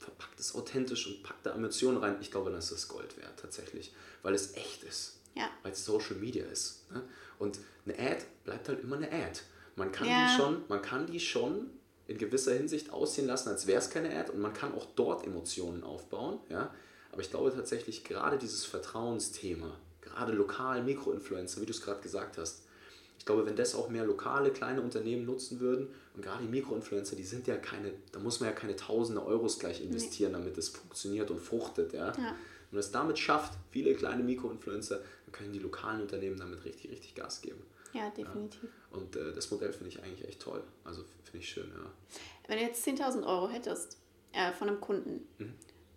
verpackt 0.00 0.40
es 0.40 0.54
authentisch 0.54 1.06
und 1.06 1.22
packt 1.22 1.44
da 1.46 1.54
Emotionen 1.54 1.98
rein, 1.98 2.16
ich 2.20 2.30
glaube, 2.30 2.50
dann 2.50 2.58
ist 2.58 2.72
das 2.72 2.88
Gold 2.88 3.16
wert 3.18 3.38
tatsächlich, 3.38 3.92
weil 4.22 4.34
es 4.34 4.54
echt 4.54 4.82
ist, 4.82 5.18
Ja. 5.36 5.48
weil 5.62 5.72
es 5.72 5.84
Social 5.84 6.16
Media 6.16 6.44
ist. 6.46 6.90
Ne? 6.90 7.02
Und 7.38 7.58
eine 7.84 7.98
Ad 7.98 8.24
bleibt 8.44 8.68
halt 8.68 8.82
immer 8.82 8.96
eine 8.96 9.12
Ad. 9.12 9.40
Man 9.76 9.92
kann, 9.92 10.08
Ja. 10.08 10.26
die 10.26 10.36
schon, 10.36 10.64
man 10.68 10.82
kann 10.82 11.06
die 11.06 11.20
schon 11.20 11.70
in 12.06 12.18
gewisser 12.18 12.52
Hinsicht 12.54 12.90
aussehen 12.90 13.26
lassen, 13.26 13.50
als 13.50 13.66
wäre 13.66 13.78
es 13.78 13.90
keine 13.90 14.18
Ad 14.18 14.32
und 14.32 14.40
man 14.40 14.52
kann 14.54 14.74
auch 14.74 14.86
dort 14.96 15.24
Emotionen 15.26 15.84
aufbauen. 15.84 16.40
Ja? 16.48 16.74
Aber 17.12 17.20
ich 17.20 17.30
glaube 17.30 17.52
tatsächlich, 17.54 18.02
gerade 18.04 18.38
dieses 18.38 18.64
Vertrauensthema, 18.64 19.78
gerade 20.00 20.32
lokal 20.32 20.82
Mikroinfluencer, 20.82 21.60
wie 21.60 21.66
du 21.66 21.72
es 21.72 21.82
gerade 21.82 22.00
gesagt 22.00 22.38
hast, 22.38 22.62
ich 23.20 23.26
glaube, 23.26 23.44
wenn 23.44 23.54
das 23.54 23.74
auch 23.74 23.90
mehr 23.90 24.06
lokale, 24.06 24.50
kleine 24.50 24.80
Unternehmen 24.80 25.26
nutzen 25.26 25.60
würden 25.60 25.88
und 26.16 26.22
gerade 26.24 26.42
die 26.42 26.48
Mikroinfluencer, 26.48 27.16
die 27.16 27.22
sind 27.22 27.46
ja 27.46 27.56
keine, 27.58 27.92
da 28.12 28.18
muss 28.18 28.40
man 28.40 28.48
ja 28.48 28.54
keine 28.56 28.74
tausende 28.76 29.22
Euros 29.24 29.58
gleich 29.58 29.82
investieren, 29.84 30.32
damit 30.32 30.56
es 30.56 30.70
funktioniert 30.70 31.30
und 31.30 31.38
fruchtet. 31.38 31.92
Ja? 31.92 32.06
Ja. 32.08 32.14
Wenn 32.16 32.34
man 32.72 32.80
es 32.80 32.90
damit 32.90 33.18
schafft, 33.18 33.52
viele 33.70 33.94
kleine 33.94 34.22
Mikroinfluencer, 34.22 34.96
dann 35.26 35.32
können 35.32 35.52
die 35.52 35.58
lokalen 35.58 36.00
Unternehmen 36.00 36.38
damit 36.38 36.64
richtig, 36.64 36.90
richtig 36.90 37.14
Gas 37.14 37.42
geben. 37.42 37.62
ja, 37.92 38.08
definitiv. 38.08 38.70
Und 38.90 39.14
äh, 39.16 39.32
das 39.34 39.50
Modell 39.50 39.72
finde 39.74 39.88
ich 39.90 40.02
eigentlich 40.02 40.26
echt 40.26 40.40
toll. 40.40 40.62
Also 40.84 41.04
finde 41.24 41.38
ich 41.44 41.48
schön, 41.50 41.68
ja. 41.76 41.90
Wenn 42.48 42.56
du 42.58 42.64
jetzt 42.64 42.86
10.000 42.88 43.24
Euro 43.26 43.50
hättest 43.50 43.98
äh, 44.32 44.50
von 44.52 44.68
einem 44.68 44.80
Kunden, 44.80 45.26
Mhm. 45.38 45.52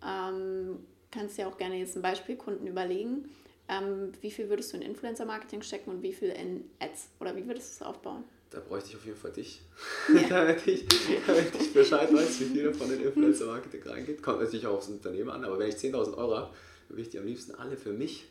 ähm, 0.06 0.78
kannst 1.10 1.38
du 1.38 1.42
ja 1.42 1.48
auch 1.48 1.56
gerne 1.56 1.78
jetzt 1.78 1.94
einen 1.96 2.02
Beispielkunden 2.02 2.66
überlegen. 2.66 3.30
Ähm, 3.68 4.12
wie 4.20 4.30
viel 4.30 4.48
würdest 4.50 4.72
du 4.72 4.76
in 4.76 4.82
Influencer-Marketing 4.82 5.62
stecken 5.62 5.90
und 5.90 6.02
wie 6.02 6.12
viel 6.12 6.28
in 6.30 6.64
Ads? 6.80 7.08
Oder 7.20 7.34
wie 7.34 7.46
würdest 7.46 7.80
du 7.80 7.84
es 7.84 7.88
aufbauen? 7.88 8.24
Da 8.50 8.60
bräuchte 8.60 8.90
ich 8.90 8.96
auf 8.96 9.04
jeden 9.04 9.16
Fall 9.16 9.32
dich. 9.32 9.62
damit, 10.28 10.66
ich, 10.66 10.86
damit 11.26 11.54
ich 11.58 11.72
Bescheid 11.72 12.12
weiß, 12.12 12.40
wie 12.40 12.44
viel 12.44 12.64
davon 12.64 12.92
in 12.92 13.02
Influencer-Marketing 13.02 13.82
reingeht. 13.84 14.22
Kommt 14.22 14.40
natürlich 14.40 14.66
auch 14.66 14.74
aufs 14.74 14.88
Unternehmen 14.88 15.30
an, 15.30 15.44
aber 15.44 15.58
wenn 15.58 15.68
ich 15.68 15.76
10.000 15.76 16.16
Euro 16.16 16.36
habe, 16.36 16.50
würde 16.88 17.02
ich 17.02 17.08
die 17.08 17.18
am 17.18 17.26
liebsten 17.26 17.54
alle 17.54 17.76
für 17.76 17.92
mich 17.92 18.26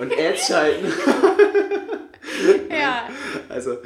und 0.00 0.12
Ads 0.12 0.46
schalten. 0.46 0.86
Ja, 2.70 3.08
Also, 3.48 3.78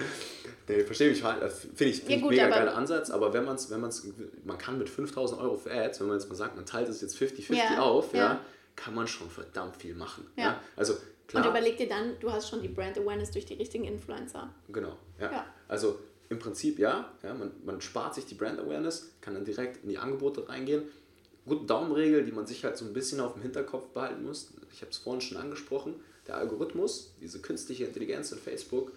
nee, 0.68 0.84
verstehe 0.84 1.10
mich 1.10 1.20
falsch. 1.20 1.40
Das 1.40 1.60
Finde 1.60 1.84
ich, 1.84 2.00
find 2.02 2.10
Ja, 2.10 2.16
ich 2.16 2.24
mega 2.24 2.48
geiler 2.48 2.76
Ansatz, 2.76 3.10
aber 3.10 3.32
wenn 3.32 3.44
man 3.44 3.56
es, 3.56 3.70
wenn 3.70 3.80
man's, 3.80 4.06
man 4.44 4.58
kann 4.58 4.78
mit 4.78 4.88
5000 4.88 5.40
Euro 5.40 5.56
für 5.56 5.72
Ads, 5.72 6.00
wenn 6.00 6.08
man 6.08 6.18
jetzt 6.18 6.28
mal 6.28 6.34
sagt, 6.34 6.56
man 6.56 6.66
teilt 6.66 6.88
es 6.88 7.00
jetzt 7.00 7.16
50-50 7.16 7.54
Ja, 7.54 7.78
auf, 7.82 8.12
ja. 8.12 8.18
ja. 8.20 8.40
Kann 8.76 8.94
man 8.94 9.06
schon 9.06 9.30
verdammt 9.30 9.76
viel 9.76 9.94
machen. 9.94 10.26
Ja. 10.36 10.44
Ja. 10.44 10.60
Also, 10.76 10.96
klar. 11.26 11.44
und 11.44 11.50
überleg 11.50 11.76
dir 11.76 11.88
dann, 11.88 12.18
du 12.20 12.30
hast 12.30 12.48
schon 12.48 12.62
die 12.62 12.68
Brand 12.68 12.98
Awareness 12.98 13.30
durch 13.30 13.46
die 13.46 13.54
richtigen 13.54 13.84
Influencer. 13.84 14.52
Genau, 14.68 14.96
ja. 15.18 15.30
Ja. 15.30 15.46
Also 15.68 15.98
im 16.28 16.38
Prinzip 16.38 16.78
ja, 16.78 17.12
ja 17.22 17.34
man, 17.34 17.52
man 17.64 17.80
spart 17.80 18.14
sich 18.14 18.26
die 18.26 18.34
Brand 18.34 18.58
Awareness, 18.58 19.12
kann 19.20 19.34
dann 19.34 19.44
direkt 19.44 19.82
in 19.82 19.90
die 19.90 19.98
Angebote 19.98 20.48
reingehen. 20.48 20.82
Gute 21.46 21.66
Daumenregel, 21.66 22.24
die 22.24 22.32
man 22.32 22.46
sich 22.46 22.64
halt 22.64 22.78
so 22.78 22.86
ein 22.86 22.94
bisschen 22.94 23.20
auf 23.20 23.34
dem 23.34 23.42
Hinterkopf 23.42 23.88
behalten 23.88 24.24
muss. 24.24 24.52
Ich 24.72 24.80
habe 24.80 24.90
es 24.90 24.96
vorhin 24.96 25.20
schon 25.20 25.36
angesprochen. 25.36 25.94
Der 26.26 26.36
Algorithmus, 26.36 27.12
diese 27.20 27.40
künstliche 27.40 27.84
Intelligenz 27.84 28.32
in 28.32 28.38
Facebook 28.38 28.92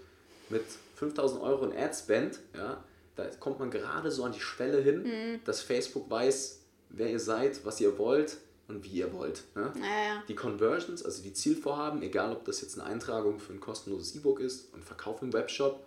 mit 0.49 0.63
5000 0.95 1.41
Euro 1.41 1.65
in 1.65 1.77
Ad-Spend, 1.77 2.39
ja, 2.55 2.81
da 3.17 3.25
kommt 3.39 3.59
man 3.59 3.69
gerade 3.69 4.11
so 4.11 4.23
an 4.23 4.31
die 4.31 4.39
Schwelle 4.39 4.79
hin, 4.79 5.41
dass 5.43 5.61
Facebook 5.61 6.09
weiß, 6.09 6.61
wer 6.89 7.09
ihr 7.09 7.19
seid, 7.19 7.65
was 7.65 7.81
ihr 7.81 7.97
wollt 7.97 8.37
und 8.67 8.83
wie 8.83 8.89
ihr 8.89 9.13
wollt. 9.13 9.43
Ja? 9.55 9.73
Naja, 9.79 10.23
Die 10.27 10.35
Conversions, 10.35 11.03
also 11.03 11.23
die 11.23 11.33
Zielvorhaben, 11.33 12.01
egal 12.01 12.31
ob 12.33 12.45
das 12.45 12.61
jetzt 12.61 12.77
eine 12.79 12.87
Eintragung 12.89 13.39
für 13.39 13.53
ein 13.53 13.59
kostenloses 13.59 14.15
E-Book 14.15 14.39
ist, 14.39 14.73
ein 14.75 14.83
Verkauf 14.83 15.21
im 15.21 15.31
Webshop, 15.33 15.85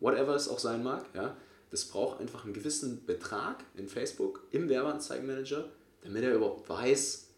whatever 0.00 0.34
es 0.34 0.48
auch 0.48 0.58
sein 0.58 0.82
mag, 0.82 1.04
ja, 1.14 1.36
das 1.70 1.84
braucht 1.86 2.20
einfach 2.20 2.44
einen 2.44 2.52
gewissen 2.54 3.04
Betrag 3.06 3.64
in 3.76 3.88
Facebook 3.88 4.42
im 4.50 4.68
Werbeanzeigenmanager, 4.68 5.68
damit 6.02 6.22
er 6.22 6.34
überhaupt 6.34 6.68
weiß, 6.68 7.28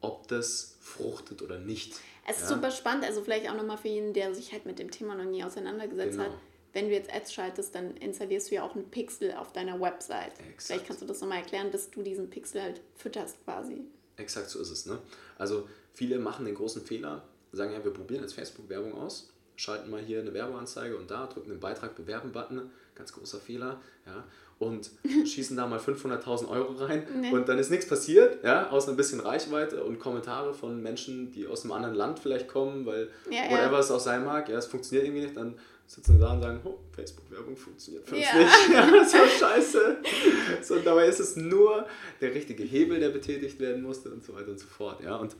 ob 0.00 0.28
das 0.28 0.76
fruchtet 0.80 1.42
oder 1.42 1.58
nicht. 1.58 1.94
es 2.26 2.36
ist 2.38 2.42
ja? 2.50 2.56
super 2.56 2.70
spannend, 2.70 3.04
also 3.04 3.22
vielleicht 3.22 3.48
auch 3.48 3.54
nochmal 3.54 3.78
für 3.78 3.88
jeden, 3.88 4.12
der 4.12 4.34
sich 4.34 4.52
halt 4.52 4.66
mit 4.66 4.78
dem 4.78 4.90
Thema 4.90 5.14
noch 5.14 5.24
nie 5.24 5.44
auseinandergesetzt 5.44 6.12
Genau. 6.18 6.24
hat. 6.24 6.32
Wenn 6.74 6.88
du 6.88 6.94
jetzt 6.94 7.12
Ads 7.14 7.34
schaltest, 7.34 7.74
dann 7.74 7.96
installierst 7.98 8.50
du 8.50 8.54
ja 8.54 8.62
auch 8.64 8.74
einen 8.74 8.90
Pixel 8.90 9.32
auf 9.34 9.52
deiner 9.52 9.78
Website. 9.78 10.32
Exakt. 10.40 10.62
Vielleicht 10.62 10.86
kannst 10.86 11.02
du 11.02 11.06
das 11.06 11.20
nochmal 11.20 11.38
erklären, 11.38 11.70
dass 11.70 11.90
du 11.90 12.02
diesen 12.02 12.30
Pixel 12.30 12.62
halt 12.62 12.80
fütterst 12.96 13.44
quasi. 13.44 13.82
Exakt 14.22 14.48
so 14.48 14.60
ist 14.60 14.70
es. 14.70 14.86
Ne? 14.86 14.98
Also 15.38 15.68
viele 15.92 16.18
machen 16.18 16.44
den 16.46 16.54
großen 16.54 16.82
Fehler, 16.82 17.22
sagen 17.52 17.72
ja, 17.72 17.84
wir 17.84 17.92
probieren 17.92 18.22
jetzt 18.22 18.34
Facebook-Werbung 18.34 18.94
aus, 18.94 19.30
schalten 19.56 19.90
mal 19.90 20.00
hier 20.00 20.20
eine 20.20 20.32
Werbeanzeige 20.32 20.96
und 20.96 21.10
da, 21.10 21.26
drücken 21.26 21.50
den 21.50 21.60
Beitrag 21.60 21.94
bewerben-Button, 21.94 22.70
ganz 22.94 23.12
großer 23.12 23.38
Fehler, 23.38 23.80
ja, 24.06 24.24
und 24.58 24.90
schießen 25.26 25.56
da 25.56 25.66
mal 25.66 25.78
500.000 25.78 26.48
Euro 26.48 26.72
rein 26.74 27.06
Nee. 27.20 27.32
und 27.32 27.48
dann 27.48 27.58
ist 27.58 27.70
nichts 27.70 27.86
passiert, 27.88 28.42
ja, 28.44 28.70
außer 28.70 28.90
ein 28.90 28.96
bisschen 28.96 29.20
Reichweite 29.20 29.82
und 29.84 29.98
Kommentare 29.98 30.54
von 30.54 30.80
Menschen, 30.82 31.32
die 31.32 31.46
aus 31.46 31.64
einem 31.64 31.72
anderen 31.72 31.94
Land 31.96 32.18
vielleicht 32.20 32.48
kommen, 32.48 32.86
weil 32.86 33.10
Ja, 33.30 33.44
ja. 33.44 33.50
whatever 33.50 33.78
es 33.80 33.90
auch 33.90 34.00
sein 34.00 34.24
mag, 34.24 34.48
ja, 34.48 34.56
es 34.58 34.66
funktioniert 34.66 35.06
irgendwie 35.06 35.24
nicht, 35.24 35.36
dann 35.36 35.54
sitzen 35.94 36.18
da 36.18 36.32
und 36.32 36.40
sagen, 36.40 36.60
oh, 36.64 36.78
Facebook-Werbung 36.92 37.54
funktioniert 37.54 38.08
für 38.08 38.16
uns 38.16 38.24
Ja. 38.24 38.38
nicht. 38.38 38.52
Ja, 38.72 39.04
so 39.04 39.18
scheiße. 39.38 39.96
So, 40.62 40.78
dabei 40.78 41.06
ist 41.06 41.20
es 41.20 41.36
nur 41.36 41.86
der 42.22 42.34
richtige 42.34 42.62
Hebel, 42.62 42.98
der 42.98 43.10
betätigt 43.10 43.60
werden 43.60 43.82
musste 43.82 44.10
und 44.10 44.24
so 44.24 44.32
weiter 44.34 44.50
und 44.52 44.58
so 44.58 44.66
fort. 44.66 45.02
Ja. 45.02 45.16
Und 45.16 45.36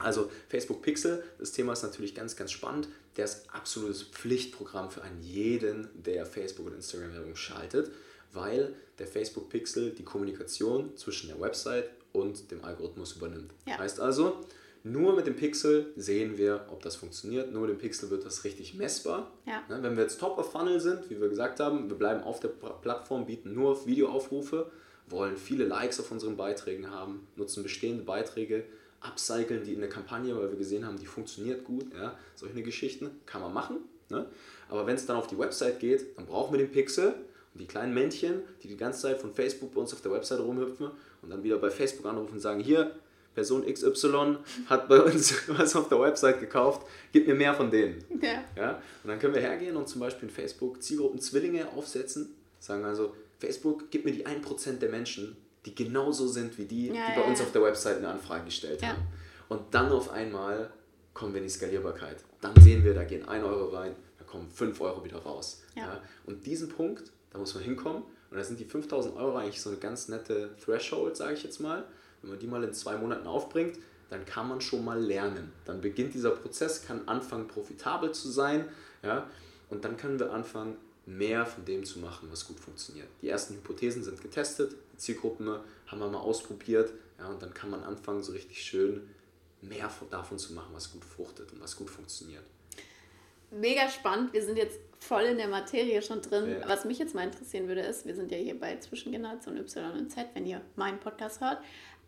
also 0.00 0.30
Facebook 0.48 0.82
Pixel, 0.82 1.22
das 1.38 1.52
Thema 1.52 1.74
ist 1.74 1.82
natürlich 1.82 2.14
ganz, 2.14 2.34
ganz 2.34 2.50
spannend. 2.50 2.88
Der 3.16 3.24
ist 3.26 3.44
absolutes 3.52 4.02
Pflichtprogramm 4.02 4.90
für 4.90 5.02
einen 5.02 5.20
jeden, 5.22 5.88
der 5.94 6.26
Facebook 6.26 6.66
und 6.66 6.74
Instagram 6.74 7.12
Werbung 7.12 7.36
schaltet, 7.36 7.92
weil 8.32 8.74
der 8.98 9.06
Facebook 9.06 9.48
Pixel 9.48 9.90
die 9.92 10.04
Kommunikation 10.04 10.96
zwischen 10.96 11.28
der 11.28 11.40
Website 11.40 11.88
und 12.12 12.50
dem 12.50 12.64
Algorithmus 12.64 13.12
übernimmt. 13.12 13.52
Ja. 13.66 13.78
Heißt 13.78 14.00
also, 14.00 14.44
nur 14.82 15.14
mit 15.14 15.26
dem 15.26 15.36
Pixel 15.36 15.92
sehen 15.96 16.38
wir, 16.38 16.66
ob 16.70 16.82
das 16.82 16.96
funktioniert. 16.96 17.52
Nur 17.52 17.62
mit 17.62 17.70
dem 17.70 17.78
Pixel 17.78 18.10
wird 18.10 18.24
das 18.24 18.44
richtig 18.44 18.74
messbar. 18.74 19.30
Ja. 19.46 19.62
Ne, 19.68 19.82
Wenn 19.82 19.96
wir 19.96 20.04
jetzt 20.04 20.18
Top 20.20 20.38
of 20.38 20.50
Funnel 20.52 20.80
sind, 20.80 21.10
wie 21.10 21.20
wir 21.20 21.28
gesagt 21.28 21.60
haben, 21.60 21.88
wir 21.88 21.96
bleiben 21.96 22.22
auf 22.22 22.40
der 22.40 22.48
Pla- 22.48 22.70
Plattform, 22.80 23.26
bieten 23.26 23.52
nur 23.54 23.72
auf 23.72 23.86
Videoaufrufe, 23.86 24.70
wollen 25.08 25.36
viele 25.36 25.64
Likes 25.64 26.00
auf 26.00 26.10
unseren 26.10 26.36
Beiträgen 26.36 26.90
haben, 26.90 27.26
nutzen 27.36 27.62
bestehende 27.62 28.04
Beiträge, 28.04 28.64
upcyclen 29.00 29.64
die 29.64 29.74
in 29.74 29.80
der 29.80 29.88
Kampagne, 29.88 30.36
weil 30.36 30.50
wir 30.50 30.56
gesehen 30.58 30.86
haben, 30.86 30.98
die 30.98 31.06
funktioniert 31.06 31.64
gut. 31.64 31.86
Ja? 31.94 32.16
Solche 32.34 32.62
Geschichten 32.62 33.10
kann 33.26 33.40
man 33.42 33.52
machen. 33.52 33.78
Ne? 34.08 34.26
Aber 34.68 34.86
wenn 34.86 34.96
es 34.96 35.06
dann 35.06 35.16
auf 35.16 35.26
die 35.26 35.38
Website 35.38 35.78
geht, 35.80 36.16
dann 36.16 36.26
brauchen 36.26 36.52
wir 36.52 36.58
den 36.58 36.70
Pixel 36.70 37.14
und 37.54 37.60
die 37.60 37.66
kleinen 37.66 37.92
Männchen, 37.94 38.42
die 38.62 38.68
die 38.68 38.76
ganze 38.76 39.02
Zeit 39.02 39.20
von 39.20 39.32
Facebook 39.34 39.74
bei 39.74 39.80
uns 39.80 39.92
auf 39.92 40.00
der 40.00 40.12
Website 40.12 40.40
rumhüpfen 40.40 40.90
und 41.22 41.30
dann 41.30 41.42
wieder 41.42 41.58
bei 41.58 41.70
Facebook 41.70 42.06
anrufen 42.06 42.34
und 42.34 42.40
sagen, 42.40 42.60
hier, 42.60 42.92
Person 43.34 43.64
XY 43.64 44.38
hat 44.66 44.88
bei 44.88 45.00
uns 45.00 45.34
was 45.48 45.76
auf 45.76 45.88
der 45.88 46.00
Website 46.00 46.40
gekauft, 46.40 46.86
gib 47.12 47.26
mir 47.26 47.34
mehr 47.34 47.54
von 47.54 47.70
denen. 47.70 48.02
Ja. 48.20 48.42
Ja? 48.56 48.82
Und 49.02 49.08
dann 49.08 49.18
können 49.18 49.34
wir 49.34 49.40
hergehen 49.40 49.76
und 49.76 49.88
zum 49.88 50.00
Beispiel 50.00 50.28
in 50.28 50.34
Facebook 50.34 50.82
Zielgruppen 50.82 51.20
Zwillinge 51.20 51.68
aufsetzen. 51.76 52.34
Sagen 52.58 52.84
also, 52.84 53.14
Facebook, 53.38 53.90
gib 53.90 54.04
mir 54.04 54.12
die 54.12 54.26
1% 54.26 54.78
der 54.78 54.90
Menschen, 54.90 55.36
die 55.64 55.74
genauso 55.74 56.26
sind 56.26 56.56
wie 56.58 56.64
die, 56.64 56.88
Ja, 56.88 56.92
die 56.92 56.98
ja, 56.98 57.20
bei 57.20 57.22
uns 57.22 57.38
ja. 57.38 57.44
auf 57.46 57.52
der 57.52 57.62
Website 57.62 57.98
eine 57.98 58.08
Anfrage 58.08 58.44
gestellt 58.46 58.82
Ja. 58.82 58.88
haben. 58.88 59.02
Und 59.48 59.62
dann 59.74 59.90
auf 59.92 60.10
einmal 60.10 60.70
kommen 61.14 61.32
wir 61.32 61.38
in 61.40 61.46
die 61.46 61.52
Skalierbarkeit. 61.52 62.16
Dann 62.40 62.54
sehen 62.60 62.84
wir, 62.84 62.94
da 62.94 63.04
gehen 63.04 63.26
1 63.28 63.44
Euro 63.44 63.68
rein, 63.76 63.94
da 64.18 64.24
kommen 64.24 64.48
5 64.50 64.80
Euro 64.80 65.04
wieder 65.04 65.18
raus. 65.18 65.62
Ja. 65.76 66.00
Und 66.26 66.46
diesen 66.46 66.68
Punkt, 66.68 67.10
da 67.30 67.38
muss 67.38 67.54
man 67.54 67.64
hinkommen. 67.64 68.02
Und 68.30 68.36
da 68.36 68.44
sind 68.44 68.60
die 68.60 68.64
5000 68.64 69.16
Euro 69.16 69.36
eigentlich 69.36 69.60
so 69.60 69.70
eine 69.70 69.78
ganz 69.78 70.08
nette 70.08 70.50
Threshold, 70.64 71.16
sage 71.16 71.34
ich 71.34 71.42
jetzt 71.42 71.60
mal. 71.60 71.84
Wenn 72.22 72.30
man 72.30 72.38
die 72.38 72.46
mal 72.46 72.62
in 72.64 72.74
zwei 72.74 72.96
Monaten 72.96 73.26
aufbringt, 73.26 73.78
dann 74.10 74.24
kann 74.24 74.48
man 74.48 74.60
schon 74.60 74.84
mal 74.84 75.00
lernen. 75.00 75.52
Dann 75.64 75.80
beginnt 75.80 76.14
dieser 76.14 76.30
Prozess, 76.30 76.82
kann 76.84 77.06
anfangen 77.08 77.46
profitabel 77.46 78.12
zu 78.12 78.28
sein. 78.28 78.66
Ja? 79.02 79.28
Und 79.68 79.84
dann 79.84 79.96
können 79.96 80.18
wir 80.18 80.32
anfangen, 80.32 80.76
mehr 81.06 81.46
von 81.46 81.64
dem 81.64 81.84
zu 81.84 81.98
machen, 82.00 82.28
was 82.30 82.46
gut 82.46 82.60
funktioniert. 82.60 83.08
Die 83.22 83.28
ersten 83.28 83.54
Hypothesen 83.54 84.02
sind 84.04 84.20
getestet, 84.20 84.74
die 84.92 84.96
Zielgruppen 84.98 85.48
haben 85.86 85.98
wir 85.98 86.08
mal 86.08 86.18
ausprobiert. 86.18 86.92
Ja? 87.18 87.28
Und 87.28 87.40
dann 87.42 87.54
kann 87.54 87.70
man 87.70 87.82
anfangen, 87.84 88.22
so 88.22 88.32
richtig 88.32 88.62
schön 88.62 89.08
mehr 89.62 89.88
von- 89.90 90.10
davon 90.10 90.38
zu 90.38 90.52
machen, 90.54 90.70
was 90.72 90.92
gut 90.92 91.04
fruchtet 91.04 91.52
und 91.52 91.60
was 91.60 91.76
gut 91.76 91.90
funktioniert. 91.90 92.44
Mega 93.50 93.88
spannend. 93.88 94.32
Wir 94.32 94.42
sind 94.42 94.56
jetzt 94.56 94.78
voll 94.98 95.22
in 95.22 95.38
der 95.38 95.48
Materie 95.48 96.00
schon 96.02 96.22
drin. 96.22 96.58
Ja. 96.60 96.68
Was 96.68 96.84
mich 96.84 96.98
jetzt 96.98 97.14
mal 97.14 97.24
interessieren 97.24 97.68
würde, 97.68 97.80
ist, 97.80 98.06
wir 98.06 98.14
sind 98.14 98.30
ja 98.30 98.38
hier 98.38 98.58
bei 98.58 98.76
Zwischengeneration 98.78 99.56
Y 99.56 99.92
und 99.98 100.10
Z, 100.10 100.26
wenn 100.34 100.46
ihr 100.46 100.60
meinen 100.76 101.00
Podcast 101.00 101.40
hört. 101.40 101.58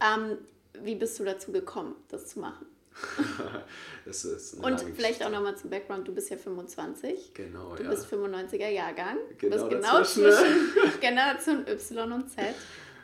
Ähm, 0.01 0.39
wie 0.81 0.95
bist 0.95 1.19
du 1.19 1.25
dazu 1.25 1.53
gekommen, 1.53 1.97
das 2.09 2.27
zu 2.29 2.41
machen? 2.41 2.67
Und 4.61 4.81
vielleicht 4.95 5.25
auch 5.25 5.31
nochmal 5.31 5.57
zum 5.57 5.71
Background, 5.71 6.07
du 6.07 6.15
bist 6.15 6.29
ja 6.29 6.37
25. 6.37 7.33
Genau, 7.33 7.75
Du 7.75 7.85
ja. 7.85 7.91
bist 7.91 8.07
95er 8.07 8.69
Jahrgang. 8.69 9.17
Du 9.39 9.49
Genau 9.49 9.57
bist 9.57 9.71
genau 9.71 9.99
dazwischen, 9.99 10.31
zwischen 10.31 10.93
Generation 11.01 11.67
Y 11.67 12.13
und 12.13 12.29
Z. 12.31 12.55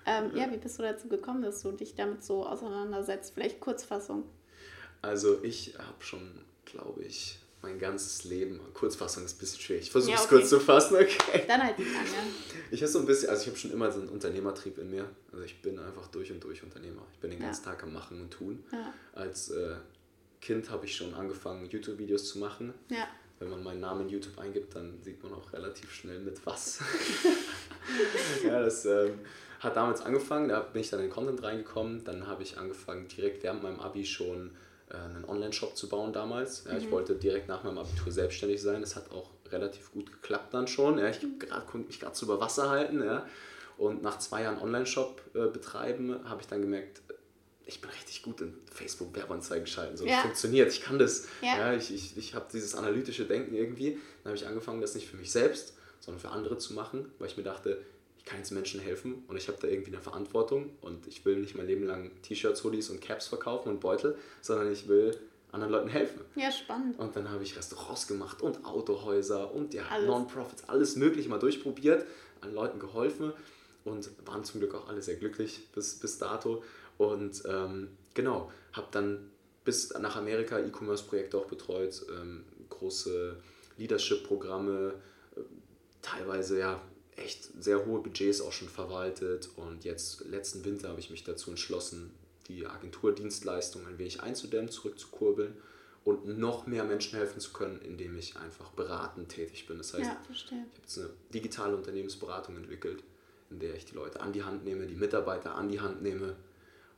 Ähm, 0.05 0.31
ja, 0.35 0.51
wie 0.51 0.57
bist 0.57 0.79
du 0.79 0.83
dazu 0.83 1.09
gekommen, 1.09 1.43
dass 1.43 1.63
du 1.63 1.73
dich 1.73 1.95
damit 1.95 2.23
so 2.23 2.47
auseinandersetzt? 2.47 3.33
Vielleicht 3.35 3.61
Kurzfassung. 3.61 4.25
Also 5.01 5.43
ich 5.43 5.75
habe 5.79 6.01
schon, 6.03 6.45
glaube 6.65 7.03
ich, 7.05 7.39
mein 7.63 7.79
ganzes 7.79 8.25
Leben, 8.25 8.61
Kurzfassung 8.73 9.25
ist 9.25 9.37
ein 9.37 9.39
bisschen 9.41 9.61
schwierig, 9.61 9.83
ich 9.85 9.91
versuche 9.91 10.13
Ja, 10.13 10.19
es 10.19 10.27
okay. 10.27 10.37
kurz 10.37 10.49
zu 10.49 10.61
fassen, 10.61 10.97
okay. 10.97 11.45
Dann 11.49 11.63
halt 11.63 11.77
die 11.79 11.83
lange. 11.85 12.07
Ich 12.71 12.81
habe 12.81 12.91
so 12.93 13.01
ein 13.01 13.07
bisschen, 13.07 13.31
also 13.31 13.43
ich 13.43 13.49
habe 13.49 13.59
schon 13.59 13.73
immer 13.73 13.91
so 13.91 14.01
einen 14.01 14.09
Unternehmertrieb 14.11 14.79
in 14.79 14.91
mir. 14.91 15.09
Also 15.33 15.45
ich 15.45 15.61
bin 15.61 15.79
einfach 15.79 16.07
durch 16.09 16.31
und 16.31 16.43
durch 16.45 16.63
Unternehmer. 16.63 17.03
Ich 17.13 17.19
bin 17.19 17.31
den 17.31 17.41
Ja. 17.41 17.47
ganzen 17.47 17.65
Tag 17.65 17.83
am 17.83 17.93
Machen 17.93 18.21
und 18.21 18.31
Tun. 18.31 18.63
Ja. 18.73 18.93
Als 19.15 19.51
äh, 19.51 19.75
Kind 20.41 20.71
habe 20.71 20.87
ich 20.87 20.95
schon 20.95 21.13
angefangen, 21.15 21.69
YouTube-Videos 21.69 22.29
zu 22.29 22.39
machen. 22.39 22.73
Ja. 22.91 23.09
Wenn 23.41 23.51
man 23.51 23.63
meinen 23.63 23.81
Namen 23.81 24.03
in 24.03 24.09
YouTube 24.09 24.39
eingibt, 24.39 24.75
dann 24.75 25.01
sieht 25.03 25.23
man 25.23 25.33
auch 25.33 25.53
relativ 25.53 25.93
schnell 25.93 26.19
mit 26.21 26.45
was. 26.47 26.81
ja, 28.45 28.61
das 28.61 28.85
ähm, 28.85 29.19
hat 29.61 29.77
damals 29.77 30.01
angefangen, 30.03 30.49
da 30.49 30.61
bin 30.61 30.81
ich 30.83 30.91
dann 30.91 31.01
in 31.01 31.07
den 31.07 31.13
Content 31.13 31.43
reingekommen. 31.43 32.05
Dann 32.05 32.27
habe 32.27 32.43
ich 32.43 32.59
angefangen, 32.59 33.09
direkt 33.09 33.43
während 33.43 33.63
meinem 33.63 33.81
Abi 33.81 34.05
schon 34.05 34.51
einen 34.91 35.25
Online-Shop 35.25 35.77
zu 35.77 35.89
bauen 35.89 36.13
damals. 36.13 36.65
Ja, 36.65 36.77
Ich 36.79 36.91
wollte 36.91 37.15
direkt 37.15 37.49
nach 37.49 37.63
meinem 37.65 37.79
Abitur 37.79 38.13
selbstständig 38.13 38.63
sein. 38.63 38.81
Das 38.81 38.97
hat 38.97 39.11
auch 39.11 39.31
relativ 39.51 39.93
gut 39.93 40.11
geklappt 40.11 40.55
dann 40.55 40.67
schon. 40.67 40.99
Ja, 40.99 41.09
ich 41.09 41.21
grad, 41.39 41.67
konnte 41.67 41.89
mich 41.89 42.01
gerade 42.01 42.17
so 42.17 42.27
über 42.27 42.41
Wasser 42.41 42.71
halten. 42.71 43.03
Ja. 43.03 43.27
Und 43.77 44.03
nach 44.03 44.19
zwei 44.19 44.43
Jahren 44.43 44.59
Online-Shop 44.59 45.21
äh, 45.35 45.47
betreiben, 45.47 46.19
habe 46.29 46.41
ich 46.41 46.49
dann 46.49 46.61
gemerkt, 46.63 47.03
ich 47.67 47.81
bin 47.83 47.91
richtig 47.91 48.23
gut 48.23 48.41
in 48.41 48.55
Facebook 48.73 49.15
Werbeanzeigen 49.15 49.67
schalten. 49.67 49.97
So, 49.97 50.07
Ja. 50.07 50.13
Das 50.15 50.23
funktioniert, 50.23 50.73
ich 50.73 50.81
kann 50.83 50.99
das. 50.99 51.29
Ja. 51.43 51.59
Ja, 51.59 51.75
ich 51.75 51.93
ich, 51.95 52.17
ich 52.17 52.35
habe 52.35 52.47
dieses 52.53 52.75
analytische 52.75 53.27
Denken 53.27 53.55
irgendwie. 53.55 53.99
Dann 54.25 54.33
habe 54.33 54.37
ich 54.37 54.47
angefangen, 54.47 54.81
das 54.81 54.95
nicht 54.95 55.07
für 55.07 55.17
mich 55.19 55.31
selbst, 55.31 55.75
sondern 56.01 56.21
für 56.21 56.31
andere 56.31 56.57
zu 56.57 56.73
machen, 56.73 57.13
weil 57.19 57.29
ich 57.29 57.37
mir 57.37 57.43
dachte, 57.43 57.83
kann 58.29 58.39
jetzt 58.39 58.51
Menschen 58.51 58.81
helfen 58.81 59.25
und 59.27 59.37
ich 59.37 59.49
habe 59.49 59.59
da 59.61 59.67
irgendwie 59.67 59.93
eine 59.93 60.03
Verantwortung 60.03 60.71
und 60.83 61.07
ich 61.07 61.25
will 61.25 61.37
nicht 61.37 61.55
mein 61.55 61.67
Leben 61.67 61.87
lang 61.87 62.11
T-Shirts, 62.23 62.63
Hoodies 62.63 62.91
und 62.91 63.01
Caps 63.01 63.27
verkaufen 63.27 63.71
und 63.71 63.81
Beutel, 63.81 64.17
sondern 64.43 64.71
ich 64.71 64.87
will 64.87 65.19
anderen 65.51 65.73
Leuten 65.73 65.89
helfen. 65.89 66.21
Ja, 66.35 66.53
spannend. 66.53 66.99
Und 66.99 67.17
dann 67.17 67.31
habe 67.31 67.43
ich 67.43 67.57
Restaurants 67.57 68.07
gemacht 68.07 68.43
und 68.43 68.67
Autohäuser 68.67 69.55
und 69.55 69.73
ja. 69.73 69.83
Non-Profits, 69.99 70.69
alles 70.69 70.97
mögliche 70.97 71.31
mal 71.31 71.39
durchprobiert, 71.39 72.07
an 72.43 72.53
Leuten 72.53 72.79
geholfen 72.79 73.33
und 73.85 74.11
waren 74.27 74.45
zum 74.45 74.61
Glück 74.61 74.75
auch 74.75 74.89
alle 74.89 75.01
sehr 75.01 75.17
glücklich 75.17 75.67
bis, 75.75 75.99
bis 75.99 76.19
dato. 76.19 76.63
Und 76.99 77.43
ähm, 77.49 77.89
genau, 78.13 78.53
habe 78.75 78.89
dann 78.91 79.31
bis 79.65 79.95
nach 79.95 80.17
Amerika 80.17 80.59
E-Commerce-Projekte 80.59 81.39
auch 81.39 81.47
betreut, 81.47 82.05
ähm, 82.11 82.45
große 82.69 83.37
Leadership-Programme, 83.79 84.95
äh, 85.37 85.41
teilweise 86.03 86.59
ja 86.59 86.81
echt 87.19 87.51
sehr 87.63 87.85
hohe 87.87 88.01
Budgets 88.01 88.41
auch 88.41 88.53
schon 88.53 88.69
verwaltet. 88.69 89.49
Und 89.57 89.85
jetzt 89.85 90.25
letzten 90.27 90.65
Winter 90.65 90.89
habe 90.89 91.01
ich 91.01 91.11
mich 91.11 91.25
dazu 91.25 91.51
entschlossen, 91.51 92.13
die 92.49 92.67
Agenturdienstleistung 92.67 93.87
ein 93.87 93.99
wenig 93.99 94.23
einzudämmen, 94.23 94.71
zurückzukurbeln 94.71 95.55
und 96.05 96.39
noch 96.39 96.67
mehr 96.67 96.85
Menschen 96.85 97.19
helfen 97.19 97.41
zu 97.41 97.53
können, 97.53 97.81
indem 97.83 98.17
ich 98.17 98.37
einfach 98.37 98.71
beratend 98.71 99.29
tätig 99.29 99.67
bin. 99.67 99.79
Das 99.79 99.93
heißt, 99.93 100.05
Ja, 100.05 100.21
ich 100.33 100.47
habe 100.51 100.67
jetzt 100.81 100.99
eine 100.99 101.11
digitale 101.35 101.77
Unternehmensberatung 101.77 102.57
entwickelt, 102.57 103.03
in 103.51 103.59
der 103.59 103.75
ich 103.75 103.85
die 103.85 103.95
Leute 103.95 104.21
an 104.21 104.33
die 104.33 104.43
Hand 104.43 104.65
nehme, 104.65 104.87
die 104.87 104.95
Mitarbeiter 104.95 105.55
an 105.55 105.69
die 105.69 105.81
Hand 105.81 106.03
nehme 106.03 106.37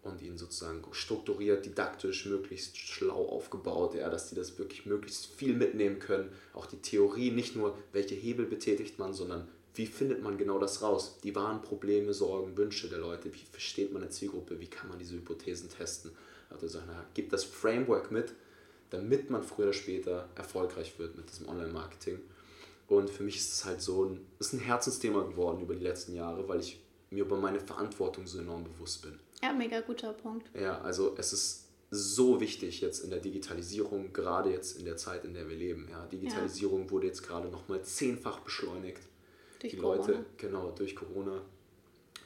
und 0.02 0.22
ihnen 0.22 0.38
sozusagen 0.38 0.82
strukturiert, 0.92 1.66
didaktisch, 1.66 2.26
möglichst 2.26 2.76
schlau 2.78 3.26
aufgebaut, 3.28 3.94
ja, 3.94 4.08
dass 4.08 4.28
die 4.30 4.34
das 4.34 4.58
wirklich 4.58 4.86
möglichst 4.86 5.26
viel 5.26 5.54
mitnehmen 5.54 5.98
können. 5.98 6.32
Auch 6.54 6.66
die 6.66 6.78
Theorie, 6.78 7.30
nicht 7.30 7.56
nur 7.56 7.76
welche 7.92 8.14
Hebel 8.14 8.46
betätigt 8.46 8.98
man, 8.98 9.12
sondern 9.12 9.48
wie 9.74 9.86
findet 9.86 10.22
man 10.22 10.36
genau 10.36 10.58
das 10.58 10.82
raus? 10.82 11.18
Die 11.22 11.34
wahren 11.34 11.62
Probleme, 11.62 12.12
Sorgen, 12.12 12.56
Wünsche 12.56 12.88
der 12.88 12.98
Leute, 12.98 13.32
wie 13.32 13.44
versteht 13.50 13.92
man 13.92 14.02
eine 14.02 14.10
Zielgruppe, 14.10 14.60
wie 14.60 14.66
kann 14.66 14.88
man 14.88 14.98
diese 14.98 15.14
Hypothesen 15.14 15.68
testen? 15.68 16.12
Also 16.50 16.66
sagen, 16.66 16.86
na, 16.88 17.04
gibt 17.14 17.32
das 17.32 17.44
Framework 17.44 18.10
mit, 18.10 18.34
damit 18.90 19.30
man 19.30 19.42
früher 19.42 19.66
oder 19.66 19.72
später 19.72 20.28
erfolgreich 20.34 20.98
wird 20.98 21.16
mit 21.16 21.30
diesem 21.30 21.48
Online-Marketing. 21.48 22.20
Und 22.88 23.08
für 23.08 23.22
mich 23.22 23.36
ist 23.36 23.52
es 23.52 23.64
halt 23.64 23.80
so 23.80 24.04
ein, 24.04 24.26
ist 24.40 24.52
ein 24.52 24.58
Herzensthema 24.58 25.22
geworden 25.22 25.60
über 25.60 25.76
die 25.76 25.84
letzten 25.84 26.14
Jahre, 26.14 26.48
weil 26.48 26.58
ich 26.58 26.80
mir 27.10 27.24
über 27.24 27.36
meine 27.36 27.60
Verantwortung 27.60 28.26
so 28.26 28.38
enorm 28.40 28.64
bewusst 28.64 29.02
bin. 29.02 29.18
Ja, 29.42 29.52
mega 29.52 29.80
guter 29.80 30.12
Punkt. 30.12 30.50
Ja, 30.58 30.80
also 30.80 31.14
es 31.16 31.32
ist 31.32 31.66
so 31.90 32.40
wichtig 32.40 32.80
jetzt 32.80 33.02
in 33.02 33.10
der 33.10 33.20
Digitalisierung, 33.20 34.12
gerade 34.12 34.50
jetzt 34.50 34.78
in 34.78 34.84
der 34.84 34.96
Zeit, 34.96 35.24
in 35.24 35.34
der 35.34 35.48
wir 35.48 35.56
leben. 35.56 35.88
Ja, 35.90 36.06
Digitalisierung 36.06 36.90
wurde 36.90 37.06
jetzt 37.06 37.22
gerade 37.22 37.48
nochmal 37.48 37.82
zehnfach 37.82 38.40
beschleunigt. 38.40 39.02
Durch 39.60 39.72
die 39.72 39.78
Corona. 39.78 40.06
Leute, 40.06 40.24
genau, 40.36 40.70
durch 40.76 40.96
Corona. 40.96 41.40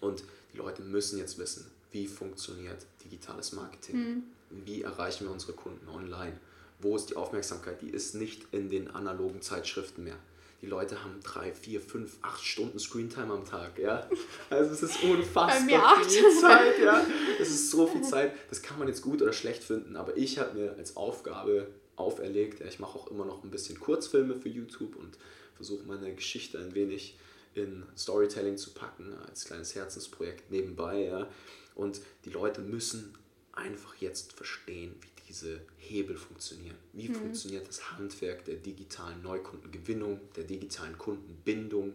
Und 0.01 0.25
die 0.53 0.59
Leute 0.59 0.83
müssen 0.83 1.19
jetzt 1.19 1.39
wissen, 1.39 1.71
wie 1.93 2.07
funktioniert 2.07 2.87
digitales 3.05 3.53
Marketing? 3.53 3.95
Hm. 3.95 4.23
Wie 4.65 4.83
erreichen 4.83 5.25
wir 5.27 5.33
unsere 5.33 5.53
Kunden 5.53 5.89
online? 5.89 6.39
Wo 6.81 6.97
ist 6.97 7.11
die 7.11 7.17
Aufmerksamkeit? 7.17 7.81
Die 7.83 7.91
ist 7.91 8.15
nicht 8.15 8.47
in 8.53 8.71
den 8.71 8.91
analogen 8.91 9.43
Zeitschriften 9.43 10.05
mehr. 10.05 10.17
Die 10.61 10.67
Leute 10.67 11.05
haben 11.05 11.21
drei, 11.23 11.53
vier, 11.53 11.81
fünf, 11.81 12.17
acht 12.23 12.43
Stunden 12.43 12.79
Screentime 12.79 13.33
am 13.35 13.45
Tag, 13.45 13.79
ja. 13.79 14.09
Also 14.49 14.73
es 14.73 14.83
ist 14.83 15.03
unfassbar 15.03 15.49
Bei 15.49 15.61
mir 15.61 15.85
acht. 15.85 16.11
viel 16.11 16.31
Zeit, 16.41 16.79
ja. 16.83 17.05
Es 17.39 17.51
ist 17.51 17.71
so 17.71 17.87
viel 17.87 18.03
Zeit. 18.03 18.33
Das 18.49 18.63
kann 18.63 18.79
man 18.79 18.89
jetzt 18.89 19.03
gut 19.03 19.21
oder 19.21 19.33
schlecht 19.33 19.63
finden, 19.63 19.97
aber 19.97 20.17
ich 20.17 20.39
habe 20.39 20.59
mir 20.59 20.75
als 20.77 20.97
Aufgabe 20.97 21.69
auferlegt, 21.97 22.61
ja, 22.61 22.67
ich 22.67 22.81
mache 22.81 22.99
auch 22.99 23.11
immer 23.11 23.25
noch 23.25 23.45
ein 23.45 23.51
bisschen 23.51 23.79
Kurzfilme 23.79 24.37
für 24.37 24.49
YouTube 24.49 24.97
und 24.97 25.19
versuche 25.55 25.85
meine 25.85 26.15
Geschichte 26.15 26.59
ein 26.59 26.75
wenig 26.75 27.17
in 27.55 27.85
Storytelling 27.97 28.57
zu 28.57 28.73
packen, 28.73 29.15
als 29.29 29.45
kleines 29.45 29.75
Herzensprojekt 29.75 30.51
nebenbei, 30.51 31.05
ja. 31.05 31.29
Und 31.75 32.01
die 32.25 32.31
Leute 32.31 32.61
müssen 32.61 33.15
einfach 33.53 33.95
jetzt 33.97 34.33
verstehen, 34.33 34.95
wie 35.01 35.09
diese 35.29 35.61
Hebel 35.79 36.17
funktionieren. 36.17 36.77
Wie 36.93 37.09
funktioniert 37.09 37.69
das 37.69 37.93
Handwerk 37.93 38.45
der 38.45 38.57
digitalen 38.57 39.23
Neukundengewinnung, 39.23 40.21
der 40.37 40.45
digitalen 40.45 40.99
Kundenbindung? 40.99 41.95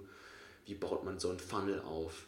Wie 0.66 0.76
baut 0.76 1.04
man 1.04 1.20
so 1.20 1.30
einen 1.30 1.40
Funnel 1.40 1.82
auf? 1.82 2.28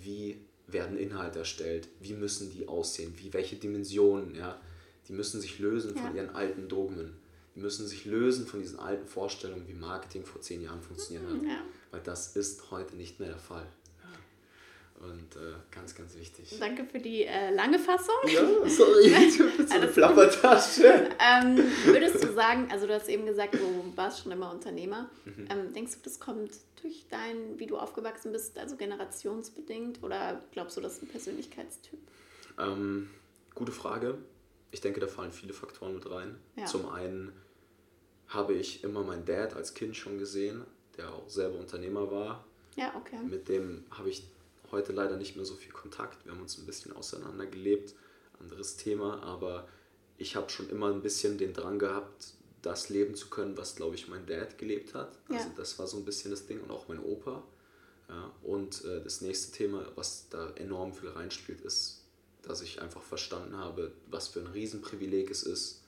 Wie 0.00 0.38
werden 0.66 0.96
Inhalte 0.96 1.40
erstellt? 1.40 1.88
Wie 2.00 2.14
müssen 2.14 2.50
die 2.50 2.68
aussehen? 2.68 3.14
Wie 3.18 3.32
welche 3.32 3.56
Dimensionen? 3.56 4.34
Ja? 4.34 4.60
die 5.08 5.12
müssen 5.12 5.40
sich 5.40 5.58
lösen 5.58 5.94
von 5.94 6.14
Ja. 6.16 6.22
ihren 6.22 6.30
alten 6.34 6.68
Dogmen. 6.68 7.14
Die 7.54 7.60
müssen 7.60 7.86
sich 7.86 8.04
lösen 8.04 8.46
von 8.46 8.60
diesen 8.60 8.78
alten 8.78 9.06
Vorstellungen, 9.06 9.68
wie 9.68 9.74
Marketing 9.74 10.24
vor 10.24 10.40
zehn 10.40 10.62
Jahren 10.62 10.80
funktioniert 10.80 11.30
hat. 11.30 11.42
Ja. 11.42 11.62
Weil 11.90 12.00
das 12.00 12.34
ist 12.36 12.70
heute 12.70 12.96
nicht 12.96 13.20
mehr 13.20 13.28
der 13.28 13.38
Fall. 13.38 13.66
Und 15.02 15.34
äh, 15.34 15.54
ganz, 15.72 15.96
ganz 15.96 16.16
wichtig. 16.16 16.56
Danke 16.60 16.84
für 16.84 17.00
die 17.00 17.24
äh, 17.24 17.52
lange 17.52 17.80
Fassung. 17.80 18.14
Ja, 18.28 18.40
sorry, 18.68 19.30
so 19.30 19.42
eine 19.42 19.70
Alles 19.72 19.94
Plappertasche. 19.94 21.08
Ähm, 21.18 21.58
würdest 21.86 22.22
du 22.22 22.32
sagen, 22.32 22.68
also 22.70 22.86
du 22.86 22.94
hast 22.94 23.08
eben 23.08 23.26
gesagt, 23.26 23.54
du 23.54 23.92
warst 23.96 24.22
schon 24.22 24.30
immer 24.30 24.52
Unternehmer. 24.52 25.10
Mhm. 25.24 25.48
Ähm, 25.50 25.72
denkst 25.74 25.94
du, 25.94 25.98
das 26.04 26.20
kommt 26.20 26.52
durch 26.80 27.04
dein, 27.10 27.58
wie 27.58 27.66
du 27.66 27.78
aufgewachsen 27.78 28.30
bist, 28.30 28.56
also 28.56 28.76
generationsbedingt? 28.76 30.04
Oder 30.04 30.40
glaubst 30.52 30.76
du, 30.76 30.80
das 30.80 30.94
ist 30.94 31.02
ein 31.02 31.08
Persönlichkeitstyp? 31.08 31.98
Ähm, 32.60 33.10
gute 33.56 33.72
Frage. 33.72 34.18
Ich 34.72 34.80
denke, 34.80 34.98
da 35.00 35.06
fallen 35.06 35.30
viele 35.30 35.52
Faktoren 35.52 35.94
mit 35.94 36.10
rein. 36.10 36.36
Ja. 36.56 36.64
Zum 36.66 36.88
einen 36.88 37.32
habe 38.26 38.54
ich 38.54 38.82
immer 38.82 39.04
meinen 39.04 39.24
Dad 39.24 39.54
als 39.54 39.74
Kind 39.74 39.96
schon 39.96 40.18
gesehen, 40.18 40.64
der 40.96 41.12
auch 41.12 41.28
selber 41.28 41.58
Unternehmer 41.58 42.10
war. 42.10 42.44
Ja, 42.76 42.92
okay. 42.96 43.18
Mit 43.22 43.48
dem 43.48 43.84
habe 43.90 44.08
ich 44.08 44.26
heute 44.70 44.92
leider 44.92 45.16
nicht 45.18 45.36
mehr 45.36 45.44
so 45.44 45.54
viel 45.54 45.72
Kontakt. 45.72 46.24
Wir 46.24 46.32
haben 46.32 46.40
uns 46.40 46.58
ein 46.58 46.66
bisschen 46.66 46.92
auseinandergelebt. 46.96 47.94
Anderes 48.40 48.76
Thema, 48.76 49.22
aber 49.22 49.68
ich 50.16 50.34
habe 50.34 50.50
schon 50.50 50.68
immer 50.70 50.88
ein 50.88 51.02
bisschen 51.02 51.36
den 51.38 51.52
Drang 51.52 51.78
gehabt, 51.78 52.32
das 52.62 52.88
leben 52.88 53.14
zu 53.14 53.28
können, 53.28 53.56
was, 53.56 53.76
glaube 53.76 53.94
ich, 53.94 54.08
mein 54.08 54.26
Dad 54.26 54.56
gelebt 54.58 54.94
hat. 54.94 55.18
Also 55.28 55.48
Ja. 55.48 55.54
das 55.56 55.78
war 55.78 55.86
so 55.86 55.98
ein 55.98 56.04
bisschen 56.04 56.30
das 56.30 56.46
Ding 56.46 56.60
und 56.60 56.70
auch 56.70 56.88
mein 56.88 56.98
Opa. 56.98 57.42
Ja, 58.08 58.32
und 58.42 58.84
äh, 58.84 59.02
das 59.02 59.20
nächste 59.20 59.52
Thema, 59.52 59.86
was 59.94 60.28
da 60.28 60.50
enorm 60.56 60.92
viel 60.92 61.08
reinspielt, 61.10 61.60
ist, 61.60 62.01
dass 62.42 62.60
ich 62.62 62.80
einfach 62.82 63.02
verstanden 63.02 63.56
habe, 63.56 63.92
was 64.08 64.28
für 64.28 64.40
ein 64.40 64.48
Riesenprivileg 64.48 65.30
es 65.30 65.42
ist, 65.42 65.82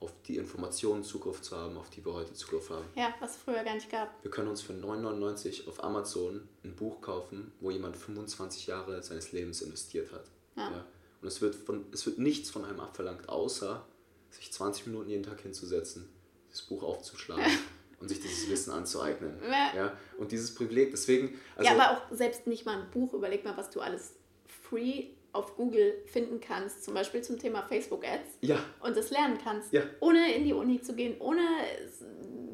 auf 0.00 0.12
die 0.26 0.36
Informationen 0.36 1.04
Zugriff 1.04 1.40
zu 1.40 1.56
haben, 1.56 1.78
auf 1.78 1.88
die 1.90 2.04
wir 2.04 2.12
heute 2.12 2.34
Zugriff 2.34 2.68
haben. 2.68 2.84
Ja, 2.94 3.14
was 3.20 3.32
es 3.32 3.36
früher 3.38 3.64
gar 3.64 3.74
nicht 3.74 3.90
gab. 3.90 4.22
Wir 4.22 4.30
können 4.30 4.48
uns 4.48 4.60
für 4.60 4.74
9,99 4.74 5.68
auf 5.68 5.82
Amazon 5.82 6.46
ein 6.64 6.76
Buch 6.76 7.00
kaufen, 7.00 7.52
wo 7.60 7.70
jemand 7.70 7.96
25 7.96 8.66
Jahre 8.66 9.02
seines 9.02 9.32
Lebens 9.32 9.62
investiert 9.62 10.12
hat. 10.12 10.24
Ja. 10.56 10.84
Und 11.22 11.28
es 11.28 11.40
wird, 11.40 11.54
von, 11.54 11.86
es 11.92 12.04
wird 12.04 12.18
nichts 12.18 12.50
von 12.50 12.64
einem 12.64 12.80
abverlangt, 12.80 13.28
außer 13.28 13.86
sich 14.30 14.52
20 14.52 14.88
Minuten 14.88 15.08
jeden 15.08 15.22
Tag 15.22 15.40
hinzusetzen, 15.40 16.08
das 16.50 16.62
Buch 16.62 16.82
aufzuschlagen 16.82 17.44
und 18.00 18.08
sich 18.08 18.20
dieses 18.20 18.50
Wissen 18.50 18.72
anzueignen. 18.72 19.38
Ja. 19.42 19.74
Ja? 19.74 19.96
Und 20.18 20.30
dieses 20.30 20.54
Privileg, 20.54 20.90
deswegen... 20.90 21.40
Also, 21.56 21.70
ja, 21.70 21.78
aber 21.78 21.96
auch 21.96 22.14
selbst 22.14 22.46
nicht 22.46 22.66
mal 22.66 22.78
ein 22.78 22.90
Buch. 22.90 23.14
Überleg 23.14 23.44
mal, 23.44 23.56
was 23.56 23.70
du 23.70 23.80
alles 23.80 24.12
free 24.46 25.06
auf 25.36 25.54
Google 25.56 25.94
finden 26.06 26.40
kannst, 26.40 26.84
zum 26.84 26.94
Beispiel 26.94 27.22
zum 27.22 27.38
Thema 27.38 27.62
Facebook 27.62 28.04
Ads. 28.04 28.38
Ja, 28.40 28.58
Und 28.80 28.96
das 28.96 29.10
lernen 29.10 29.38
kannst, 29.42 29.72
Ja. 29.72 29.82
ohne 30.00 30.34
in 30.34 30.44
die 30.44 30.52
Uni 30.52 30.80
zu 30.80 30.94
gehen, 30.94 31.16
ohne 31.20 31.40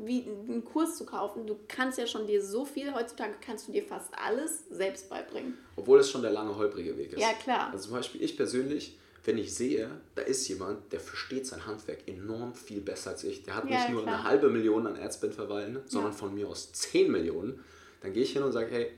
wie 0.04 0.22
einen 0.24 0.64
Kurs 0.64 0.96
zu 0.98 1.06
kaufen. 1.06 1.46
Du 1.46 1.56
kannst 1.68 1.96
ja 1.98 2.06
schon 2.06 2.26
dir 2.26 2.42
so 2.44 2.64
viel, 2.64 2.92
heutzutage 2.92 3.34
kannst 3.40 3.68
du 3.68 3.72
dir 3.72 3.84
fast 3.84 4.10
alles 4.14 4.64
selbst 4.70 5.08
beibringen. 5.08 5.56
obwohl 5.76 6.00
es 6.00 6.10
schon 6.10 6.22
der 6.22 6.32
lange, 6.32 6.54
holprige 6.56 6.96
Weg 6.98 7.12
ist. 7.12 7.20
Ja, 7.20 7.32
klar. 7.34 7.70
Also 7.72 7.84
zum 7.88 7.96
Beispiel 7.96 8.22
ich 8.22 8.36
persönlich, 8.36 8.98
wenn 9.24 9.38
ich 9.38 9.54
sehe, 9.54 9.88
da 10.16 10.22
ist 10.22 10.46
jemand, 10.48 10.92
der 10.92 10.98
versteht 11.00 11.46
sein 11.46 11.64
Handwerk 11.66 12.08
enorm 12.08 12.54
viel 12.54 12.80
besser 12.80 13.10
als 13.10 13.22
ich. 13.24 13.44
Der 13.44 13.54
hat 13.54 13.70
Ja, 13.70 13.76
nicht 13.78 13.90
nur 13.90 14.02
klar. 14.02 14.16
eine 14.16 14.24
halbe 14.24 14.48
Million 14.50 14.86
an 14.86 14.96
Adspend 14.96 15.34
verwalten, 15.34 15.78
sondern 15.86 16.10
Ja. 16.12 16.18
von 16.18 16.34
mir 16.34 16.48
aus 16.48 16.72
10 16.72 17.10
Millionen. 17.12 17.62
Dann 18.00 18.12
gehe 18.12 18.24
ich 18.24 18.32
hin 18.32 18.42
und 18.42 18.50
sage, 18.52 18.68
hey, 18.72 18.90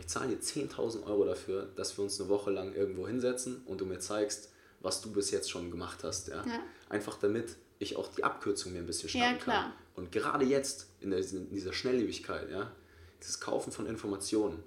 ich 0.00 0.08
zahle 0.08 0.34
dir 0.34 0.40
10.000 0.42 1.04
Euro 1.06 1.24
dafür, 1.24 1.68
dass 1.76 1.96
wir 1.96 2.04
uns 2.04 2.18
eine 2.20 2.28
Woche 2.28 2.50
lang 2.50 2.74
irgendwo 2.74 3.06
hinsetzen 3.06 3.62
und 3.66 3.80
du 3.80 3.86
mir 3.86 3.98
zeigst, 4.00 4.50
was 4.80 5.00
du 5.02 5.12
bis 5.12 5.30
jetzt 5.30 5.50
schon 5.50 5.70
gemacht 5.70 6.02
hast. 6.04 6.28
Ja? 6.28 6.44
Ja. 6.46 6.60
Einfach 6.88 7.18
damit 7.18 7.56
ich 7.78 7.96
auch 7.96 8.08
die 8.14 8.24
Abkürzung 8.24 8.72
mir 8.72 8.78
ein 8.80 8.86
bisschen 8.86 9.08
Ja, 9.10 9.26
schnappen 9.26 9.38
klar. 9.40 9.62
kann. 9.64 9.72
Und 9.94 10.12
gerade 10.12 10.44
jetzt, 10.44 10.86
in, 11.00 11.10
der, 11.10 11.20
in 11.20 11.50
dieser 11.54 11.72
Schnelllebigkeit, 11.72 12.50
ja, 12.50 12.72
dieses 13.20 13.40
Kaufen 13.40 13.72
von 13.72 13.86
Informationen, 13.86 14.62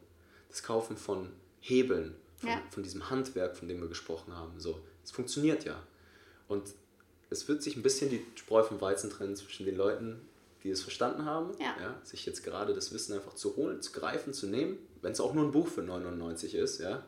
das 0.49 0.61
Kaufen 0.63 0.97
von 0.97 1.31
Hebeln, 1.59 2.15
von, 2.37 2.49
Ja. 2.49 2.61
von 2.69 2.83
diesem 2.83 3.09
Handwerk, 3.09 3.57
von 3.57 3.67
dem 3.67 3.81
wir 3.81 3.87
gesprochen 3.87 4.35
haben, 4.35 4.59
so, 4.59 4.79
es 5.03 5.11
funktioniert 5.11 5.65
ja. 5.65 5.81
Und 6.47 6.63
es 7.31 7.47
wird 7.47 7.63
sich 7.63 7.75
ein 7.75 7.81
bisschen 7.83 8.09
die 8.11 8.23
Spreu 8.35 8.61
vom 8.63 8.79
Weizen 8.81 9.09
trennen 9.09 9.35
zwischen 9.35 9.65
den 9.65 9.75
Leuten, 9.77 10.21
die 10.61 10.69
es 10.69 10.81
verstanden 10.83 11.25
haben, 11.25 11.51
Ja. 11.59 11.99
sich 12.03 12.25
jetzt 12.27 12.43
gerade 12.43 12.73
das 12.75 12.93
Wissen 12.93 13.13
einfach 13.13 13.33
zu 13.33 13.55
holen, 13.55 13.81
zu 13.81 13.91
greifen, 13.91 14.33
zu 14.33 14.45
nehmen, 14.47 14.77
wenn 15.03 15.11
es 15.11 15.19
auch 15.19 15.33
nur 15.33 15.43
ein 15.43 15.51
Buch 15.51 15.67
für 15.67 15.83
99 15.83 16.55
ist, 16.55 16.79
ja, 16.79 17.03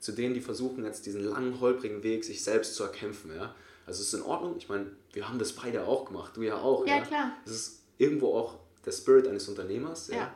zu 0.00 0.12
denen, 0.12 0.34
die 0.34 0.40
versuchen 0.40 0.84
jetzt 0.84 1.06
diesen 1.06 1.22
langen, 1.22 1.60
holprigen 1.60 2.02
Weg 2.02 2.24
sich 2.24 2.42
selbst 2.42 2.74
zu 2.74 2.82
erkämpfen, 2.82 3.34
ja. 3.36 3.54
Also 3.86 4.00
es 4.00 4.08
ist 4.08 4.14
in 4.14 4.22
Ordnung, 4.22 4.56
ich 4.56 4.68
meine, 4.68 4.86
wir 5.12 5.28
haben 5.28 5.38
das 5.38 5.52
beide 5.52 5.86
auch 5.86 6.06
gemacht, 6.06 6.36
du 6.36 6.42
ja 6.42 6.56
auch, 6.56 6.86
Ja, 6.86 6.96
ja. 6.96 7.02
klar. 7.02 7.32
Es 7.44 7.52
ist 7.52 7.80
irgendwo 7.98 8.34
auch 8.34 8.58
der 8.84 8.92
Spirit 8.92 9.28
eines 9.28 9.48
Unternehmers, 9.48 10.08
ja. 10.08 10.16
Ja. 10.16 10.34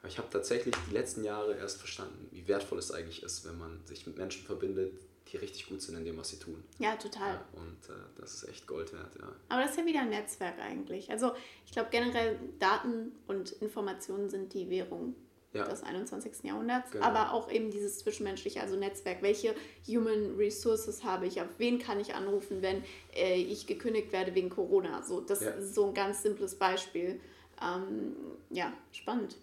Aber 0.00 0.08
ich 0.08 0.18
habe 0.18 0.28
tatsächlich 0.30 0.74
die 0.88 0.94
letzten 0.94 1.24
Jahre 1.24 1.56
erst 1.56 1.78
verstanden, 1.78 2.28
wie 2.30 2.46
wertvoll 2.46 2.78
es 2.78 2.92
eigentlich 2.92 3.22
ist, 3.22 3.46
wenn 3.46 3.58
man 3.58 3.80
sich 3.86 4.06
mit 4.06 4.16
Menschen 4.16 4.44
verbindet, 4.44 4.92
die 5.32 5.38
richtig 5.38 5.66
gut 5.68 5.80
sind 5.80 5.96
in 5.96 6.04
dem, 6.04 6.18
was 6.18 6.28
sie 6.28 6.38
tun. 6.38 6.62
Ja, 6.78 6.94
total. 6.96 7.32
Ja, 7.32 7.44
und 7.54 7.88
äh, 7.88 7.98
das 8.18 8.34
ist 8.34 8.48
echt 8.48 8.66
Gold 8.66 8.92
wert, 8.92 9.14
ja. 9.18 9.32
Aber 9.48 9.62
das 9.62 9.70
ist 9.70 9.78
ja 9.78 9.86
wieder 9.86 10.00
ein 10.00 10.10
Netzwerk 10.10 10.58
eigentlich. 10.60 11.10
Also 11.10 11.32
ich 11.64 11.72
glaube 11.72 11.88
generell 11.90 12.38
Daten 12.58 13.12
und 13.26 13.52
Informationen 13.52 14.28
sind 14.28 14.52
die 14.52 14.68
Währung 14.68 15.14
Ja. 15.54 15.64
des 15.64 15.82
21. 15.82 16.32
Jahrhunderts, 16.42 16.90
Genau. 16.90 17.04
aber 17.06 17.32
auch 17.32 17.50
eben 17.50 17.70
dieses 17.70 17.98
zwischenmenschliche, 17.98 18.60
also 18.60 18.76
Netzwerk. 18.76 19.22
Welche 19.22 19.54
Human 19.88 20.34
Resources 20.36 21.04
habe 21.04 21.26
ich? 21.26 21.40
Auf 21.40 21.48
wen 21.58 21.78
kann 21.78 22.00
ich 22.00 22.14
anrufen, 22.14 22.60
wenn 22.60 22.82
äh, 23.14 23.36
ich 23.40 23.66
gekündigt 23.66 24.12
werde 24.12 24.34
wegen 24.34 24.50
Corona? 24.50 25.02
So, 25.02 25.20
das 25.20 25.40
Ja. 25.40 25.50
ist 25.50 25.74
so 25.74 25.86
ein 25.86 25.94
ganz 25.94 26.22
simples 26.22 26.56
Beispiel. 26.56 27.20
Ähm, 27.62 28.16
ja, 28.50 28.72
spannend. 28.92 29.36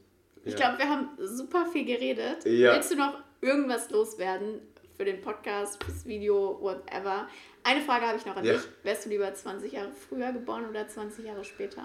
Ich 0.44 0.56
glaube, 0.56 0.78
wir 0.80 0.90
haben 0.90 1.10
super 1.20 1.66
viel 1.72 1.86
geredet. 1.86 2.44
Willst 2.46 2.92
du 2.92 2.96
noch 2.96 3.18
irgendwas 3.42 3.90
loswerden 3.92 4.60
für 4.98 5.06
den 5.06 5.22
Podcast, 5.22 5.82
fürs 5.84 6.06
Video, 6.06 6.58
whatever? 6.62 7.28
Eine 7.64 7.82
Frage 7.82 8.08
habe 8.08 8.18
ich 8.18 8.26
noch 8.26 8.36
an 8.36 8.44
dich. 8.44 8.60
Wärst 8.84 9.06
du 9.06 9.10
lieber 9.10 9.34
20 9.34 9.72
Jahre 9.72 9.92
früher 9.92 10.32
geboren 10.34 10.68
oder 10.68 10.88
20 10.88 11.26
Jahre 11.26 11.46
später? 11.46 11.84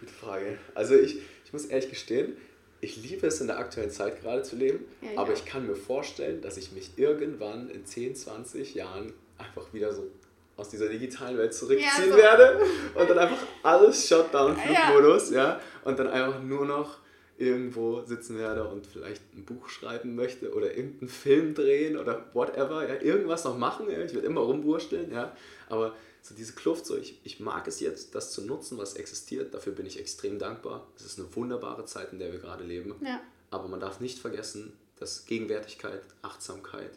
Gute 0.00 0.12
Frage. 0.12 0.58
Also 0.74 0.94
ich 0.94 1.20
muss 1.54 1.64
ehrlich 1.66 1.88
gestehen, 1.88 2.36
ich 2.80 2.96
liebe 3.02 3.26
es 3.26 3.40
in 3.40 3.46
der 3.46 3.58
aktuellen 3.58 3.90
Zeit 3.90 4.20
gerade 4.20 4.42
zu 4.42 4.56
leben, 4.56 4.84
Ja, 5.00 5.20
aber 5.22 5.32
auch. 5.32 5.36
ich 5.36 5.46
kann 5.46 5.66
mir 5.66 5.74
vorstellen, 5.76 6.42
dass 6.42 6.58
ich 6.58 6.72
mich 6.72 6.90
irgendwann 6.96 7.70
in 7.70 7.86
10, 7.86 8.14
20 8.14 8.74
Jahren 8.74 9.14
einfach 9.38 9.72
wieder 9.72 9.92
so 9.94 10.10
aus 10.56 10.68
dieser 10.68 10.88
digitalen 10.88 11.38
Welt 11.38 11.54
zurückziehen 11.54 12.08
Ja, 12.08 12.12
so. 12.12 12.16
werde 12.16 12.60
und 12.94 13.08
dann 13.10 13.18
einfach 13.18 13.38
alles 13.62 14.06
Shutdown 14.06 14.56
Ja. 14.70 14.90
Flugmodus, 14.90 15.30
ja. 15.30 15.60
und 15.84 15.98
dann 15.98 16.08
einfach 16.08 16.42
nur 16.42 16.66
noch 16.66 16.98
irgendwo 17.38 18.02
sitzen 18.02 18.38
werde 18.38 18.62
und 18.68 18.86
vielleicht 18.86 19.22
ein 19.34 19.44
Buch 19.44 19.68
schreiben 19.68 20.14
möchte 20.14 20.52
oder 20.54 20.76
irgendeinen 20.76 21.08
Film 21.08 21.54
drehen 21.54 21.96
oder 21.96 22.26
whatever, 22.34 22.86
ja, 22.88 23.00
irgendwas 23.00 23.44
noch 23.44 23.56
machen, 23.58 23.90
ja. 23.90 23.98
ich 24.02 24.14
werde 24.14 24.26
immer 24.26 24.42
rumwursteln, 24.42 25.10
ja, 25.10 25.34
aber 25.68 25.94
so 26.24 26.34
diese 26.34 26.54
Kluft, 26.54 26.86
so 26.86 26.96
ich, 26.96 27.20
ich 27.22 27.38
mag 27.38 27.68
es 27.68 27.80
jetzt, 27.80 28.14
das 28.14 28.32
zu 28.32 28.40
nutzen, 28.40 28.78
was 28.78 28.94
existiert, 28.94 29.52
dafür 29.52 29.74
bin 29.74 29.84
ich 29.84 30.00
extrem 30.00 30.38
dankbar. 30.38 30.88
Es 30.96 31.04
ist 31.04 31.18
eine 31.18 31.36
wunderbare 31.36 31.84
Zeit, 31.84 32.12
in 32.12 32.18
der 32.18 32.32
wir 32.32 32.38
gerade 32.38 32.64
leben. 32.64 32.94
Ja. 33.04 33.20
Aber 33.50 33.68
man 33.68 33.78
darf 33.78 34.00
nicht 34.00 34.18
vergessen, 34.18 34.72
dass 34.96 35.26
Gegenwärtigkeit, 35.26 36.00
Achtsamkeit, 36.22 36.92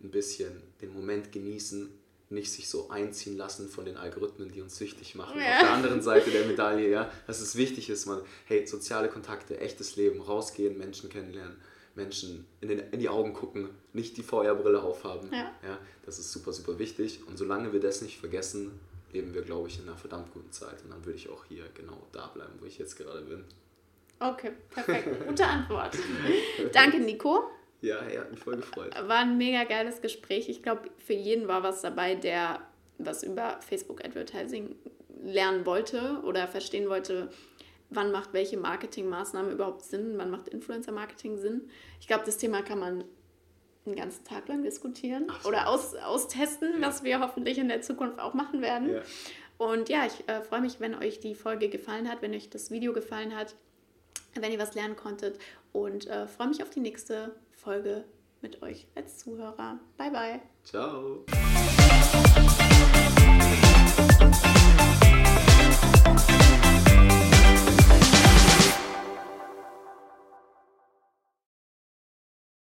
ein 0.00 0.12
bisschen 0.12 0.62
den 0.80 0.94
Moment 0.94 1.32
genießen, 1.32 1.90
nicht 2.30 2.52
sich 2.52 2.68
so 2.68 2.90
einziehen 2.90 3.36
lassen 3.36 3.68
von 3.68 3.84
den 3.84 3.96
Algorithmen, 3.96 4.52
die 4.52 4.60
uns 4.60 4.76
süchtig 4.76 5.16
machen. 5.16 5.40
Ja. 5.40 5.56
Auf 5.56 5.60
der 5.62 5.72
anderen 5.72 6.00
Seite 6.00 6.30
der 6.30 6.46
Medaille, 6.46 6.88
ja, 6.88 7.10
dass 7.26 7.40
es 7.40 7.56
wichtig 7.56 7.90
ist, 7.90 8.06
man, 8.06 8.22
hey, 8.44 8.66
soziale 8.68 9.08
Kontakte, 9.08 9.58
echtes 9.58 9.96
Leben, 9.96 10.20
rausgehen, 10.20 10.78
Menschen 10.78 11.10
kennenlernen, 11.10 11.56
Menschen 11.94 12.46
in, 12.60 12.68
den, 12.68 12.78
in 12.90 13.00
die 13.00 13.08
Augen 13.08 13.32
gucken, 13.32 13.70
nicht 13.92 14.16
die 14.16 14.22
VR-Brille 14.22 14.82
aufhaben. 14.82 15.28
Ja. 15.32 15.52
Ja, 15.62 15.78
das 16.04 16.18
ist 16.18 16.32
super, 16.32 16.52
super 16.52 16.78
wichtig. 16.78 17.20
Und 17.28 17.36
solange 17.36 17.72
wir 17.72 17.80
das 17.80 18.02
nicht 18.02 18.18
vergessen, 18.18 18.78
leben 19.12 19.32
wir, 19.32 19.42
glaube 19.42 19.68
ich, 19.68 19.78
in 19.78 19.88
einer 19.88 19.96
verdammt 19.96 20.32
guten 20.32 20.50
Zeit. 20.50 20.82
Und 20.84 20.90
dann 20.90 21.04
würde 21.04 21.16
ich 21.16 21.28
auch 21.28 21.44
hier 21.44 21.64
genau 21.74 22.06
da 22.12 22.26
bleiben, 22.28 22.54
wo 22.60 22.66
ich 22.66 22.78
jetzt 22.78 22.96
gerade 22.96 23.22
bin. 23.22 23.44
Okay, 24.20 24.52
perfekt. 24.70 25.26
Gute 25.26 25.46
Antwort. 25.46 25.96
Danke, 26.72 26.98
Nico. 26.98 27.50
Ja, 27.80 28.00
hey, 28.00 28.16
hat 28.16 28.30
mich 28.30 28.40
voll 28.40 28.56
gefreut. 28.56 28.94
War 29.06 29.18
ein 29.18 29.36
mega 29.36 29.64
geiles 29.64 30.00
Gespräch. 30.00 30.48
Ich 30.48 30.62
glaube, 30.62 30.88
für 30.98 31.12
jeden 31.12 31.48
war 31.48 31.62
was 31.62 31.82
dabei, 31.82 32.14
der 32.14 32.60
was 32.98 33.22
über 33.22 33.60
Facebook 33.60 34.04
Advertising 34.04 34.76
lernen 35.22 35.66
wollte 35.66 36.20
oder 36.24 36.48
verstehen 36.48 36.88
wollte, 36.88 37.28
wann 37.94 38.12
macht 38.12 38.32
welche 38.32 38.56
Marketingmaßnahme 38.56 39.50
überhaupt 39.52 39.82
Sinn, 39.82 40.14
wann 40.16 40.30
macht 40.30 40.48
Influencer-Marketing 40.48 41.38
Sinn. 41.38 41.68
Ich 42.00 42.06
glaube, 42.06 42.24
das 42.24 42.36
Thema 42.38 42.62
kann 42.62 42.78
man 42.78 43.04
einen 43.86 43.96
ganzen 43.96 44.24
Tag 44.24 44.48
lang 44.48 44.62
diskutieren 44.62 45.28
Absolut. 45.28 45.46
oder 45.58 45.68
aus, 45.68 45.94
austesten, 45.94 46.80
Ja. 46.80 46.88
was 46.88 47.04
wir 47.04 47.20
hoffentlich 47.20 47.58
in 47.58 47.68
der 47.68 47.82
Zukunft 47.82 48.18
auch 48.18 48.34
machen 48.34 48.62
werden. 48.62 48.94
Ja. 48.94 49.02
Und 49.58 49.88
ja, 49.88 50.06
ich 50.06 50.28
äh, 50.28 50.42
freue 50.42 50.60
mich, 50.62 50.80
wenn 50.80 50.94
euch 50.94 51.20
die 51.20 51.34
Folge 51.34 51.68
gefallen 51.68 52.08
hat, 52.10 52.22
wenn 52.22 52.32
euch 52.34 52.50
das 52.50 52.70
Video 52.70 52.92
gefallen 52.92 53.36
hat, 53.36 53.54
wenn 54.34 54.50
ihr 54.52 54.58
was 54.58 54.74
lernen 54.74 54.96
konntet 54.96 55.38
und 55.72 56.06
äh, 56.08 56.26
freue 56.26 56.48
mich 56.48 56.62
auf 56.62 56.70
die 56.70 56.80
nächste 56.80 57.34
Folge 57.52 58.04
mit 58.40 58.62
euch 58.62 58.86
als 58.94 59.18
Zuhörer. 59.18 59.78
Bye, 59.96 60.10
bye. 60.10 60.40
Ciao. 60.64 61.24